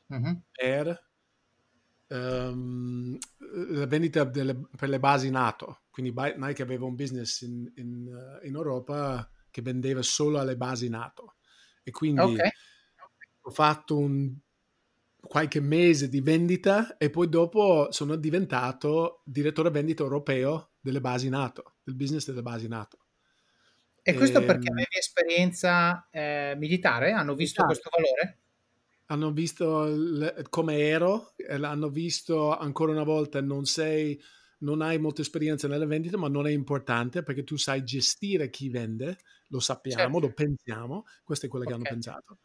uh-huh. 0.09 0.42
per 0.52 1.09
um, 2.09 3.16
la 3.70 3.86
vendita 3.86 4.24
delle, 4.24 4.61
per 4.76 4.90
le 4.90 5.00
basi 5.00 5.30
NATO. 5.30 5.84
Quindi 5.90 6.12
Nike 6.36 6.62
aveva 6.62 6.84
un 6.84 6.96
business 6.96 7.40
in, 7.40 7.72
in, 7.76 8.40
in 8.42 8.55
Europa 8.55 9.26
che 9.50 9.62
vendeva 9.62 10.02
solo 10.02 10.38
alle 10.38 10.59
basi 10.59 10.90
NATO 10.90 11.36
e 11.85 11.91
quindi 11.93 12.20
okay. 12.20 12.51
ho 13.43 13.51
fatto 13.51 13.97
un 13.97 14.35
qualche 15.26 15.61
mese 15.61 16.09
di 16.09 16.20
vendita 16.20 16.97
e 16.97 17.11
poi 17.11 17.28
dopo 17.28 17.89
sono 17.91 18.16
diventato 18.16 19.22
direttore 19.24 19.70
vendita 19.70 20.03
europeo 20.03 20.72
delle 20.80 21.01
basi 21.01 21.28
NATO, 21.28 21.76
del 21.82 21.95
business 21.95 22.26
delle 22.26 22.43
basi 22.43 22.68
NATO. 22.68 22.99
E 24.03 24.14
questo 24.14 24.41
e, 24.41 24.45
perché 24.45 24.68
ehm 24.68 24.72
avevi 24.72 24.99
esperienza 24.99 26.09
eh, 26.11 26.55
militare? 26.59 27.12
Hanno 27.12 27.35
visto 27.35 27.62
militare. 27.62 27.66
questo 27.66 27.91
valore? 27.91 28.39
Hanno 29.07 29.32
visto 29.32 29.85
l- 29.85 30.47
come 30.51 30.78
ero, 30.78 31.35
hanno 31.49 31.89
visto 31.89 32.57
ancora 32.57 32.93
una 32.93 33.03
volta 33.03 33.41
non 33.41 33.64
sei, 33.64 34.20
non 34.59 34.82
hai 34.82 34.99
molta 34.99 35.22
esperienza 35.22 35.68
nelle 35.68 35.87
vendite, 35.87 36.16
ma 36.16 36.28
non 36.28 36.47
è 36.47 36.51
importante 36.51 37.22
perché 37.22 37.45
tu 37.45 37.57
sai 37.57 37.82
gestire 37.82 38.51
chi 38.51 38.68
vende 38.68 39.18
lo 39.55 39.61
sappiamo, 39.61 40.02
certo. 40.02 40.18
lo 40.18 40.32
pensiamo, 40.32 41.05
questo 41.22 41.46
è 41.46 41.48
quello 41.48 41.64
okay. 41.64 41.76
che 41.76 41.82
hanno 41.82 41.94
pensato. 41.94 42.38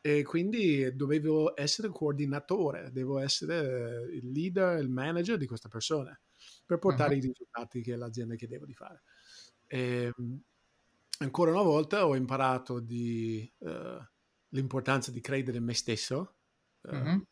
E 0.00 0.22
quindi 0.24 0.94
dovevo 0.94 1.58
essere 1.58 1.88
coordinatore, 1.88 2.90
devo 2.92 3.18
essere 3.18 4.08
il 4.12 4.30
leader, 4.30 4.78
il 4.80 4.88
manager 4.88 5.36
di 5.36 5.46
questa 5.46 5.68
persona 5.68 6.18
per 6.64 6.78
portare 6.78 7.14
uh-huh. 7.14 7.18
i 7.18 7.26
risultati 7.26 7.82
che 7.82 7.96
l'azienda 7.96 8.34
chiedeva 8.34 8.66
di 8.66 8.74
fare. 8.74 9.02
E, 9.66 10.12
ehm, 10.16 10.40
ancora 11.18 11.52
una 11.52 11.62
volta 11.62 12.06
ho 12.06 12.14
imparato 12.14 12.80
di, 12.80 13.50
uh, 13.58 13.98
l'importanza 14.50 15.10
di 15.10 15.20
credere 15.20 15.58
in 15.58 15.64
me 15.64 15.74
stesso. 15.74 16.36
Uh, 16.82 16.94
uh-huh. 16.94 17.26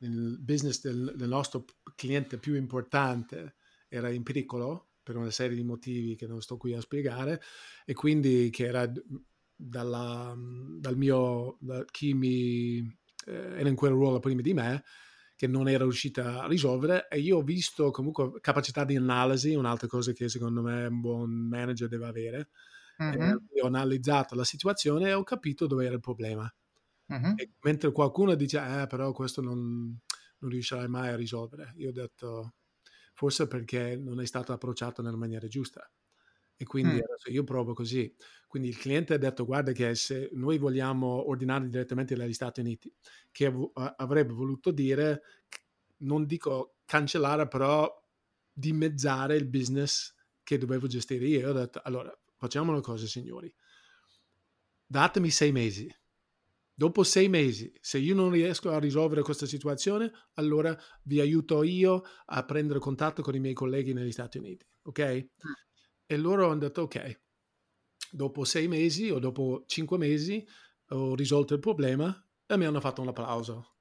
Il 0.00 0.38
business 0.40 0.80
del, 0.80 1.12
del 1.16 1.28
nostro 1.28 1.64
cliente 1.94 2.38
più 2.38 2.54
importante 2.54 3.56
era 3.88 4.10
in 4.10 4.22
pericolo 4.22 4.91
per 5.02 5.16
una 5.16 5.30
serie 5.30 5.56
di 5.56 5.64
motivi 5.64 6.14
che 6.14 6.26
non 6.26 6.40
sto 6.40 6.56
qui 6.56 6.74
a 6.74 6.80
spiegare 6.80 7.40
e 7.84 7.94
quindi 7.94 8.50
che 8.50 8.66
era 8.66 8.90
dalla, 9.54 10.34
dal 10.36 10.96
mio, 10.96 11.56
da 11.60 11.84
chi 11.84 12.14
mi 12.14 12.78
eh, 13.26 13.32
era 13.32 13.68
in 13.68 13.74
quel 13.74 13.92
ruolo 13.92 14.18
prima 14.18 14.40
di 14.40 14.54
me 14.54 14.84
che 15.36 15.46
non 15.48 15.68
era 15.68 15.82
riuscita 15.82 16.42
a 16.42 16.46
risolvere 16.46 17.08
e 17.08 17.18
io 17.18 17.38
ho 17.38 17.42
visto 17.42 17.90
comunque 17.90 18.40
capacità 18.40 18.84
di 18.84 18.94
analisi, 18.94 19.54
un'altra 19.54 19.88
cosa 19.88 20.12
che 20.12 20.28
secondo 20.28 20.62
me 20.62 20.86
un 20.86 21.00
buon 21.00 21.30
manager 21.30 21.88
deve 21.88 22.06
avere. 22.06 22.48
Mm-hmm. 23.02 23.36
ho 23.62 23.66
analizzato 23.66 24.36
la 24.36 24.44
situazione 24.44 25.08
e 25.08 25.14
ho 25.14 25.24
capito 25.24 25.66
dove 25.66 25.84
era 25.84 25.94
il 25.94 26.00
problema. 26.00 26.48
Mm-hmm. 27.12 27.34
mentre 27.62 27.90
qualcuno 27.90 28.34
dice, 28.36 28.58
eh, 28.58 28.86
però 28.86 29.12
questo 29.12 29.42
non, 29.42 29.98
non 30.38 30.50
riuscirai 30.50 30.86
mai 30.86 31.08
a 31.08 31.16
risolvere, 31.16 31.72
io 31.76 31.88
ho 31.88 31.92
detto, 31.92 32.54
forse 33.12 33.46
perché 33.46 33.96
non 33.96 34.20
è 34.20 34.26
stato 34.26 34.52
approcciato 34.52 35.02
nella 35.02 35.16
maniera 35.16 35.46
giusta. 35.46 35.88
E 36.56 36.64
quindi 36.64 36.94
mm. 36.94 37.00
adesso 37.02 37.30
io 37.30 37.44
provo 37.44 37.72
così. 37.74 38.14
Quindi 38.46 38.68
il 38.68 38.78
cliente 38.78 39.14
ha 39.14 39.18
detto: 39.18 39.44
Guarda, 39.44 39.72
che 39.72 39.94
se 39.94 40.30
noi 40.32 40.58
vogliamo 40.58 41.28
ordinare 41.28 41.68
direttamente 41.68 42.14
dagli 42.14 42.32
Stati 42.32 42.60
Uniti, 42.60 42.92
che 43.30 43.46
av- 43.46 43.94
avrebbe 43.96 44.32
voluto 44.32 44.70
dire, 44.70 45.22
non 45.98 46.26
dico 46.26 46.76
cancellare, 46.84 47.48
però 47.48 47.90
dimezzare 48.52 49.36
il 49.36 49.48
business 49.48 50.14
che 50.42 50.58
dovevo 50.58 50.86
gestire 50.86 51.26
io. 51.26 51.40
Io 51.40 51.50
ho 51.50 51.52
detto: 51.52 51.80
Allora, 51.82 52.16
facciamo 52.36 52.70
una 52.70 52.80
cosa, 52.80 53.06
signori. 53.06 53.52
Datemi 54.86 55.30
sei 55.30 55.52
mesi 55.52 55.92
Dopo 56.82 57.04
sei 57.04 57.28
mesi, 57.28 57.72
se 57.80 57.98
io 57.98 58.12
non 58.12 58.32
riesco 58.32 58.70
a 58.70 58.80
risolvere 58.80 59.22
questa 59.22 59.46
situazione, 59.46 60.10
allora 60.34 60.76
vi 61.04 61.20
aiuto 61.20 61.62
io 61.62 62.02
a 62.24 62.44
prendere 62.44 62.80
contatto 62.80 63.22
con 63.22 63.36
i 63.36 63.38
miei 63.38 63.54
colleghi 63.54 63.92
negli 63.92 64.10
Stati 64.10 64.38
Uniti, 64.38 64.66
ok? 64.82 65.00
Mm. 65.00 65.52
E 66.06 66.16
loro 66.16 66.46
hanno 66.46 66.58
detto, 66.58 66.82
ok, 66.82 67.20
dopo 68.10 68.42
sei 68.42 68.66
mesi 68.66 69.10
o 69.10 69.20
dopo 69.20 69.62
cinque 69.66 69.96
mesi 69.96 70.44
ho 70.88 71.14
risolto 71.14 71.54
il 71.54 71.60
problema 71.60 72.12
e 72.44 72.56
mi 72.56 72.64
hanno 72.64 72.80
fatto 72.80 73.00
un 73.00 73.06
applauso. 73.06 73.76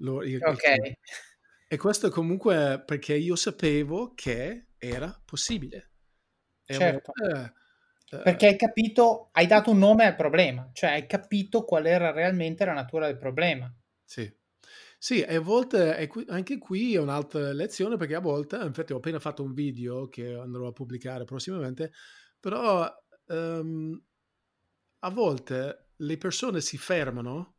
Lo, 0.00 0.22
il, 0.22 0.38
ok. 0.44 0.92
E 1.66 1.76
questo 1.78 2.10
comunque 2.10 2.82
perché 2.84 3.14
io 3.14 3.36
sapevo 3.36 4.12
che 4.12 4.66
era 4.76 5.18
possibile. 5.24 5.92
E 6.66 6.74
certo. 6.74 7.10
Volte, 7.16 7.40
eh, 7.40 7.52
perché 8.22 8.46
hai 8.46 8.56
capito, 8.56 9.28
hai 9.32 9.46
dato 9.46 9.70
un 9.70 9.78
nome 9.78 10.04
al 10.06 10.16
problema, 10.16 10.70
cioè 10.72 10.90
hai 10.90 11.06
capito 11.06 11.64
qual 11.64 11.86
era 11.86 12.10
realmente 12.12 12.64
la 12.64 12.72
natura 12.72 13.06
del 13.06 13.18
problema. 13.18 13.72
Sì. 14.04 14.30
Sì, 14.98 15.20
e 15.20 15.34
a 15.34 15.40
volte 15.40 15.98
e 15.98 16.10
anche 16.28 16.56
qui 16.56 16.94
è 16.94 16.98
un'altra 16.98 17.52
lezione 17.52 17.96
perché 17.96 18.14
a 18.14 18.20
volte, 18.20 18.56
infatti 18.56 18.94
ho 18.94 18.96
appena 18.96 19.20
fatto 19.20 19.42
un 19.42 19.52
video 19.52 20.08
che 20.08 20.32
andrò 20.32 20.66
a 20.68 20.72
pubblicare 20.72 21.24
prossimamente, 21.24 21.92
però 22.40 22.90
um, 23.26 24.02
a 25.00 25.10
volte 25.10 25.90
le 25.96 26.16
persone 26.16 26.62
si 26.62 26.78
fermano 26.78 27.56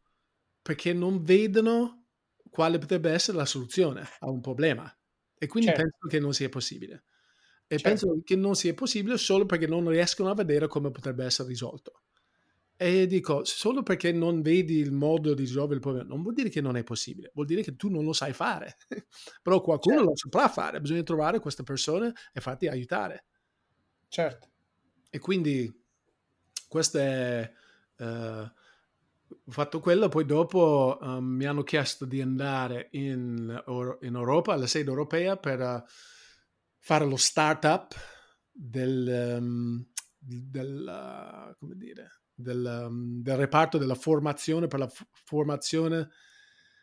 perché 0.61 0.91
non 0.93 1.21
vedono 1.21 2.07
quale 2.49 2.79
potrebbe 2.79 3.11
essere 3.11 3.37
la 3.37 3.45
soluzione 3.45 4.03
a 4.19 4.29
un 4.31 4.41
problema 4.41 4.91
e 5.37 5.45
quindi 5.45 5.69
certo. 5.69 5.83
pensano 5.83 6.09
che 6.09 6.19
non 6.19 6.33
sia 6.33 6.49
possibile. 6.49 7.03
E 7.68 7.78
certo. 7.78 7.89
pensano 7.89 8.22
che 8.24 8.36
non 8.36 8.55
sia 8.55 8.74
possibile 8.74 9.18
solo 9.18 9.45
perché 9.45 9.68
non 9.68 9.88
riescono 9.88 10.30
a 10.30 10.36
vedere 10.36 10.68
come 10.68 10.91
potrebbe 10.91 11.26
essere 11.26 11.49
risolto. 11.49 12.01
E 12.78 13.07
dico, 13.07 13.45
solo 13.45 13.84
perché 13.84 14.11
non 14.11 14.41
vedi 14.41 14.80
il 14.80 14.91
modo 14.91 15.34
di 15.34 15.43
risolvere 15.43 15.76
il 15.76 15.80
problema, 15.80 16.07
non 16.07 16.22
vuol 16.22 16.34
dire 16.34 16.49
che 16.49 16.59
non 16.59 16.76
è 16.76 16.84
possibile, 16.84 17.32
vuol 17.34 17.45
dire 17.45 17.61
che 17.61 17.78
tu 17.78 17.89
non 17.89 18.03
lo 18.03 18.11
sai 18.11 18.34
fare. 18.34 18.76
Però 19.41 19.61
qualcuno 19.61 19.95
certo. 19.95 20.09
lo 20.09 20.16
saprà 20.18 20.49
fare, 20.49 20.82
bisogna 20.82 21.03
trovare 21.03 21.39
queste 21.39 21.63
persone 21.63 22.11
e 22.34 22.41
farti 22.41 22.68
aiutare. 22.68 23.26
Certo. 24.09 24.49
E 25.09 25.20
quindi 25.20 25.74
questo 26.68 26.97
è... 26.97 27.51
Uh, 27.97 28.51
ho 29.47 29.51
fatto 29.51 29.80
quello, 29.80 30.07
poi 30.09 30.26
dopo 30.26 30.97
um, 31.01 31.24
mi 31.24 31.45
hanno 31.45 31.63
chiesto 31.63 32.05
di 32.05 32.22
andare 32.22 32.89
in, 32.91 33.63
in, 34.01 34.16
Europa, 34.16 34.53
alla 34.53 34.68
sede 34.68 34.89
europea, 34.89 35.38
per 35.38 35.59
uh, 35.59 35.84
fare 36.86 37.05
lo 37.05 37.15
startup 37.15 37.95
del, 38.51 39.38
um, 39.39 39.83
del, 40.19 40.86
uh, 40.88 41.57
come 41.57 41.75
dire, 41.77 42.21
del, 42.31 42.86
um, 42.88 43.23
del, 43.23 43.38
reparto 43.38 43.79
della 43.79 43.95
formazione 43.95 44.67
per 44.67 44.77
la 44.77 44.88
f- 44.88 45.07
formazione 45.11 46.09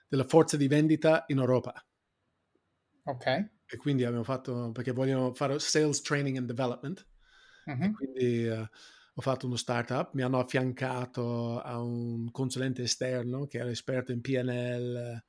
della 0.09 0.25
forza 0.25 0.57
di 0.57 0.67
vendita 0.67 1.23
in 1.29 1.39
Europa. 1.39 1.73
Ok. 3.05 3.27
E 3.65 3.77
quindi 3.77 4.03
abbiamo 4.03 4.25
fatto, 4.25 4.73
perché 4.73 4.91
vogliono 4.91 5.35
fare 5.35 5.61
sales 5.61 6.01
training 6.01 6.37
and 6.37 6.49
development. 6.49 7.07
Uh-huh. 7.65 7.93
quindi 7.93 8.49
uh, 8.49 8.67
ho 9.15 9.21
fatto 9.21 9.47
uno 9.47 9.55
startup, 9.55 10.15
mi 10.15 10.23
hanno 10.23 10.41
affiancato 10.41 11.61
a 11.61 11.81
un 11.81 12.29
consulente 12.33 12.83
esterno 12.83 13.47
che 13.47 13.59
era 13.59 13.71
esperto 13.71 14.11
in 14.11 14.21
PNL. 14.21 15.23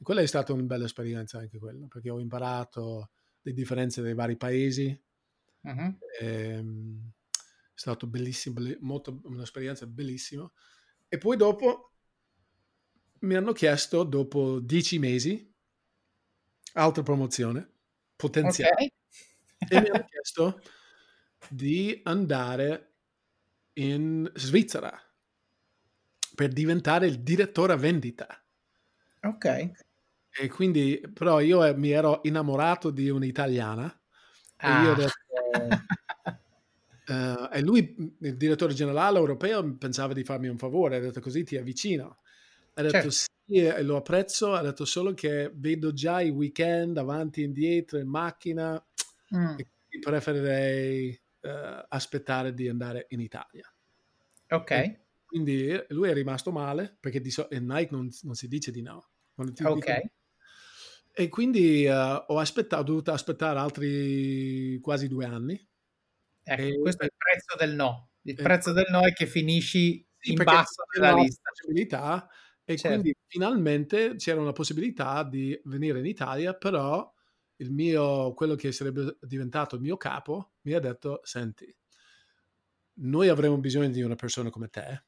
Quella 0.00 0.20
è 0.20 0.26
stata 0.26 0.52
una 0.52 0.62
bella 0.62 0.84
esperienza 0.84 1.38
anche 1.38 1.58
quella, 1.58 1.88
perché 1.88 2.08
ho 2.08 2.20
imparato 2.20 3.10
le 3.42 3.52
differenze 3.52 4.02
dei 4.02 4.14
vari 4.14 4.36
paesi. 4.36 5.00
Uh-huh. 5.60 5.98
E, 6.20 6.58
è 6.58 6.62
stato 7.74 8.06
bellissimo, 8.06 8.60
molto, 8.80 9.20
un'esperienza 9.24 9.86
bellissima. 9.86 10.50
E 11.08 11.18
poi 11.18 11.36
dopo 11.36 11.92
mi 13.20 13.34
hanno 13.34 13.52
chiesto, 13.52 14.04
dopo 14.04 14.60
dieci 14.60 14.98
mesi, 14.98 15.52
altra 16.74 17.02
promozione 17.02 17.70
potenziale. 18.16 18.72
Okay. 18.72 18.92
e 19.68 19.80
mi 19.80 19.88
hanno 19.88 20.04
chiesto 20.04 20.62
di 21.48 22.00
andare 22.04 22.94
in 23.74 24.30
Svizzera 24.34 24.98
per 26.34 26.52
diventare 26.52 27.06
il 27.06 27.22
direttore 27.22 27.76
vendita. 27.76 28.44
Ok. 29.22 29.70
E 30.40 30.48
quindi, 30.48 31.00
però 31.12 31.40
io 31.40 31.64
eh, 31.64 31.74
mi 31.74 31.90
ero 31.90 32.20
innamorato 32.22 32.90
di 32.90 33.08
un'italiana 33.10 34.00
ah. 34.56 34.80
e 34.80 34.84
io 34.84 34.92
ah. 34.92 34.94
detto, 34.94 35.12
Uh, 37.04 37.48
e 37.52 37.60
lui, 37.60 38.16
il 38.20 38.36
direttore 38.36 38.74
generale 38.74 39.18
europeo, 39.18 39.76
pensava 39.76 40.12
di 40.12 40.22
farmi 40.22 40.46
un 40.46 40.56
favore, 40.56 40.96
ha 40.96 41.00
detto 41.00 41.20
così 41.20 41.42
ti 41.42 41.56
avvicino. 41.56 42.18
Ha 42.74 42.82
detto 42.82 43.10
certo. 43.10 43.10
sì, 43.10 43.56
e 43.56 43.82
lo 43.82 43.96
apprezzo, 43.96 44.54
ha 44.54 44.62
detto 44.62 44.84
solo 44.84 45.12
che 45.12 45.50
vedo 45.54 45.92
già 45.92 46.20
i 46.20 46.30
weekend 46.30 46.96
avanti 46.96 47.42
e 47.42 47.44
indietro 47.44 47.98
in 47.98 48.08
macchina 48.08 48.82
mm. 49.36 49.58
e 49.58 49.68
preferirei 50.00 51.20
uh, 51.40 51.84
aspettare 51.88 52.54
di 52.54 52.68
andare 52.68 53.06
in 53.10 53.20
Italia. 53.20 53.70
Ok. 54.50 54.70
E 54.70 55.00
quindi 55.26 55.84
lui 55.88 56.08
è 56.08 56.14
rimasto 56.14 56.52
male 56.52 56.96
perché 56.98 57.20
di 57.20 57.30
so- 57.30 57.48
Nike 57.50 57.88
non, 57.90 58.08
non, 58.22 58.34
si 58.34 58.48
dice 58.48 58.70
di 58.70 58.80
no. 58.80 59.08
ok. 59.34 59.50
Dico, 59.50 59.82
e 61.14 61.28
quindi 61.28 61.86
uh, 61.86 62.24
ho 62.26 62.38
aspettato, 62.38 62.82
ho 62.82 62.84
dovuto 62.84 63.12
aspettare 63.12 63.58
altri 63.58 64.78
quasi 64.80 65.08
due 65.08 65.26
anni 65.26 65.70
Ecco, 66.44 66.62
e, 66.62 66.78
questo 66.78 67.02
è 67.02 67.06
il 67.06 67.12
prezzo 67.16 67.56
del 67.56 67.74
no. 67.74 68.10
Il 68.22 68.38
eh, 68.38 68.42
prezzo 68.42 68.72
del 68.72 68.86
no 68.90 69.00
è 69.00 69.12
che 69.12 69.26
finisci 69.26 70.06
sì, 70.18 70.32
in 70.32 70.42
basso 70.42 70.82
nella 70.94 71.14
lista. 71.14 71.50
Possibilità, 71.50 72.28
e 72.64 72.76
certo. 72.76 73.00
quindi 73.00 73.18
finalmente 73.26 74.16
c'era 74.16 74.40
una 74.40 74.52
possibilità 74.52 75.22
di 75.24 75.58
venire 75.64 75.98
in 75.98 76.06
Italia, 76.06 76.54
però 76.54 77.10
il 77.56 77.70
mio, 77.70 78.34
quello 78.34 78.54
che 78.54 78.72
sarebbe 78.72 79.18
diventato 79.20 79.76
il 79.76 79.82
mio 79.82 79.96
capo 79.96 80.52
mi 80.62 80.72
ha 80.72 80.80
detto, 80.80 81.20
senti, 81.22 81.74
noi 82.94 83.28
avremo 83.28 83.58
bisogno 83.58 83.88
di 83.88 84.02
una 84.02 84.16
persona 84.16 84.50
come 84.50 84.68
te. 84.68 85.04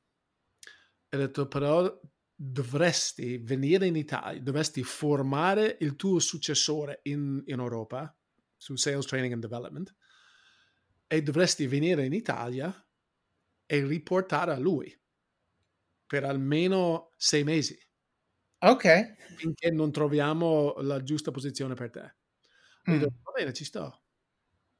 E 1.09 1.17
ha 1.17 1.19
detto, 1.19 1.47
però 1.47 2.01
dovresti 2.47 3.39
venire 3.39 3.87
in 3.87 3.97
Italia, 3.97 4.41
dovresti 4.41 4.83
formare 4.83 5.79
il 5.81 5.97
tuo 5.97 6.19
successore 6.19 7.01
in, 7.05 7.43
in 7.47 7.59
Europa 7.59 8.15
su 8.57 8.77
Sales 8.77 9.07
Training 9.07 9.33
and 9.33 9.43
Development 9.43 9.95
e 11.07 11.23
dovresti 11.23 11.67
venire 11.67 12.05
in 12.05 12.13
Italia 12.13 12.73
e 13.67 13.87
riportare 13.87 14.53
a 14.53 14.59
lui 14.59 14.95
per 16.07 16.25
almeno 16.25 17.13
sei 17.17 17.45
mesi. 17.45 17.79
Ok. 18.59 19.37
Finché 19.37 19.71
non 19.71 19.91
troviamo 19.91 20.75
la 20.79 21.03
giusta 21.03 21.31
posizione 21.31 21.75
per 21.75 21.91
te. 21.91 22.15
Mm. 22.91 22.99
Dico, 22.99 23.13
va 23.23 23.33
bene, 23.37 23.53
ci 23.53 23.65
sto. 23.65 24.04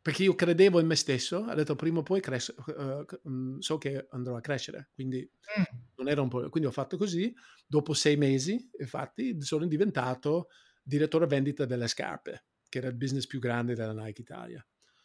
Perché 0.05 0.25
io 0.25 0.35
credevo 0.35 0.81
in 0.81 0.87
me 0.87 0.97
stesso, 0.97 1.39
ho 1.49 1.55
detto 1.55 1.77
prima 1.77 2.01
o 2.01 2.03
poi 2.03 2.21
cres- 2.21 2.55
uh, 2.55 3.59
so 3.59 3.79
che 3.79 4.07
andrò 4.11 4.37
a 4.37 4.43
crescere, 4.43 4.91
quindi 4.93 5.27
mm. 5.59 5.79
non 5.97 6.09
era 6.11 6.21
un 6.21 6.29
po'. 6.29 6.47
Quindi 6.51 6.69
ho 6.69 6.73
fatto 6.73 6.99
così. 6.99 7.35
Dopo 7.67 7.95
sei 7.95 8.19
mesi, 8.19 8.69
infatti, 8.79 9.41
sono 9.41 9.67
diventato 9.67 10.49
direttore 10.83 11.27
vendita 11.27 11.65
delle 11.65 11.89
scarpe, 11.89 12.45
che 12.69 12.77
era 12.77 12.89
il 12.89 12.97
business 12.97 13.27
più 13.27 13.39
grande 13.39 13.75
della 13.75 13.95
Nike 13.95 14.21
Italia. 14.21 14.63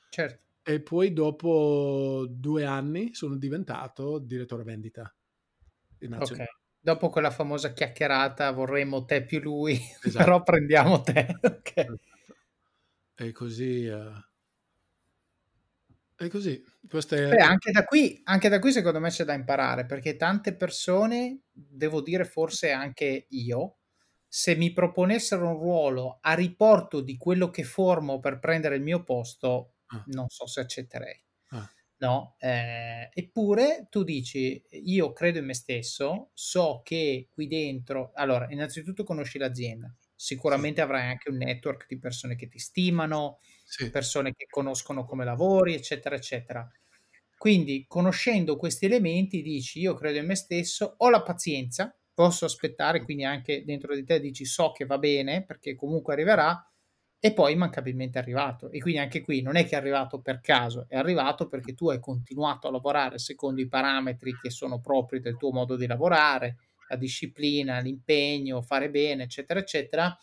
Certo. 0.09 0.43
E 0.63 0.81
poi 0.81 1.13
dopo 1.13 2.27
due 2.29 2.65
anni 2.65 3.13
sono 3.13 3.37
diventato 3.37 4.19
direttore 4.19 4.63
vendita. 4.63 5.15
Ok. 6.09 6.43
Dopo 6.77 7.07
quella 7.07 7.31
famosa 7.31 7.71
chiacchierata 7.71 8.51
vorremmo 8.51 9.05
te 9.05 9.23
più 9.23 9.39
lui, 9.39 9.79
esatto. 10.03 10.25
però 10.25 10.43
prendiamo 10.43 10.99
te. 10.99 11.25
okay. 11.39 11.85
Esatto. 11.85 12.35
E 13.15 13.31
così... 13.31 13.85
Uh... 13.87 14.27
E 16.22 16.28
così. 16.28 16.61
È... 16.61 17.30
Beh, 17.30 17.41
anche, 17.41 17.72
da 17.72 17.86
qui, 17.86 18.20
anche 18.26 18.49
da 18.49 18.59
qui 18.59 18.74
secondo 18.74 18.99
me 18.99 19.09
c'è 19.09 19.24
da 19.24 19.34
imparare, 19.34 19.86
perché 19.86 20.17
tante 20.17 20.53
persone, 20.53 21.43
devo 21.49 22.01
dire 22.01 22.26
forse 22.26 22.72
anche 22.72 23.28
io, 23.30 23.78
se 24.28 24.55
mi 24.55 24.74
proponessero 24.74 25.47
un 25.47 25.57
ruolo 25.57 26.20
a 26.22 26.34
riporto 26.34 26.99
di 26.99 27.15
quello 27.15 27.49
che 27.49 27.63
formo 27.63 28.20
per 28.20 28.39
prendere 28.39 28.76
il 28.76 28.82
mio 28.82 29.01
posto, 29.03 29.76
ah. 29.88 30.03
non 30.07 30.28
so 30.28 30.45
se 30.45 30.59
accetterei. 30.59 31.24
Ah. 31.51 31.72
No? 31.99 32.36
Eh, 32.38 33.09
eppure 33.13 33.88
tu 33.89 34.03
dici, 34.03 34.61
io 34.72 35.13
credo 35.13 35.39
in 35.39 35.45
me 35.45 35.53
stesso, 35.53 36.32
so 36.34 36.82
che 36.84 37.30
qui 37.32 37.47
dentro, 37.47 38.11
allora, 38.13 38.47
innanzitutto 38.49 39.05
conosci 39.05 39.38
l'azienda, 39.38 39.93
sicuramente 40.13 40.82
sì. 40.82 40.82
avrai 40.82 41.07
anche 41.07 41.30
un 41.30 41.38
network 41.38 41.86
di 41.88 41.97
persone 41.97 42.36
che 42.36 42.49
ti 42.49 42.59
stimano, 42.59 43.39
sì. 43.70 43.91
persone 43.91 44.34
che 44.34 44.45
conoscono 44.49 45.05
come 45.05 45.26
lavori, 45.26 45.74
eccetera, 45.74 46.15
eccetera. 46.15 46.67
Quindi, 47.38 47.86
conoscendo 47.88 48.57
questi 48.57 48.86
elementi, 48.86 49.41
dici, 49.41 49.80
io 49.80 49.93
credo 49.95 50.17
in 50.20 50.26
me 50.26 50.36
stesso, 50.36 50.95
ho 50.97 51.09
la 51.09 51.22
pazienza, 51.24 51.95
posso 52.13 52.45
aspettare, 52.45 53.03
quindi 53.03 53.24
anche 53.24 53.63
dentro 53.63 53.95
di 53.95 54.03
te 54.03 54.20
dici, 54.20 54.45
so 54.45 54.72
che 54.72 54.86
va 54.86 54.97
bene, 54.97 55.45
perché 55.45 55.76
comunque 55.76 56.13
arriverà, 56.13 56.63
e 57.22 57.34
poi 57.34 57.53
immancabilmente 57.53 58.20
è 58.20 58.22
arrivato. 58.22 58.70
E 58.72 58.80
quindi 58.80 58.99
anche 58.99 59.22
qui 59.22 59.41
non 59.41 59.55
è 59.55 59.63
che 59.65 59.76
è 59.76 59.78
arrivato 59.78 60.20
per 60.22 60.39
caso, 60.41 60.86
è 60.89 60.95
arrivato 60.97 61.47
perché 61.47 61.74
tu 61.76 61.89
hai 61.89 61.99
continuato 61.99 62.67
a 62.67 62.72
lavorare 62.72 63.20
secondo 63.20 63.61
i 63.61 63.67
parametri 63.67 64.38
che 64.41 64.49
sono 64.49 64.80
propri 64.82 65.20
del 65.22 65.38
tuo 65.38 65.51
modo 65.51 65.76
di 65.76 65.88
lavorare, 65.88 66.57
la 66.89 66.95
disciplina, 66.97 67.80
l'impegno, 67.80 68.61
fare 68.61 68.89
bene, 68.89 69.24
eccetera, 69.24 69.59
eccetera. 69.59 70.17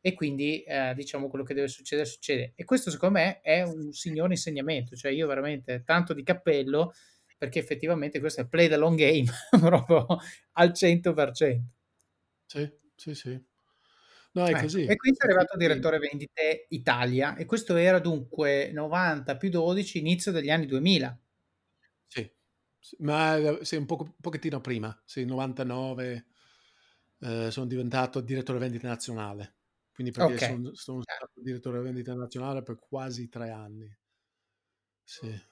E 0.00 0.14
quindi 0.14 0.62
eh, 0.62 0.92
diciamo 0.94 1.28
quello 1.28 1.44
che 1.44 1.54
deve 1.54 1.68
succedere 1.68 2.06
succede. 2.08 2.52
E 2.56 2.64
questo 2.64 2.90
secondo 2.90 3.18
me 3.18 3.40
è 3.40 3.62
un 3.62 3.92
signore 3.92 4.32
insegnamento, 4.32 4.96
cioè 4.96 5.12
io 5.12 5.26
veramente 5.26 5.82
tanto 5.84 6.14
di 6.14 6.22
cappello 6.22 6.92
perché 7.38 7.58
effettivamente 7.58 8.20
questo 8.20 8.42
è 8.42 8.46
play 8.48 8.68
the 8.68 8.76
long 8.76 8.96
game 8.98 9.24
proprio 9.60 10.06
al 10.52 10.72
100%. 10.72 11.60
Sì, 12.46 12.70
sì, 12.96 13.14
sì. 13.14 13.40
No, 14.32 14.46
è 14.46 14.50
Ecco, 14.50 14.60
così. 14.62 14.84
e 14.84 14.96
qui 14.96 15.14
sei 15.14 15.28
arrivato 15.28 15.56
Quindi- 15.56 15.66
direttore 15.66 15.98
vendite 15.98 16.66
Italia 16.70 17.36
e 17.36 17.44
questo 17.46 17.76
era 17.76 17.98
dunque 17.98 18.70
90 18.72 19.36
più 19.36 19.48
12 19.50 19.98
inizio 19.98 20.30
degli 20.32 20.50
anni 20.50 20.66
2000. 20.66 21.18
Sì, 22.06 22.30
ma 22.98 23.36
eh, 23.36 23.64
sì, 23.64 23.76
un 23.76 23.86
un 23.88 24.14
pochettino 24.20 24.60
prima, 24.60 24.98
sì, 25.04 25.24
99 25.24 26.26
eh, 27.20 27.50
sono 27.50 27.66
diventato 27.66 28.20
direttore 28.20 28.58
vendita 28.58 28.88
nazionale, 28.88 29.56
quindi 30.00 30.12
perché 30.12 30.32
Ok. 30.32 30.42
sono, 30.42 30.74
sono 30.74 31.02
stato 31.02 31.32
direttore 31.34 31.80
vendita 31.82 32.14
nazionale 32.14 32.62
per 32.62 32.78
quasi 32.78 33.28
tre 33.28 33.50
anni. 33.50 33.94
Sì. 35.04 35.26
Eh, 35.26 35.42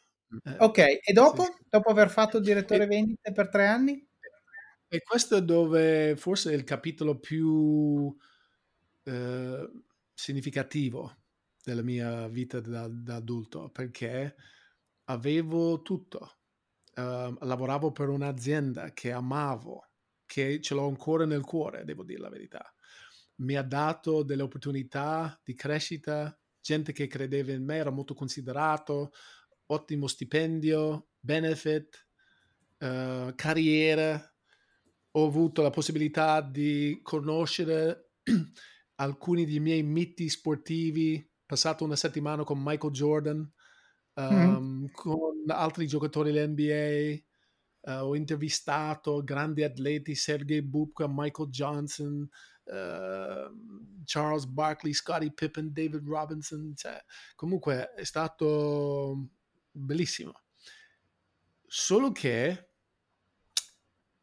Ok, 0.61 0.79
e 0.79 1.13
dopo? 1.13 1.45
sì. 1.45 1.53
Dopo 1.69 1.91
aver 1.91 2.09
fatto 2.09 2.41
direttore 2.41 2.85
E- 2.85 2.87
vendite 2.87 3.31
per 3.33 3.51
tre 3.51 3.67
anni? 3.67 4.07
E 4.91 5.03
questo 5.03 5.37
è 5.37 5.43
dove 5.43 6.17
forse 6.17 6.51
è 6.51 6.55
il 6.55 6.65
capitolo 6.65 7.19
più 7.19 8.17
eh, 9.03 9.71
significativo 10.15 11.15
della 11.63 11.83
mia 11.83 12.27
vita 12.29 12.61
da, 12.61 12.89
da 12.89 13.17
adulto, 13.17 13.69
perché 13.71 14.35
avevo 15.05 15.83
tutto. 15.83 16.39
Eh, 16.95 17.37
lavoravo 17.41 17.93
per 17.93 18.09
un'azienda 18.09 18.93
che 18.95 19.13
amavo, 19.13 19.91
che 20.25 20.61
ce 20.63 20.75
l'ho 20.75 20.87
ancora 20.89 21.27
nel 21.27 21.45
cuore, 21.45 21.85
devo 21.85 22.03
dire 22.03 22.21
la 22.21 22.31
verità. 22.31 22.75
Mi 23.39 23.57
ha 23.57 23.63
dato 23.63 24.23
delle 24.23 24.43
opportunità 24.43 25.41
di 25.45 25.55
crescita, 25.55 26.37
gente 26.61 26.93
che 26.93 27.07
credeva 27.07 27.53
in 27.53 27.65
me, 27.65 27.77
era 27.77 27.91
molto 27.91 28.15
considerato, 28.15 29.13
ottimo 29.67 30.07
stipendio, 30.07 31.09
benefit, 31.19 32.07
eh, 32.79 33.33
carriera. 33.35 34.35
Ho 35.13 35.27
avuto 35.27 35.63
la 35.63 35.71
possibilità 35.71 36.41
di 36.41 37.01
conoscere 37.03 38.13
alcuni 38.97 39.47
dei 39.47 39.61
miei 39.61 39.83
miti 39.83 40.29
sportivi, 40.29 41.25
passato 41.47 41.85
una 41.85 41.97
settimana 41.97 42.45
con 42.45 42.61
Michael 42.63 42.93
Jordan, 42.93 43.53
um, 44.15 44.91
con 44.91 45.45
altri 45.47 45.87
giocatori 45.87 46.33
dell'NBA, 46.33 47.27
eh, 47.89 47.95
ho 48.01 48.15
intervistato 48.15 49.23
grandi 49.23 49.63
atleti, 49.63 50.15
Sergei 50.15 50.63
Bubka, 50.63 51.07
Michael 51.09 51.49
Johnson, 51.49 52.29
eh, 52.71 53.51
Charles 54.05 54.47
Barkley, 54.47 54.93
Scottie 54.93 55.33
Pippen, 55.33 55.73
David 55.73 56.07
Robinson, 56.07 56.75
cioè, 56.77 57.03
comunque 57.35 57.93
è 57.95 58.05
stato 58.05 59.29
bellissimo. 59.71 60.43
Solo 61.67 62.13
che 62.13 62.71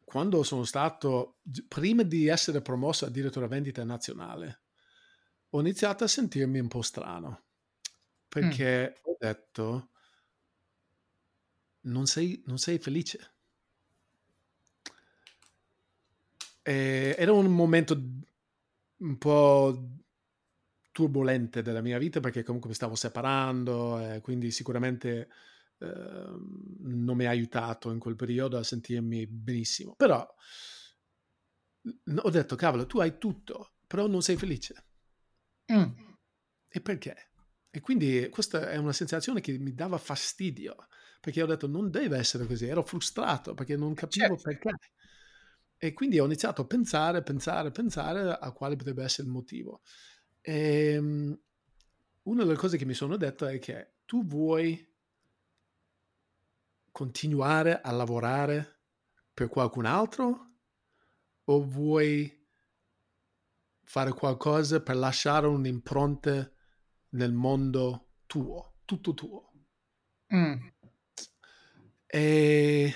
quando 0.04 0.42
sono 0.42 0.64
stato, 0.64 1.38
prima 1.68 2.02
di 2.02 2.28
essere 2.28 2.62
promosso 2.62 3.06
a 3.06 3.10
direttore 3.10 3.48
vendita 3.48 3.84
nazionale, 3.84 4.62
ho 5.50 5.60
iniziato 5.60 6.04
a 6.04 6.08
sentirmi 6.08 6.58
un 6.58 6.68
po' 6.68 6.82
strano 6.82 7.44
perché 8.28 9.00
ho 9.02 9.16
detto 9.18 9.90
non 11.82 12.06
sei, 12.06 12.42
non 12.46 12.58
sei 12.58 12.78
felice. 12.78 13.34
E 16.62 17.14
era 17.16 17.32
un 17.32 17.46
momento 17.46 17.94
un 18.98 19.18
po' 19.18 19.88
turbolente 20.90 21.62
della 21.62 21.82
mia 21.82 21.98
vita 21.98 22.20
perché 22.20 22.42
comunque 22.42 22.70
mi 22.70 22.74
stavo 22.74 22.94
separando 22.94 24.00
e 24.00 24.20
quindi 24.20 24.50
sicuramente 24.50 25.28
eh, 25.78 25.86
non 26.78 27.16
mi 27.16 27.26
ha 27.26 27.30
aiutato 27.30 27.90
in 27.90 27.98
quel 27.98 28.16
periodo 28.16 28.56
a 28.56 28.62
sentirmi 28.62 29.26
benissimo. 29.26 29.94
Però 29.94 30.26
ho 32.22 32.30
detto, 32.30 32.56
cavolo, 32.56 32.86
tu 32.86 32.98
hai 32.98 33.18
tutto, 33.18 33.74
però 33.86 34.06
non 34.06 34.22
sei 34.22 34.36
felice. 34.36 34.84
Mm. 35.72 35.90
E 36.68 36.80
perché? 36.80 37.30
E 37.70 37.80
quindi 37.80 38.28
questa 38.30 38.70
è 38.70 38.76
una 38.76 38.92
sensazione 38.92 39.40
che 39.40 39.58
mi 39.58 39.74
dava 39.74 39.98
fastidio, 39.98 40.88
perché 41.20 41.42
ho 41.42 41.46
detto 41.46 41.66
non 41.66 41.90
deve 41.90 42.16
essere 42.16 42.46
così, 42.46 42.66
ero 42.66 42.82
frustrato 42.82 43.52
perché 43.52 43.76
non 43.76 43.94
capivo 43.94 44.36
Certo. 44.36 44.42
perché. 44.42 44.70
E 45.86 45.92
quindi 45.92 46.18
ho 46.18 46.24
iniziato 46.24 46.62
a 46.62 46.66
pensare, 46.66 47.22
pensare, 47.22 47.70
pensare 47.70 48.36
a 48.40 48.50
quale 48.50 48.74
potrebbe 48.74 49.04
essere 49.04 49.28
il 49.28 49.32
motivo. 49.32 49.82
E, 50.40 50.98
um, 50.98 51.38
una 52.22 52.42
delle 52.42 52.56
cose 52.56 52.76
che 52.76 52.84
mi 52.84 52.92
sono 52.92 53.16
detto 53.16 53.46
è 53.46 53.60
che 53.60 53.98
tu 54.04 54.26
vuoi 54.26 54.84
continuare 56.90 57.80
a 57.80 57.92
lavorare 57.92 58.80
per 59.32 59.48
qualcun 59.48 59.84
altro 59.84 60.54
o 61.44 61.62
vuoi 61.64 62.44
fare 63.84 64.12
qualcosa 64.12 64.82
per 64.82 64.96
lasciare 64.96 65.46
un'impronta 65.46 66.50
nel 67.10 67.32
mondo 67.32 68.08
tuo, 68.26 68.78
tutto 68.84 69.14
tuo. 69.14 69.52
Mm. 70.34 70.66
E, 72.06 72.94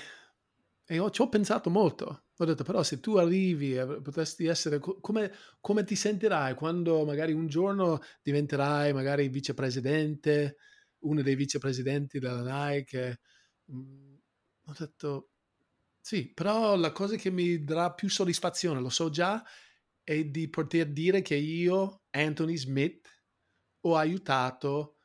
e 0.83 0.99
ho, 0.99 1.09
ci 1.09 1.21
ho 1.21 1.29
pensato 1.29 1.69
molto. 1.69 2.25
Ho 2.41 2.45
detto, 2.45 2.63
però, 2.63 2.81
se 2.81 2.99
tu 2.99 3.17
arrivi, 3.17 3.75
potresti 4.01 4.47
essere 4.47 4.79
come, 4.79 5.31
come 5.59 5.83
ti 5.83 5.95
sentirai 5.95 6.55
quando 6.55 7.05
magari 7.05 7.33
un 7.33 7.45
giorno 7.45 7.99
diventerai 8.23 8.93
magari 8.93 9.29
vicepresidente, 9.29 10.57
uno 11.01 11.21
dei 11.21 11.35
vicepresidenti 11.35 12.17
della 12.17 12.41
Nike. 12.67 13.19
Mm, 13.71 14.15
ho 14.65 14.73
detto, 14.75 15.29
sì, 16.01 16.33
però 16.33 16.75
la 16.77 16.91
cosa 16.91 17.15
che 17.15 17.29
mi 17.29 17.63
darà 17.63 17.93
più 17.93 18.09
soddisfazione, 18.09 18.79
lo 18.81 18.89
so 18.89 19.11
già, 19.11 19.43
è 20.03 20.25
di 20.25 20.49
poter 20.49 20.91
dire 20.91 21.21
che 21.21 21.35
io, 21.35 22.03
Anthony 22.11 22.57
Smith, 22.57 23.07
ho 23.81 23.97
aiutato 23.97 24.95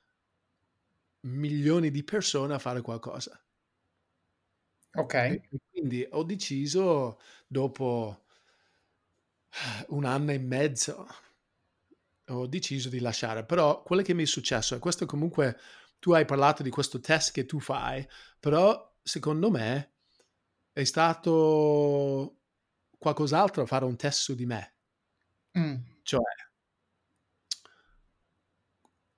milioni 1.24 1.90
di 1.90 2.04
persone 2.04 2.54
a 2.54 2.58
fare 2.58 2.80
qualcosa. 2.82 3.40
Ok. 4.94 5.14
E 5.14 5.40
quindi 5.76 6.06
ho 6.10 6.22
deciso, 6.22 7.20
dopo 7.46 8.24
un 9.88 10.06
anno 10.06 10.30
e 10.30 10.38
mezzo, 10.38 11.06
ho 12.28 12.46
deciso 12.46 12.88
di 12.88 12.98
lasciare. 12.98 13.44
Però 13.44 13.82
quello 13.82 14.00
che 14.00 14.14
mi 14.14 14.22
è 14.22 14.26
successo, 14.26 14.74
e 14.74 14.78
questo 14.78 15.04
comunque, 15.04 15.58
tu 15.98 16.12
hai 16.12 16.24
parlato 16.24 16.62
di 16.62 16.70
questo 16.70 16.98
test 16.98 17.32
che 17.32 17.44
tu 17.44 17.60
fai, 17.60 18.08
però 18.40 18.96
secondo 19.02 19.50
me 19.50 19.96
è 20.72 20.84
stato 20.84 22.40
qualcos'altro 22.96 23.64
a 23.64 23.66
fare 23.66 23.84
un 23.84 23.96
test 23.96 24.20
su 24.20 24.34
di 24.34 24.46
me. 24.46 24.76
Mm. 25.58 25.76
Cioè, 26.02 26.20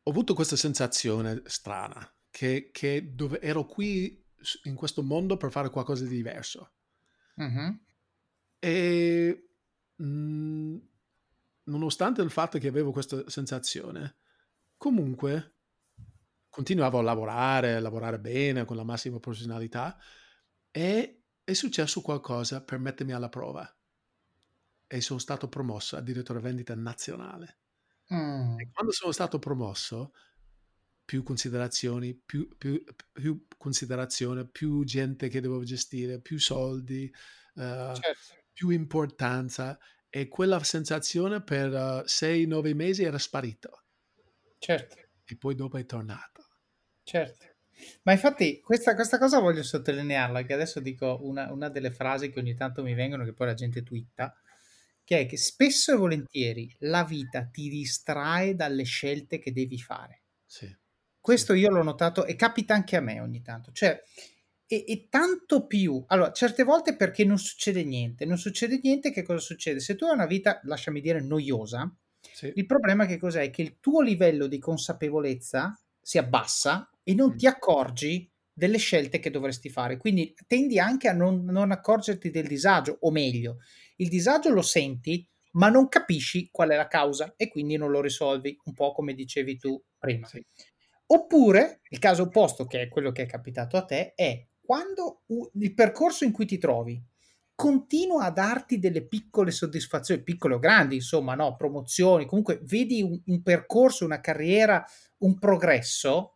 ho 0.03 0.11
avuto 0.11 0.35
questa 0.35 0.57
sensazione 0.57 1.41
strana, 1.45 2.13
che, 2.31 2.71
che 2.73 3.15
dove 3.15 3.41
ero 3.41 3.65
qui 3.65 4.27
in 4.65 4.75
questo 4.75 5.03
mondo 5.03 5.37
per 5.37 5.51
fare 5.51 5.71
qualcosa 5.71 6.05
di 6.05 6.11
diverso. 6.11 6.73
Mm-hmm. 7.41 7.71
E 8.59 9.49
mh, 9.97 10.77
nonostante 11.65 12.23
il 12.23 12.31
fatto 12.31 12.59
che 12.59 12.69
avevo 12.69 12.93
questa 12.93 13.29
sensazione, 13.29 14.17
comunque 14.77 15.55
continuavo 16.49 16.99
a 16.99 17.03
lavorare, 17.03 17.77
a 17.77 17.81
lavorare 17.81 18.19
bene, 18.19 18.65
con 18.65 18.77
la 18.77 18.85
massima 18.85 19.21
professionalità, 19.21 19.97
e 20.71 21.23
è 21.45 21.53
successo 21.53 22.01
qualcosa 22.01 22.63
per 22.63 22.79
mettermi 22.79 23.13
alla 23.13 23.29
prova. 23.29 23.73
E 24.87 25.01
sono 25.01 25.19
stato 25.19 25.49
promosso 25.49 25.97
a 25.97 26.01
direttore 26.01 26.41
vendita 26.41 26.75
nazionale. 26.75 27.59
Mm. 28.13 28.59
E 28.59 28.71
quando 28.73 28.93
sono 28.93 29.13
stato 29.13 29.39
promosso, 29.39 30.13
più 31.09 31.23
considerazioni, 31.23 32.15
più, 32.15 32.55
più, 32.59 32.85
più, 33.11 33.47
considerazione, 33.57 34.47
più 34.47 34.85
gente 34.85 35.29
che 35.29 35.41
dovevo 35.41 35.65
gestire, 35.65 36.21
più 36.21 36.39
soldi, 36.39 37.11
uh, 37.55 37.95
certo. 37.95 38.35
più 38.53 38.69
importanza 38.69 39.79
e 40.11 40.29
quella 40.29 40.63
sensazione 40.63 41.43
per 41.43 41.73
uh, 41.73 42.03
sei, 42.05 42.45
nove 42.47 42.75
mesi 42.75 43.05
era 43.05 43.17
sparito. 43.17 43.85
Certo. 44.59 44.97
E 45.25 45.37
poi 45.39 45.55
dopo 45.55 45.79
è 45.79 45.87
tornato. 45.87 46.45
Certo. 47.05 47.47
Ma 48.03 48.13
infatti 48.13 48.61
questa, 48.61 48.95
questa 48.95 49.17
cosa 49.17 49.39
voglio 49.39 49.63
sottolinearla, 49.63 50.43
che 50.43 50.53
adesso 50.53 50.79
dico 50.79 51.21
una, 51.23 51.51
una 51.51 51.71
delle 51.71 51.91
frasi 51.91 52.29
che 52.29 52.39
ogni 52.39 52.55
tanto 52.55 52.83
mi 52.83 52.93
vengono, 52.93 53.25
che 53.25 53.33
poi 53.33 53.47
la 53.47 53.55
gente 53.55 53.83
twitta, 53.83 54.37
che 55.03 55.21
è 55.21 55.27
che 55.27 55.39
spesso 55.39 55.91
e 55.91 55.97
volentieri 55.97 56.71
la 56.81 57.03
vita 57.03 57.47
ti 57.47 57.71
distrae 57.71 58.55
dalle 58.55 58.83
scelte 58.83 59.39
che 59.39 59.53
devi 59.53 59.79
fare. 59.79 60.25
Sì. 60.45 60.71
Questo 61.21 61.53
io 61.53 61.71
l'ho 61.71 61.83
notato 61.83 62.25
e 62.25 62.37
capita 62.37 62.75
anche 62.75 62.97
a 62.97 63.01
me 63.01 63.21
ogni 63.21 63.43
tanto. 63.43 63.73
Cioè, 63.73 64.03
e, 64.67 64.85
e, 64.87 65.07
tanto 65.09 65.67
più. 65.67 66.05
Allora, 66.09 66.33
certe 66.33 66.63
volte 66.63 66.95
perché 66.95 67.25
non 67.25 67.39
succede 67.39 67.85
niente. 67.85 68.25
Non 68.25 68.37
succede 68.37 68.79
niente, 68.83 69.11
che 69.11 69.23
cosa 69.23 69.41
succede? 69.41 69.81
Se 69.81 69.97
tu 69.97 70.05
hai 70.05 70.13
una 70.13 70.27
vita, 70.27 70.61
lasciami 70.65 71.01
dire, 71.01 71.21
noiosa, 71.21 71.91
Sì. 72.21 72.53
Il 72.55 72.67
problema 72.67 73.05
è 73.05 73.07
che 73.07 73.19
cos'è? 73.19 73.49
Che 73.51 73.63
il 73.63 73.79
tuo 73.81 74.01
livello 74.03 74.47
di 74.47 74.59
consapevolezza 74.59 75.79
si 76.01 76.19
abbassa 76.19 76.91
e 77.03 77.15
non 77.15 77.33
mm. 77.33 77.37
ti 77.37 77.47
accorgi 77.47 78.31
delle 78.53 78.79
scelte 78.79 79.21
che 79.21 79.31
dovresti 79.31 79.71
fare. 79.71 79.97
Quindi 79.97 80.35
tendi 80.47 80.79
anche 80.79 81.09
a 81.09 81.13
non, 81.13 81.45
non 81.45 81.71
accorgerti 81.71 82.31
del 82.31 82.47
disagio, 82.47 82.99
o 83.01 83.11
meglio, 83.11 83.59
il 83.97 84.09
disagio 84.09 84.51
lo 84.51 84.63
senti, 84.63 85.27
ma 85.53 85.69
non 85.69 85.89
capisci 85.89 86.49
qual 86.51 86.71
è 86.71 86.77
la 86.77 86.89
causa 86.89 87.35
e 87.37 87.49
quindi 87.49 87.77
non 87.77 87.91
lo 87.91 88.01
risolvi, 88.01 88.59
un 88.65 88.75
po' 88.75 88.93
come 88.93 89.15
dicevi 89.15 89.57
tu 89.57 89.81
prima. 89.97 90.27
Sì. 90.27 90.45
Oppure 91.11 91.81
il 91.89 91.99
caso 91.99 92.25
opposto, 92.25 92.67
che 92.67 92.83
è 92.83 92.89
quello 92.89 93.13
che 93.13 93.23
è 93.23 93.27
capitato 93.27 93.77
a 93.77 93.85
te, 93.85 94.13
è 94.15 94.47
quando 94.61 95.23
il 95.55 95.75
percorso 95.75 96.25
in 96.25 96.33
cui 96.33 96.45
ti 96.45 96.59
trovi 96.59 97.03
continua 97.55 98.27
a 98.27 98.31
darti 98.31 98.79
delle 98.79 99.05
piccole 99.05 99.51
soddisfazioni, 99.51 100.23
piccole 100.23 100.55
o 100.55 100.59
grandi, 100.61 100.95
insomma, 100.95 101.35
no, 101.35 101.57
promozioni, 101.57 102.25
comunque 102.25 102.61
vedi 102.63 103.03
un, 103.03 103.21
un 103.27 103.43
percorso, 103.43 104.05
una 104.05 104.21
carriera, 104.21 104.85
un 105.19 105.39
progresso, 105.41 106.35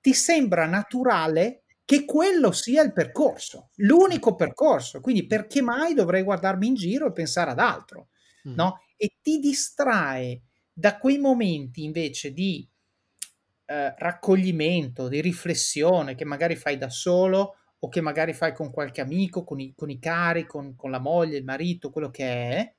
ti 0.00 0.12
sembra 0.12 0.66
naturale 0.66 1.64
che 1.84 2.04
quello 2.04 2.52
sia 2.52 2.82
il 2.82 2.92
percorso, 2.92 3.70
l'unico 3.76 4.36
percorso. 4.36 5.00
Quindi 5.00 5.26
perché 5.26 5.60
mai 5.60 5.92
dovrei 5.92 6.22
guardarmi 6.22 6.68
in 6.68 6.74
giro 6.74 7.08
e 7.08 7.12
pensare 7.12 7.50
ad 7.50 7.58
altro? 7.58 8.10
Mm. 8.48 8.54
No? 8.54 8.80
E 8.96 9.16
ti 9.20 9.40
distrae 9.40 10.42
da 10.72 10.98
quei 10.98 11.18
momenti 11.18 11.82
invece 11.82 12.32
di 12.32 12.68
eh, 13.66 13.94
raccoglimento, 13.96 15.08
di 15.08 15.20
riflessione 15.20 16.14
che 16.14 16.24
magari 16.24 16.56
fai 16.56 16.76
da 16.76 16.90
solo 16.90 17.56
o 17.78 17.88
che 17.88 18.00
magari 18.00 18.32
fai 18.32 18.54
con 18.54 18.70
qualche 18.70 19.00
amico, 19.00 19.44
con 19.44 19.60
i, 19.60 19.74
con 19.74 19.90
i 19.90 19.98
cari, 19.98 20.46
con, 20.46 20.74
con 20.74 20.90
la 20.90 20.98
moglie, 20.98 21.36
il 21.36 21.44
marito, 21.44 21.90
quello 21.90 22.10
che 22.10 22.24
è, 22.24 22.74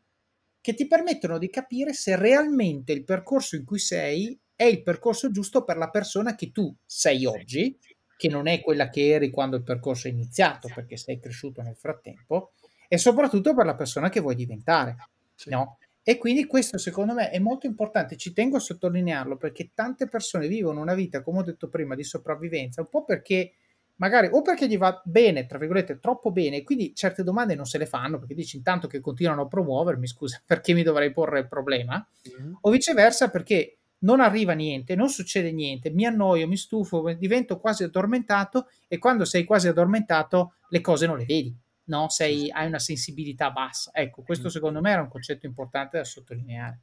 che 0.62 0.74
ti 0.74 0.88
permettono 0.88 1.38
di 1.38 1.50
capire 1.50 1.94
se 1.94 2.16
realmente 2.16 2.92
il 2.92 3.04
percorso 3.04 3.56
in 3.56 3.66
cui 3.66 3.78
sei 3.78 4.38
è 4.56 4.64
il 4.64 4.82
percorso 4.82 5.30
giusto 5.30 5.64
per 5.64 5.78
la 5.78 5.90
persona 5.90 6.34
che 6.34 6.52
tu 6.52 6.76
sei 6.86 7.26
oggi, 7.26 7.78
che 8.18 8.30
non 8.30 8.48
è 8.48 8.62
quella 8.62 8.90
che 8.90 9.10
eri 9.10 9.30
quando 9.30 9.58
il 9.58 9.64
percorso 9.64 10.08
è 10.08 10.12
iniziato, 10.12 10.70
perché 10.74 10.98
sei 10.98 11.20
cresciuto 11.20 11.62
nel 11.62 11.76
frattempo, 11.76 12.54
e 12.88 12.98
soprattutto 12.98 13.54
per 13.54 13.66
la 13.66 13.76
persona 13.76 14.10
che 14.10 14.22
vuoi 14.22 14.36
diventare. 14.36 14.96
Sì. 15.36 15.50
No? 15.50 15.78
E 16.08 16.20
quindi 16.20 16.46
questo 16.46 16.78
secondo 16.78 17.16
me 17.16 17.32
è 17.32 17.40
molto 17.40 17.66
importante, 17.66 18.16
ci 18.16 18.32
tengo 18.32 18.58
a 18.58 18.60
sottolinearlo 18.60 19.38
perché 19.38 19.72
tante 19.74 20.08
persone 20.08 20.48
vivono 20.48 20.80
una 20.80 20.94
vita, 20.94 21.24
come 21.24 21.40
ho 21.40 21.44
detto 21.44 21.68
prima, 21.68 21.96
di 21.96 22.04
sopravvivenza, 22.04 22.82
un 22.82 22.90
po' 22.90 23.04
perché 23.04 23.54
magari 23.96 24.30
o 24.32 24.44
perché 24.44 24.68
gli 24.68 24.78
va 24.78 25.02
bene, 25.04 25.48
tra 25.48 25.58
virgolette, 25.58 25.98
troppo 25.98 26.32
bene, 26.32 26.62
quindi 26.62 26.94
certe 26.94 27.24
domande 27.24 27.56
non 27.56 27.66
se 27.66 27.80
le 27.80 27.88
fanno 27.88 28.20
perché 28.20 28.36
dici 28.36 28.56
intanto 28.56 28.86
che 28.86 29.00
continuano 29.00 29.42
a 29.42 29.48
promuovermi, 29.48 30.06
scusa, 30.06 30.40
perché 30.46 30.74
mi 30.74 30.84
dovrei 30.84 31.12
porre 31.12 31.40
il 31.40 31.48
problema, 31.48 32.08
mm-hmm. 32.30 32.54
o 32.62 32.70
viceversa 32.70 33.32
perché 33.32 33.80
non 34.00 34.20
arriva 34.20 34.54
niente, 34.54 34.94
non 34.94 35.10
succede 35.10 35.52
niente, 35.52 35.90
mi 35.90 36.06
annoio, 36.06 36.48
mi 36.48 36.56
stufo, 36.56 37.12
divento 37.14 37.58
quasi 37.58 37.84
addormentato 37.84 38.68
e 38.88 39.00
quando 39.00 39.26
sei 39.26 39.44
quasi 39.44 39.70
addormentato 39.70 40.54
le 40.70 40.82
cose 40.82 41.08
non 41.08 41.18
le 41.18 41.26
vedi, 41.26 41.56
no? 41.86 42.10
Sei, 42.10 42.52
hai 42.52 42.68
una 42.68 42.80
sensibilità 42.80 43.52
bassa. 43.52 43.92
Ecco, 43.94 44.22
questo 44.24 44.50
secondo 44.50 44.82
me 44.82 44.92
era 44.92 45.02
un 45.02 45.10
concetto 45.10 45.46
importante 45.46 45.98
da 45.98 46.04
sottolineare. 46.04 46.82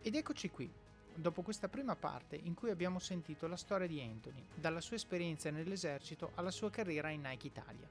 Ed 0.00 0.14
eccoci 0.14 0.50
qui, 0.50 0.70
dopo 1.14 1.42
questa 1.42 1.68
prima 1.68 1.96
parte 1.96 2.36
in 2.36 2.54
cui 2.54 2.70
abbiamo 2.70 2.98
sentito 2.98 3.46
la 3.46 3.56
storia 3.56 3.86
di 3.86 4.00
Anthony, 4.00 4.46
dalla 4.54 4.80
sua 4.80 4.96
esperienza 4.96 5.50
nell'esercito 5.50 6.32
alla 6.34 6.50
sua 6.50 6.70
carriera 6.70 7.10
in 7.10 7.22
Nike 7.22 7.46
Italia. 7.46 7.88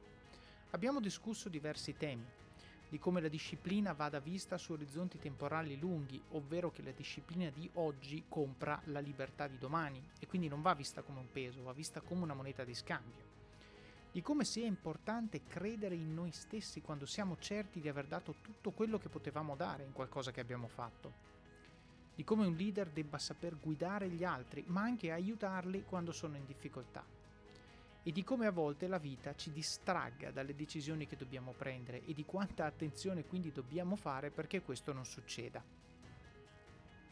Abbiamo 0.72 0.99
discusso 0.99 1.49
diversi 1.49 1.95
temi, 1.95 2.26
di 2.89 2.99
come 2.99 3.22
la 3.22 3.28
disciplina 3.28 3.93
vada 3.93 4.20
vista 4.20 4.57
su 4.59 4.74
orizzonti 4.74 5.18
temporali 5.18 5.80
lunghi, 5.80 6.22
ovvero 6.34 6.70
che 6.70 6.84
la 6.84 6.91
disciplina 6.91 7.49
di 7.49 7.68
oggi 7.74 8.26
compra 8.30 8.80
la 8.86 8.99
libertà 8.99 9.47
di 9.47 9.57
domani 9.57 9.99
e 10.20 10.28
quindi 10.28 10.47
non 10.47 10.61
va 10.61 10.76
vista 10.76 11.01
come 11.01 11.18
un 11.18 11.32
peso, 11.32 11.64
va 11.64 11.74
vista 11.74 12.01
come 12.01 12.22
una 12.22 12.36
moneta 12.36 12.64
di 12.64 12.76
scambio. 12.76 13.33
Di 14.14 14.22
come 14.22 14.45
sia 14.45 14.68
importante 14.68 15.41
credere 15.43 15.95
in 15.95 16.14
noi 16.14 16.32
stessi 16.32 16.82
quando 16.82 17.07
siamo 17.07 17.36
certi 17.39 17.82
di 17.82 17.89
aver 17.89 18.05
dato 18.05 18.36
tutto 18.43 18.70
quello 18.70 18.99
che 18.99 19.09
potevamo 19.09 19.55
dare 19.55 19.86
in 19.86 19.91
qualcosa 19.91 20.30
che 20.30 20.39
abbiamo 20.39 20.68
fatto. 20.68 21.11
Di 22.14 22.24
come 22.24 22.45
un 22.45 22.53
leader 22.53 22.91
debba 22.91 23.18
saper 23.18 23.57
guidare 23.59 24.07
gli 24.09 24.24
altri, 24.24 24.64
ma 24.68 24.84
anche 24.84 25.11
aiutarli 25.11 25.84
quando 25.84 26.11
sono 26.11 26.38
in 26.38 26.45
difficoltà 26.45 27.03
e 28.03 28.11
di 28.11 28.24
come 28.24 28.45
a 28.45 28.51
volte 28.51 28.88
la 28.88 28.99
vita 28.99 29.34
ci 29.34 29.51
distragga 29.51 30.30
dalle 30.30 30.53
decisioni 30.53 31.07
che 31.07 31.16
dobbiamo 31.16 31.53
prendere 31.53 32.05
e 32.05 32.14
di 32.14 32.24
quanta 32.24 32.66
attenzione 32.66 33.26
quindi 33.26 33.51
dobbiamo 33.51 33.95
fare 33.95 34.30
perché 34.30 34.61
questo 34.61 34.93
non 34.93 35.05
succeda. 35.05 35.64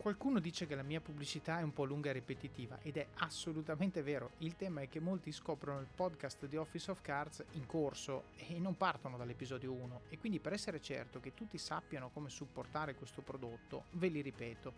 Qualcuno 0.01 0.39
dice 0.39 0.65
che 0.65 0.73
la 0.73 0.81
mia 0.81 0.99
pubblicità 0.99 1.59
è 1.59 1.61
un 1.61 1.73
po' 1.73 1.83
lunga 1.83 2.09
e 2.09 2.13
ripetitiva 2.13 2.79
ed 2.81 2.97
è 2.97 3.05
assolutamente 3.17 4.01
vero. 4.01 4.31
Il 4.39 4.55
tema 4.55 4.81
è 4.81 4.89
che 4.89 4.99
molti 4.99 5.31
scoprono 5.31 5.79
il 5.79 5.85
podcast 5.93 6.47
di 6.47 6.57
Office 6.57 6.89
of 6.89 7.01
Cards 7.01 7.45
in 7.51 7.67
corso 7.67 8.23
e 8.35 8.57
non 8.57 8.75
partono 8.77 9.15
dall'episodio 9.15 9.71
1 9.71 10.01
e 10.09 10.17
quindi 10.17 10.39
per 10.39 10.53
essere 10.53 10.81
certo 10.81 11.19
che 11.19 11.35
tutti 11.35 11.59
sappiano 11.59 12.09
come 12.09 12.29
supportare 12.29 12.95
questo 12.95 13.21
prodotto 13.21 13.83
ve 13.91 14.07
li 14.07 14.21
ripeto. 14.21 14.73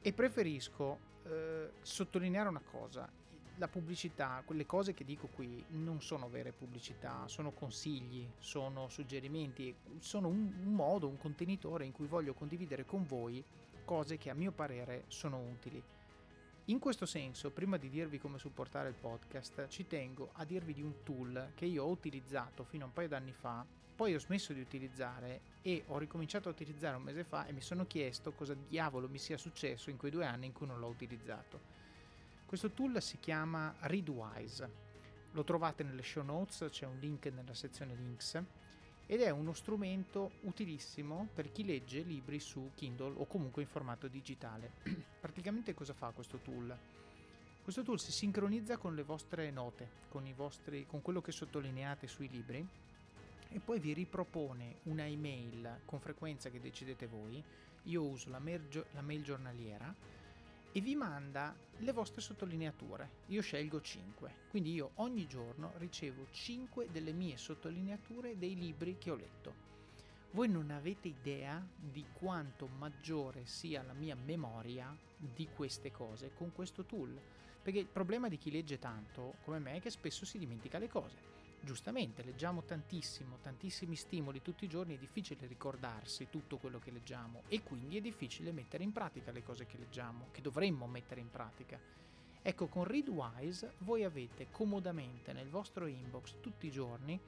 E 0.00 0.12
preferisco 0.12 0.98
eh, 1.24 1.70
sottolineare 1.82 2.48
una 2.48 2.62
cosa, 2.70 3.10
la 3.56 3.66
pubblicità, 3.66 4.42
quelle 4.44 4.64
cose 4.64 4.94
che 4.94 5.04
dico 5.04 5.26
qui 5.26 5.64
non 5.70 6.00
sono 6.00 6.28
vere 6.28 6.52
pubblicità, 6.52 7.26
sono 7.26 7.50
consigli, 7.50 8.24
sono 8.38 8.88
suggerimenti, 8.90 9.74
sono 9.98 10.28
un, 10.28 10.52
un, 10.64 10.72
modo, 10.72 11.08
un 11.08 11.18
contenitore 11.18 11.84
in 11.84 11.90
cui 11.90 12.06
voglio 12.06 12.32
condividere 12.32 12.84
con 12.84 13.04
voi 13.04 13.42
cose 13.88 14.18
che 14.18 14.28
a 14.28 14.34
mio 14.34 14.52
parere 14.52 15.04
sono 15.06 15.38
utili. 15.38 15.82
In 16.66 16.78
questo 16.78 17.06
senso, 17.06 17.50
prima 17.50 17.78
di 17.78 17.88
dirvi 17.88 18.18
come 18.18 18.36
supportare 18.36 18.90
il 18.90 18.94
podcast, 18.94 19.66
ci 19.68 19.86
tengo 19.86 20.28
a 20.34 20.44
dirvi 20.44 20.74
di 20.74 20.82
un 20.82 21.02
tool 21.02 21.52
che 21.54 21.64
io 21.64 21.84
ho 21.84 21.88
utilizzato 21.88 22.64
fino 22.64 22.84
a 22.84 22.88
un 22.88 22.92
paio 22.92 23.08
d'anni 23.08 23.32
fa, 23.32 23.64
poi 23.96 24.14
ho 24.14 24.18
smesso 24.18 24.52
di 24.52 24.60
utilizzare 24.60 25.40
e 25.62 25.84
ho 25.86 25.96
ricominciato 25.96 26.50
a 26.50 26.52
utilizzare 26.52 26.96
un 26.96 27.02
mese 27.02 27.24
fa 27.24 27.46
e 27.46 27.52
mi 27.52 27.62
sono 27.62 27.86
chiesto 27.86 28.32
cosa 28.32 28.54
diavolo 28.54 29.08
mi 29.08 29.16
sia 29.16 29.38
successo 29.38 29.88
in 29.88 29.96
quei 29.96 30.10
due 30.10 30.26
anni 30.26 30.44
in 30.44 30.52
cui 30.52 30.66
non 30.66 30.78
l'ho 30.78 30.88
utilizzato. 30.88 31.58
Questo 32.44 32.70
tool 32.72 33.00
si 33.00 33.18
chiama 33.18 33.74
Readwise, 33.80 34.70
lo 35.32 35.44
trovate 35.44 35.82
nelle 35.82 36.02
show 36.02 36.22
notes, 36.22 36.66
c'è 36.68 36.84
un 36.84 36.98
link 36.98 37.24
nella 37.24 37.54
sezione 37.54 37.94
links 37.94 38.38
ed 39.10 39.22
è 39.22 39.30
uno 39.30 39.54
strumento 39.54 40.32
utilissimo 40.42 41.28
per 41.32 41.50
chi 41.50 41.64
legge 41.64 42.02
libri 42.02 42.38
su 42.38 42.72
Kindle 42.74 43.14
o 43.16 43.24
comunque 43.24 43.62
in 43.62 43.68
formato 43.68 44.06
digitale. 44.06 44.72
Praticamente 45.18 45.72
cosa 45.72 45.94
fa 45.94 46.10
questo 46.10 46.36
tool? 46.36 46.76
Questo 47.62 47.82
tool 47.82 47.98
si 47.98 48.12
sincronizza 48.12 48.76
con 48.76 48.94
le 48.94 49.02
vostre 49.02 49.50
note, 49.50 49.88
con, 50.10 50.30
vostri, 50.36 50.84
con 50.86 51.00
quello 51.00 51.22
che 51.22 51.32
sottolineate 51.32 52.06
sui 52.06 52.28
libri 52.28 52.66
e 53.50 53.58
poi 53.60 53.78
vi 53.78 53.94
ripropone 53.94 54.80
una 54.84 55.06
email 55.06 55.80
con 55.86 56.00
frequenza 56.00 56.50
che 56.50 56.60
decidete 56.60 57.06
voi. 57.06 57.42
Io 57.84 58.02
uso 58.02 58.28
la 58.28 58.38
mail, 58.38 58.84
la 58.92 59.00
mail 59.00 59.22
giornaliera 59.22 59.94
e 60.72 60.80
vi 60.80 60.94
manda 60.94 61.56
le 61.78 61.92
vostre 61.92 62.20
sottolineature. 62.20 63.10
Io 63.26 63.40
scelgo 63.40 63.80
5, 63.80 64.34
quindi 64.50 64.72
io 64.72 64.92
ogni 64.96 65.26
giorno 65.26 65.72
ricevo 65.76 66.26
5 66.30 66.90
delle 66.90 67.12
mie 67.12 67.36
sottolineature 67.36 68.36
dei 68.36 68.56
libri 68.56 68.98
che 68.98 69.10
ho 69.10 69.16
letto. 69.16 69.66
Voi 70.32 70.48
non 70.48 70.70
avete 70.70 71.08
idea 71.08 71.66
di 71.74 72.04
quanto 72.12 72.66
maggiore 72.66 73.46
sia 73.46 73.82
la 73.82 73.94
mia 73.94 74.14
memoria 74.14 74.94
di 75.16 75.48
queste 75.54 75.90
cose 75.90 76.32
con 76.34 76.52
questo 76.52 76.84
tool, 76.84 77.18
perché 77.62 77.78
il 77.78 77.86
problema 77.86 78.28
di 78.28 78.36
chi 78.36 78.50
legge 78.50 78.78
tanto 78.78 79.36
come 79.44 79.58
me 79.58 79.74
è 79.74 79.80
che 79.80 79.90
spesso 79.90 80.24
si 80.24 80.38
dimentica 80.38 80.78
le 80.78 80.88
cose 80.88 81.37
giustamente 81.60 82.22
leggiamo 82.22 82.62
tantissimo, 82.62 83.38
tantissimi 83.42 83.96
stimoli 83.96 84.42
tutti 84.42 84.64
i 84.64 84.68
giorni, 84.68 84.96
è 84.96 84.98
difficile 84.98 85.46
ricordarsi 85.46 86.28
tutto 86.30 86.56
quello 86.56 86.78
che 86.78 86.90
leggiamo 86.90 87.42
e 87.48 87.62
quindi 87.62 87.96
è 87.96 88.00
difficile 88.00 88.52
mettere 88.52 88.84
in 88.84 88.92
pratica 88.92 89.32
le 89.32 89.42
cose 89.42 89.66
che 89.66 89.78
leggiamo, 89.78 90.28
che 90.30 90.40
dovremmo 90.40 90.86
mettere 90.86 91.20
in 91.20 91.30
pratica. 91.30 91.78
Ecco, 92.40 92.68
con 92.68 92.84
Readwise 92.84 93.74
voi 93.78 94.04
avete 94.04 94.48
comodamente 94.50 95.32
nel 95.32 95.48
vostro 95.48 95.86
inbox 95.86 96.36
tutti 96.40 96.66
i 96.66 96.70
giorni 96.70 97.20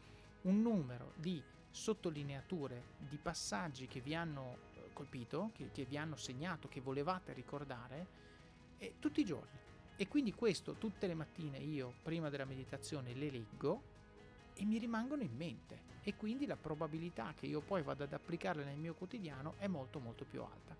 un 0.42 0.62
numero 0.62 1.12
di 1.16 1.42
sottolineature, 1.70 2.82
di 2.98 3.16
passaggi 3.16 3.86
che 3.86 4.00
vi 4.00 4.14
hanno 4.14 4.56
eh, 4.74 4.90
colpito, 4.92 5.50
che, 5.54 5.70
che 5.72 5.84
vi 5.84 5.96
hanno 5.96 6.16
segnato, 6.16 6.68
che 6.68 6.80
volevate 6.80 7.32
ricordare, 7.32 8.06
eh, 8.78 8.94
tutti 8.98 9.20
i 9.20 9.24
giorni. 9.24 9.58
E 9.96 10.08
quindi 10.08 10.32
questo 10.32 10.74
tutte 10.74 11.06
le 11.06 11.14
mattine 11.14 11.58
io, 11.58 11.92
prima 12.02 12.30
della 12.30 12.46
meditazione, 12.46 13.12
le 13.12 13.30
leggo 13.30 13.89
e 14.61 14.64
mi 14.66 14.76
rimangono 14.76 15.22
in 15.22 15.34
mente 15.34 15.88
e 16.02 16.14
quindi 16.16 16.44
la 16.44 16.56
probabilità 16.56 17.32
che 17.34 17.46
io 17.46 17.61
poi 17.61 17.82
vada 17.82 18.04
ad 18.04 18.12
applicarle 18.12 18.62
nel 18.62 18.76
mio 18.76 18.92
quotidiano 18.92 19.54
è 19.56 19.66
molto 19.66 20.00
molto 20.00 20.26
più 20.26 20.42
alta. 20.42 20.76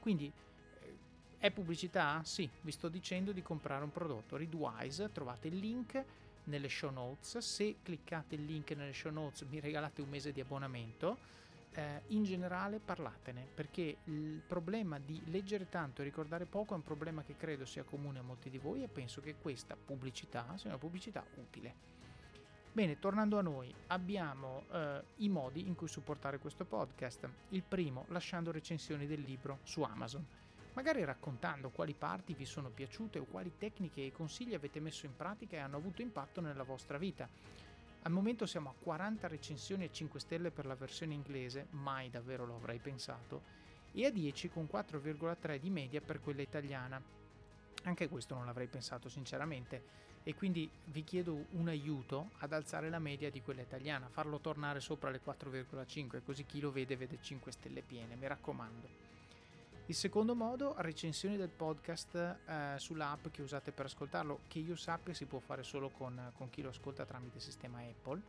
Quindi 0.00 0.32
eh, 0.80 0.96
è 1.38 1.50
pubblicità? 1.52 2.22
Sì, 2.24 2.50
vi 2.62 2.72
sto 2.72 2.88
dicendo 2.88 3.30
di 3.30 3.40
comprare 3.40 3.84
un 3.84 3.92
prodotto. 3.92 4.36
Readwise, 4.36 5.12
trovate 5.12 5.46
il 5.46 5.58
link 5.58 6.04
nelle 6.44 6.68
show 6.68 6.90
notes. 6.90 7.38
Se 7.38 7.76
cliccate 7.82 8.34
il 8.34 8.44
link 8.44 8.72
nelle 8.72 8.92
show 8.92 9.12
notes 9.12 9.42
mi 9.42 9.60
regalate 9.60 10.02
un 10.02 10.08
mese 10.08 10.32
di 10.32 10.40
abbonamento. 10.40 11.38
eh, 11.72 12.02
in 12.08 12.24
generale 12.24 12.80
parlatene, 12.80 13.46
perché 13.54 13.98
il 14.04 14.42
problema 14.44 14.98
di 14.98 15.22
leggere 15.26 15.68
tanto 15.68 16.00
e 16.00 16.04
ricordare 16.04 16.44
poco 16.46 16.74
è 16.74 16.76
un 16.76 16.82
problema 16.82 17.22
che 17.22 17.36
credo 17.36 17.64
sia 17.64 17.84
comune 17.84 18.18
a 18.18 18.22
molti 18.22 18.50
di 18.50 18.58
voi 18.58 18.82
e 18.82 18.88
penso 18.88 19.20
che 19.20 19.36
questa 19.36 19.76
pubblicità 19.76 20.56
sia 20.56 20.70
una 20.70 20.78
pubblicità 20.78 21.24
utile. 21.36 21.99
Bene, 22.72 23.00
tornando 23.00 23.36
a 23.36 23.42
noi, 23.42 23.74
abbiamo 23.88 24.62
eh, 24.70 25.02
i 25.16 25.28
modi 25.28 25.66
in 25.66 25.74
cui 25.74 25.88
supportare 25.88 26.38
questo 26.38 26.64
podcast. 26.64 27.28
Il 27.48 27.64
primo, 27.64 28.04
lasciando 28.10 28.52
recensioni 28.52 29.08
del 29.08 29.22
libro 29.22 29.58
su 29.64 29.82
Amazon, 29.82 30.24
magari 30.74 31.02
raccontando 31.04 31.70
quali 31.70 31.94
parti 31.94 32.32
vi 32.32 32.44
sono 32.44 32.68
piaciute 32.68 33.18
o 33.18 33.24
quali 33.24 33.54
tecniche 33.58 34.06
e 34.06 34.12
consigli 34.12 34.54
avete 34.54 34.78
messo 34.78 35.06
in 35.06 35.16
pratica 35.16 35.56
e 35.56 35.58
hanno 35.58 35.78
avuto 35.78 36.00
impatto 36.00 36.40
nella 36.40 36.62
vostra 36.62 36.96
vita. 36.96 37.28
Al 38.02 38.12
momento 38.12 38.46
siamo 38.46 38.68
a 38.68 38.74
40 38.80 39.26
recensioni 39.26 39.84
e 39.84 39.92
5 39.92 40.20
stelle 40.20 40.52
per 40.52 40.64
la 40.64 40.76
versione 40.76 41.14
inglese, 41.14 41.66
mai 41.70 42.08
davvero 42.08 42.46
lo 42.46 42.54
avrei 42.54 42.78
pensato, 42.78 43.42
e 43.92 44.06
a 44.06 44.10
10 44.12 44.48
con 44.48 44.68
4,3 44.72 45.56
di 45.56 45.70
media 45.70 46.00
per 46.00 46.20
quella 46.20 46.42
italiana. 46.42 47.02
Anche 47.82 48.08
questo 48.08 48.34
non 48.34 48.44
l'avrei 48.44 48.66
pensato 48.66 49.08
sinceramente 49.08 50.08
e 50.22 50.34
quindi 50.34 50.70
vi 50.86 51.02
chiedo 51.02 51.46
un 51.52 51.68
aiuto 51.68 52.30
ad 52.38 52.52
alzare 52.52 52.90
la 52.90 52.98
media 52.98 53.30
di 53.30 53.40
quella 53.40 53.62
italiana, 53.62 54.08
farlo 54.08 54.38
tornare 54.38 54.80
sopra 54.80 55.10
le 55.10 55.20
4,5 55.24 56.22
così 56.22 56.44
chi 56.44 56.60
lo 56.60 56.70
vede 56.70 56.96
vede 56.96 57.18
5 57.20 57.52
stelle 57.52 57.82
piene, 57.82 58.16
mi 58.16 58.26
raccomando. 58.26 59.08
Il 59.86 59.96
secondo 59.96 60.36
modo, 60.36 60.74
recensioni 60.78 61.36
del 61.36 61.48
podcast 61.48 62.14
eh, 62.14 62.74
sull'app 62.76 63.26
che 63.32 63.42
usate 63.42 63.72
per 63.72 63.86
ascoltarlo, 63.86 64.42
che 64.46 64.60
io 64.60 64.76
sappia 64.76 65.12
si 65.14 65.24
può 65.24 65.40
fare 65.40 65.64
solo 65.64 65.88
con, 65.88 66.30
con 66.36 66.48
chi 66.48 66.62
lo 66.62 66.68
ascolta 66.68 67.04
tramite 67.04 67.40
sistema 67.40 67.80
Apple. 67.80 68.22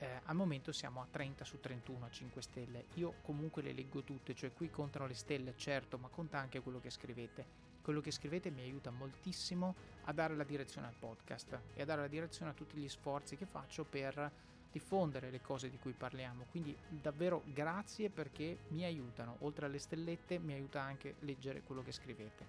Eh, 0.00 0.20
al 0.24 0.36
momento 0.36 0.70
siamo 0.70 1.00
a 1.00 1.06
30 1.10 1.44
su 1.46 1.60
31 1.60 2.04
a 2.04 2.10
5 2.10 2.42
stelle. 2.42 2.84
Io 2.96 3.14
comunque 3.22 3.62
le 3.62 3.72
leggo 3.72 4.02
tutte, 4.02 4.34
cioè 4.34 4.52
qui 4.52 4.68
contano 4.68 5.06
le 5.06 5.14
stelle, 5.14 5.54
certo, 5.56 5.96
ma 5.96 6.08
conta 6.08 6.38
anche 6.38 6.60
quello 6.60 6.78
che 6.78 6.90
scrivete. 6.90 7.67
Quello 7.88 8.02
che 8.02 8.10
scrivete 8.10 8.50
mi 8.50 8.60
aiuta 8.60 8.90
moltissimo 8.90 9.74
a 10.04 10.12
dare 10.12 10.36
la 10.36 10.44
direzione 10.44 10.88
al 10.88 10.92
podcast 10.92 11.58
e 11.72 11.80
a 11.80 11.86
dare 11.86 12.02
la 12.02 12.06
direzione 12.06 12.50
a 12.50 12.54
tutti 12.54 12.76
gli 12.76 12.86
sforzi 12.86 13.34
che 13.34 13.46
faccio 13.46 13.84
per 13.84 14.30
diffondere 14.70 15.30
le 15.30 15.40
cose 15.40 15.70
di 15.70 15.78
cui 15.78 15.94
parliamo. 15.94 16.44
Quindi 16.50 16.76
davvero 16.86 17.44
grazie 17.46 18.10
perché 18.10 18.58
mi 18.68 18.84
aiutano. 18.84 19.36
Oltre 19.38 19.64
alle 19.64 19.78
stellette 19.78 20.38
mi 20.38 20.52
aiuta 20.52 20.82
anche 20.82 21.14
leggere 21.20 21.62
quello 21.62 21.82
che 21.82 21.92
scrivete. 21.92 22.46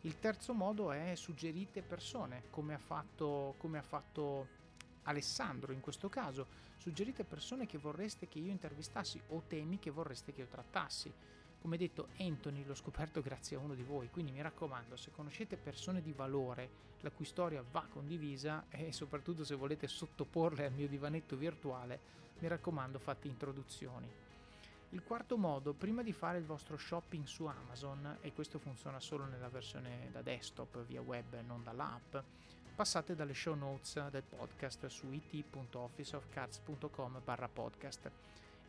Il 0.00 0.18
terzo 0.18 0.54
modo 0.54 0.92
è 0.92 1.14
suggerite 1.14 1.82
persone, 1.82 2.44
come 2.48 2.72
ha 2.72 2.78
fatto, 2.78 3.54
come 3.58 3.76
ha 3.76 3.82
fatto 3.82 4.48
Alessandro 5.02 5.72
in 5.72 5.80
questo 5.80 6.08
caso. 6.08 6.46
Suggerite 6.78 7.22
persone 7.24 7.66
che 7.66 7.76
vorreste 7.76 8.28
che 8.28 8.38
io 8.38 8.50
intervistassi 8.50 9.20
o 9.28 9.42
temi 9.46 9.78
che 9.78 9.90
vorreste 9.90 10.32
che 10.32 10.40
io 10.40 10.46
trattassi. 10.46 11.12
Come 11.60 11.76
detto, 11.76 12.08
Anthony 12.18 12.64
l'ho 12.64 12.74
scoperto 12.74 13.20
grazie 13.20 13.56
a 13.56 13.60
uno 13.60 13.74
di 13.74 13.82
voi, 13.82 14.08
quindi 14.10 14.32
mi 14.32 14.40
raccomando, 14.40 14.96
se 14.96 15.10
conoscete 15.10 15.56
persone 15.56 16.00
di 16.00 16.12
valore 16.12 16.86
la 17.00 17.10
cui 17.10 17.24
storia 17.24 17.64
va 17.70 17.86
condivisa 17.88 18.64
e 18.70 18.92
soprattutto 18.92 19.44
se 19.44 19.54
volete 19.54 19.86
sottoporle 19.86 20.66
al 20.66 20.72
mio 20.72 20.88
divanetto 20.88 21.36
virtuale, 21.36 22.16
mi 22.38 22.48
raccomando 22.48 22.98
fate 22.98 23.28
introduzioni. 23.28 24.10
Il 24.90 25.02
quarto 25.02 25.36
modo, 25.36 25.74
prima 25.74 26.02
di 26.02 26.12
fare 26.12 26.38
il 26.38 26.44
vostro 26.44 26.78
shopping 26.78 27.26
su 27.26 27.44
Amazon, 27.44 28.18
e 28.22 28.32
questo 28.32 28.58
funziona 28.58 29.00
solo 29.00 29.26
nella 29.26 29.48
versione 29.48 30.08
da 30.12 30.22
desktop 30.22 30.82
via 30.86 31.02
web, 31.02 31.38
non 31.46 31.62
dall'app, 31.62 32.16
passate 32.74 33.14
dalle 33.14 33.34
show 33.34 33.54
notes 33.54 34.08
del 34.08 34.22
podcast 34.22 34.86
su 34.86 35.10
it.officeofcards.com 35.10 37.20
barra 37.24 37.48
podcast 37.48 38.10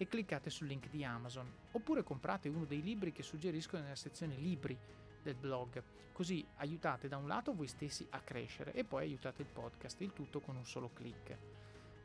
e 0.02 0.08
cliccate 0.08 0.50
sul 0.50 0.68
link 0.68 0.90
di 0.90 1.04
Amazon, 1.04 1.52
oppure 1.74 2.04
comprate 2.04 2.48
uno 2.48 2.64
dei 2.64 2.82
libri 2.82 3.12
che 3.12 3.22
suggerisco 3.22 3.78
nella 3.78 3.98
sezione 3.98 4.36
libri 4.38 4.78
del 5.22 5.36
blog, 5.36 5.84
così 6.14 6.46
aiutate 6.56 7.10
da 7.10 7.18
un 7.18 7.28
lato 7.28 7.54
voi 7.54 7.68
stessi 7.68 8.08
a 8.12 8.22
crescere 8.22 8.72
e 8.72 8.86
poi 8.86 9.04
aiutate 9.04 9.42
il 9.42 9.50
podcast, 9.50 10.00
il 10.00 10.14
tutto 10.14 10.40
con 10.40 10.56
un 10.56 10.66
solo 10.66 10.90
clic. 10.94 11.38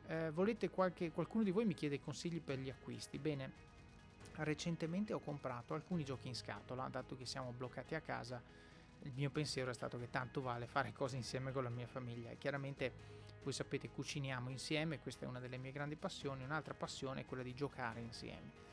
Eh, 0.07 0.29
volete 0.31 0.69
qualche, 0.69 1.11
qualcuno 1.11 1.45
di 1.45 1.51
voi 1.51 1.63
mi 1.63 1.73
chiede 1.73 2.01
consigli 2.01 2.41
per 2.41 2.59
gli 2.59 2.69
acquisti? 2.69 3.17
Bene, 3.17 3.51
recentemente 4.39 5.13
ho 5.13 5.19
comprato 5.19 5.73
alcuni 5.73 6.03
giochi 6.03 6.27
in 6.27 6.35
scatola, 6.35 6.89
dato 6.89 7.15
che 7.15 7.25
siamo 7.25 7.53
bloccati 7.55 7.95
a 7.95 8.01
casa, 8.01 8.41
il 9.03 9.13
mio 9.15 9.29
pensiero 9.29 9.71
è 9.71 9.73
stato 9.73 9.97
che 9.97 10.09
tanto 10.09 10.41
vale 10.41 10.67
fare 10.67 10.91
cose 10.91 11.15
insieme 11.15 11.53
con 11.53 11.63
la 11.63 11.69
mia 11.69 11.87
famiglia 11.87 12.29
e 12.29 12.37
chiaramente 12.37 13.23
voi 13.45 13.53
sapete 13.53 13.89
cuciniamo 13.89 14.49
insieme, 14.49 14.99
questa 14.99 15.25
è 15.25 15.27
una 15.27 15.39
delle 15.39 15.57
mie 15.57 15.71
grandi 15.71 15.95
passioni, 15.95 16.43
un'altra 16.43 16.73
passione 16.73 17.21
è 17.21 17.25
quella 17.25 17.43
di 17.43 17.53
giocare 17.53 18.01
insieme. 18.01 18.63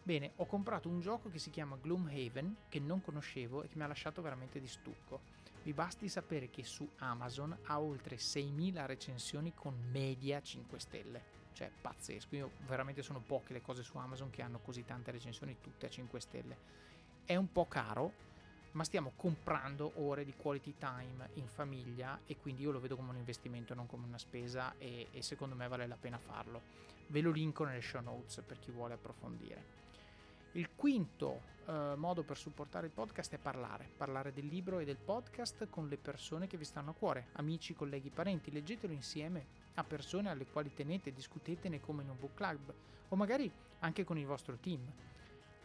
Bene, 0.00 0.32
ho 0.36 0.46
comprato 0.46 0.88
un 0.88 1.00
gioco 1.00 1.28
che 1.28 1.40
si 1.40 1.50
chiama 1.50 1.76
Gloomhaven, 1.76 2.56
che 2.68 2.78
non 2.78 3.02
conoscevo 3.02 3.64
e 3.64 3.68
che 3.68 3.76
mi 3.76 3.82
ha 3.82 3.88
lasciato 3.88 4.22
veramente 4.22 4.60
di 4.60 4.68
stucco. 4.68 5.20
Vi 5.64 5.72
basti 5.72 6.08
sapere 6.08 6.50
che 6.50 6.62
su 6.62 6.88
Amazon 6.98 7.56
ha 7.64 7.80
oltre 7.80 8.16
6.000 8.16 8.86
recensioni 8.86 9.54
con 9.54 9.74
media 9.90 10.40
5 10.40 10.78
stelle. 10.78 11.22
Cioè, 11.52 11.70
pazzesco. 11.80 12.36
Io 12.36 12.50
veramente 12.66 13.02
sono 13.02 13.20
poche 13.20 13.52
le 13.52 13.60
cose 13.60 13.82
su 13.82 13.96
Amazon 13.98 14.30
che 14.30 14.42
hanno 14.42 14.60
così 14.60 14.84
tante 14.84 15.10
recensioni, 15.10 15.56
tutte 15.60 15.86
a 15.86 15.90
5 15.90 16.20
stelle. 16.20 16.56
È 17.24 17.34
un 17.34 17.50
po' 17.50 17.66
caro, 17.66 18.12
ma 18.72 18.84
stiamo 18.84 19.12
comprando 19.16 19.92
ore 19.96 20.24
di 20.24 20.34
quality 20.34 20.74
time 20.78 21.28
in 21.34 21.46
famiglia 21.46 22.20
e 22.26 22.36
quindi 22.36 22.62
io 22.62 22.70
lo 22.70 22.80
vedo 22.80 22.96
come 22.96 23.10
un 23.10 23.16
investimento, 23.16 23.74
non 23.74 23.86
come 23.86 24.06
una 24.06 24.18
spesa 24.18 24.74
e, 24.78 25.08
e 25.12 25.22
secondo 25.22 25.54
me 25.54 25.68
vale 25.68 25.86
la 25.86 25.96
pena 25.96 26.18
farlo. 26.18 26.60
Ve 27.08 27.20
lo 27.20 27.30
linko 27.30 27.64
nelle 27.64 27.82
show 27.82 28.02
notes 28.02 28.42
per 28.46 28.58
chi 28.58 28.70
vuole 28.70 28.94
approfondire. 28.94 29.80
Il 30.52 30.70
quinto 30.74 31.40
eh, 31.66 31.94
modo 31.96 32.22
per 32.22 32.36
supportare 32.36 32.86
il 32.86 32.92
podcast 32.92 33.34
è 33.34 33.38
parlare, 33.38 33.88
parlare 33.96 34.32
del 34.32 34.46
libro 34.46 34.78
e 34.78 34.84
del 34.84 34.96
podcast 34.96 35.68
con 35.68 35.88
le 35.88 35.96
persone 35.96 36.46
che 36.46 36.56
vi 36.56 36.64
stanno 36.64 36.90
a 36.90 36.94
cuore, 36.94 37.28
amici, 37.32 37.74
colleghi, 37.74 38.10
parenti, 38.10 38.50
leggetelo 38.50 38.92
insieme 38.92 39.46
a 39.74 39.84
persone 39.84 40.30
alle 40.30 40.46
quali 40.46 40.72
tenete, 40.74 41.12
discutetene 41.12 41.80
come 41.80 42.02
in 42.02 42.10
un 42.10 42.18
book 42.18 42.34
club 42.34 42.72
o 43.08 43.16
magari 43.16 43.50
anche 43.80 44.04
con 44.04 44.18
il 44.18 44.26
vostro 44.26 44.56
team 44.56 44.80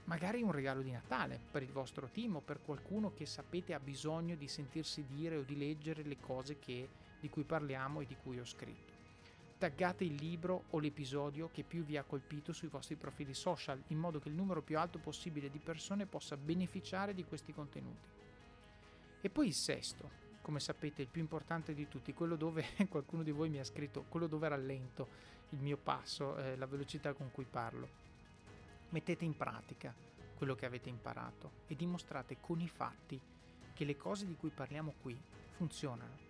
magari 0.08 0.42
un 0.42 0.52
regalo 0.52 0.82
di 0.82 0.92
Natale 0.92 1.40
per 1.52 1.64
il 1.64 1.72
vostro 1.72 2.10
team 2.10 2.38
o 2.38 2.42
per 2.42 2.62
qualcuno 2.62 3.14
che 3.14 3.26
sapete 3.26 3.74
ha 3.74 3.80
bisogno 3.80 4.36
di 4.36 4.48
sentirsi 4.48 5.06
dire 5.06 5.38
o 5.38 5.44
di 5.44 5.58
leggere 5.58 6.04
le 6.04 6.18
cose 6.20 6.60
che, 6.60 6.90
di 7.20 7.30
cui 7.30 7.44
parliamo 7.44 8.02
e 8.02 8.06
di 8.06 8.16
cui 8.22 8.40
ho 8.40 8.46
scritto. 8.46 8.96
Taggate 9.58 10.04
il 10.04 10.16
libro 10.16 10.66
o 10.70 10.80
l'episodio 10.80 11.50
che 11.52 11.64
più 11.64 11.84
vi 11.84 11.98
ha 11.98 12.04
colpito 12.04 12.54
sui 12.54 12.68
vostri 12.68 12.96
profili 12.96 13.34
social 13.34 13.82
in 13.88 13.98
modo 13.98 14.20
che 14.20 14.30
il 14.30 14.36
numero 14.36 14.62
più 14.62 14.78
alto 14.78 15.00
possibile 15.00 15.50
di 15.50 15.60
persone 15.60 16.06
possa 16.06 16.38
beneficiare 16.38 17.14
di 17.14 17.26
questi 17.26 17.54
contenuti. 17.54 18.08
E 19.20 19.30
poi 19.30 19.48
il 19.48 19.56
sesto, 19.56 20.10
come 20.42 20.60
sapete 20.60 21.02
il 21.02 21.08
più 21.10 21.22
importante 21.22 21.74
di 21.74 21.88
tutti, 21.90 22.14
quello 22.14 22.36
dove 22.36 22.64
qualcuno 22.88 23.24
di 23.24 23.32
voi 23.32 23.50
mi 23.50 23.60
ha 23.60 23.66
scritto, 23.66 24.06
quello 24.08 24.28
dove 24.28 24.48
rallento 24.48 25.36
il 25.50 25.60
mio 25.60 25.78
passo, 25.78 26.38
eh, 26.38 26.56
la 26.56 26.66
velocità 26.66 27.14
con 27.14 27.30
cui 27.32 27.46
parlo 27.46 28.07
Mettete 28.90 29.26
in 29.26 29.36
pratica 29.36 29.94
quello 30.36 30.56
che 30.56 30.66
avete 30.66 30.88
imparato 30.88 31.64
e 31.68 31.76
dimostrate 31.76 32.40
con 32.40 32.62
i 32.62 32.68
fatti 32.68 33.20
che 33.74 33.86
le 33.86 33.98
cose 33.98 34.26
di 34.26 34.36
cui 34.36 34.50
parliamo 34.50 34.94
qui 35.02 35.20
funzionano. 35.52 36.26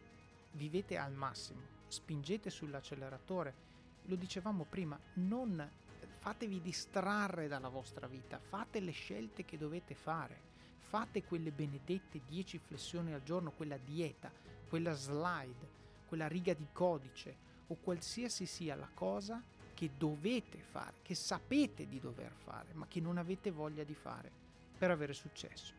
Vivete 0.51 0.97
al 0.97 1.13
massimo, 1.13 1.61
spingete 1.87 2.49
sull'acceleratore. 2.49 3.65
Lo 4.03 4.15
dicevamo 4.15 4.63
prima, 4.63 4.99
non 5.15 5.69
fatevi 6.17 6.61
distrarre 6.61 7.47
dalla 7.47 7.69
vostra 7.69 8.07
vita, 8.07 8.39
fate 8.39 8.79
le 8.79 8.91
scelte 8.91 9.45
che 9.45 9.57
dovete 9.57 9.93
fare, 9.93 10.41
fate 10.79 11.23
quelle 11.23 11.51
benedette 11.51 12.21
10 12.25 12.57
flessioni 12.57 13.13
al 13.13 13.23
giorno, 13.23 13.51
quella 13.51 13.77
dieta, 13.77 14.31
quella 14.67 14.93
slide, 14.93 15.69
quella 16.07 16.27
riga 16.27 16.53
di 16.53 16.67
codice 16.71 17.45
o 17.67 17.75
qualsiasi 17.75 18.45
sia 18.45 18.75
la 18.75 18.89
cosa 18.93 19.41
che 19.77 19.91
dovete 19.95 20.57
fare, 20.57 20.95
che 21.03 21.13
sapete 21.13 21.87
di 21.87 21.99
dover 21.99 22.31
fare, 22.31 22.73
ma 22.73 22.87
che 22.87 22.99
non 22.99 23.19
avete 23.19 23.51
voglia 23.51 23.83
di 23.83 23.93
fare 23.93 24.31
per 24.75 24.89
avere 24.89 25.13
successo. 25.13 25.71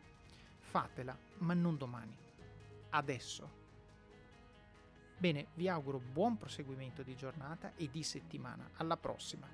Fatela, 0.57 1.17
ma 1.39 1.53
non 1.53 1.75
domani, 1.75 2.15
adesso. 2.91 3.57
Bene, 5.17 5.47
vi 5.55 5.67
auguro 5.67 5.99
buon 5.99 6.37
proseguimento 6.37 7.03
di 7.03 7.13
giornata 7.17 7.73
e 7.75 7.89
di 7.91 8.01
settimana. 8.03 8.69
Alla 8.77 8.95
prossima! 8.95 9.47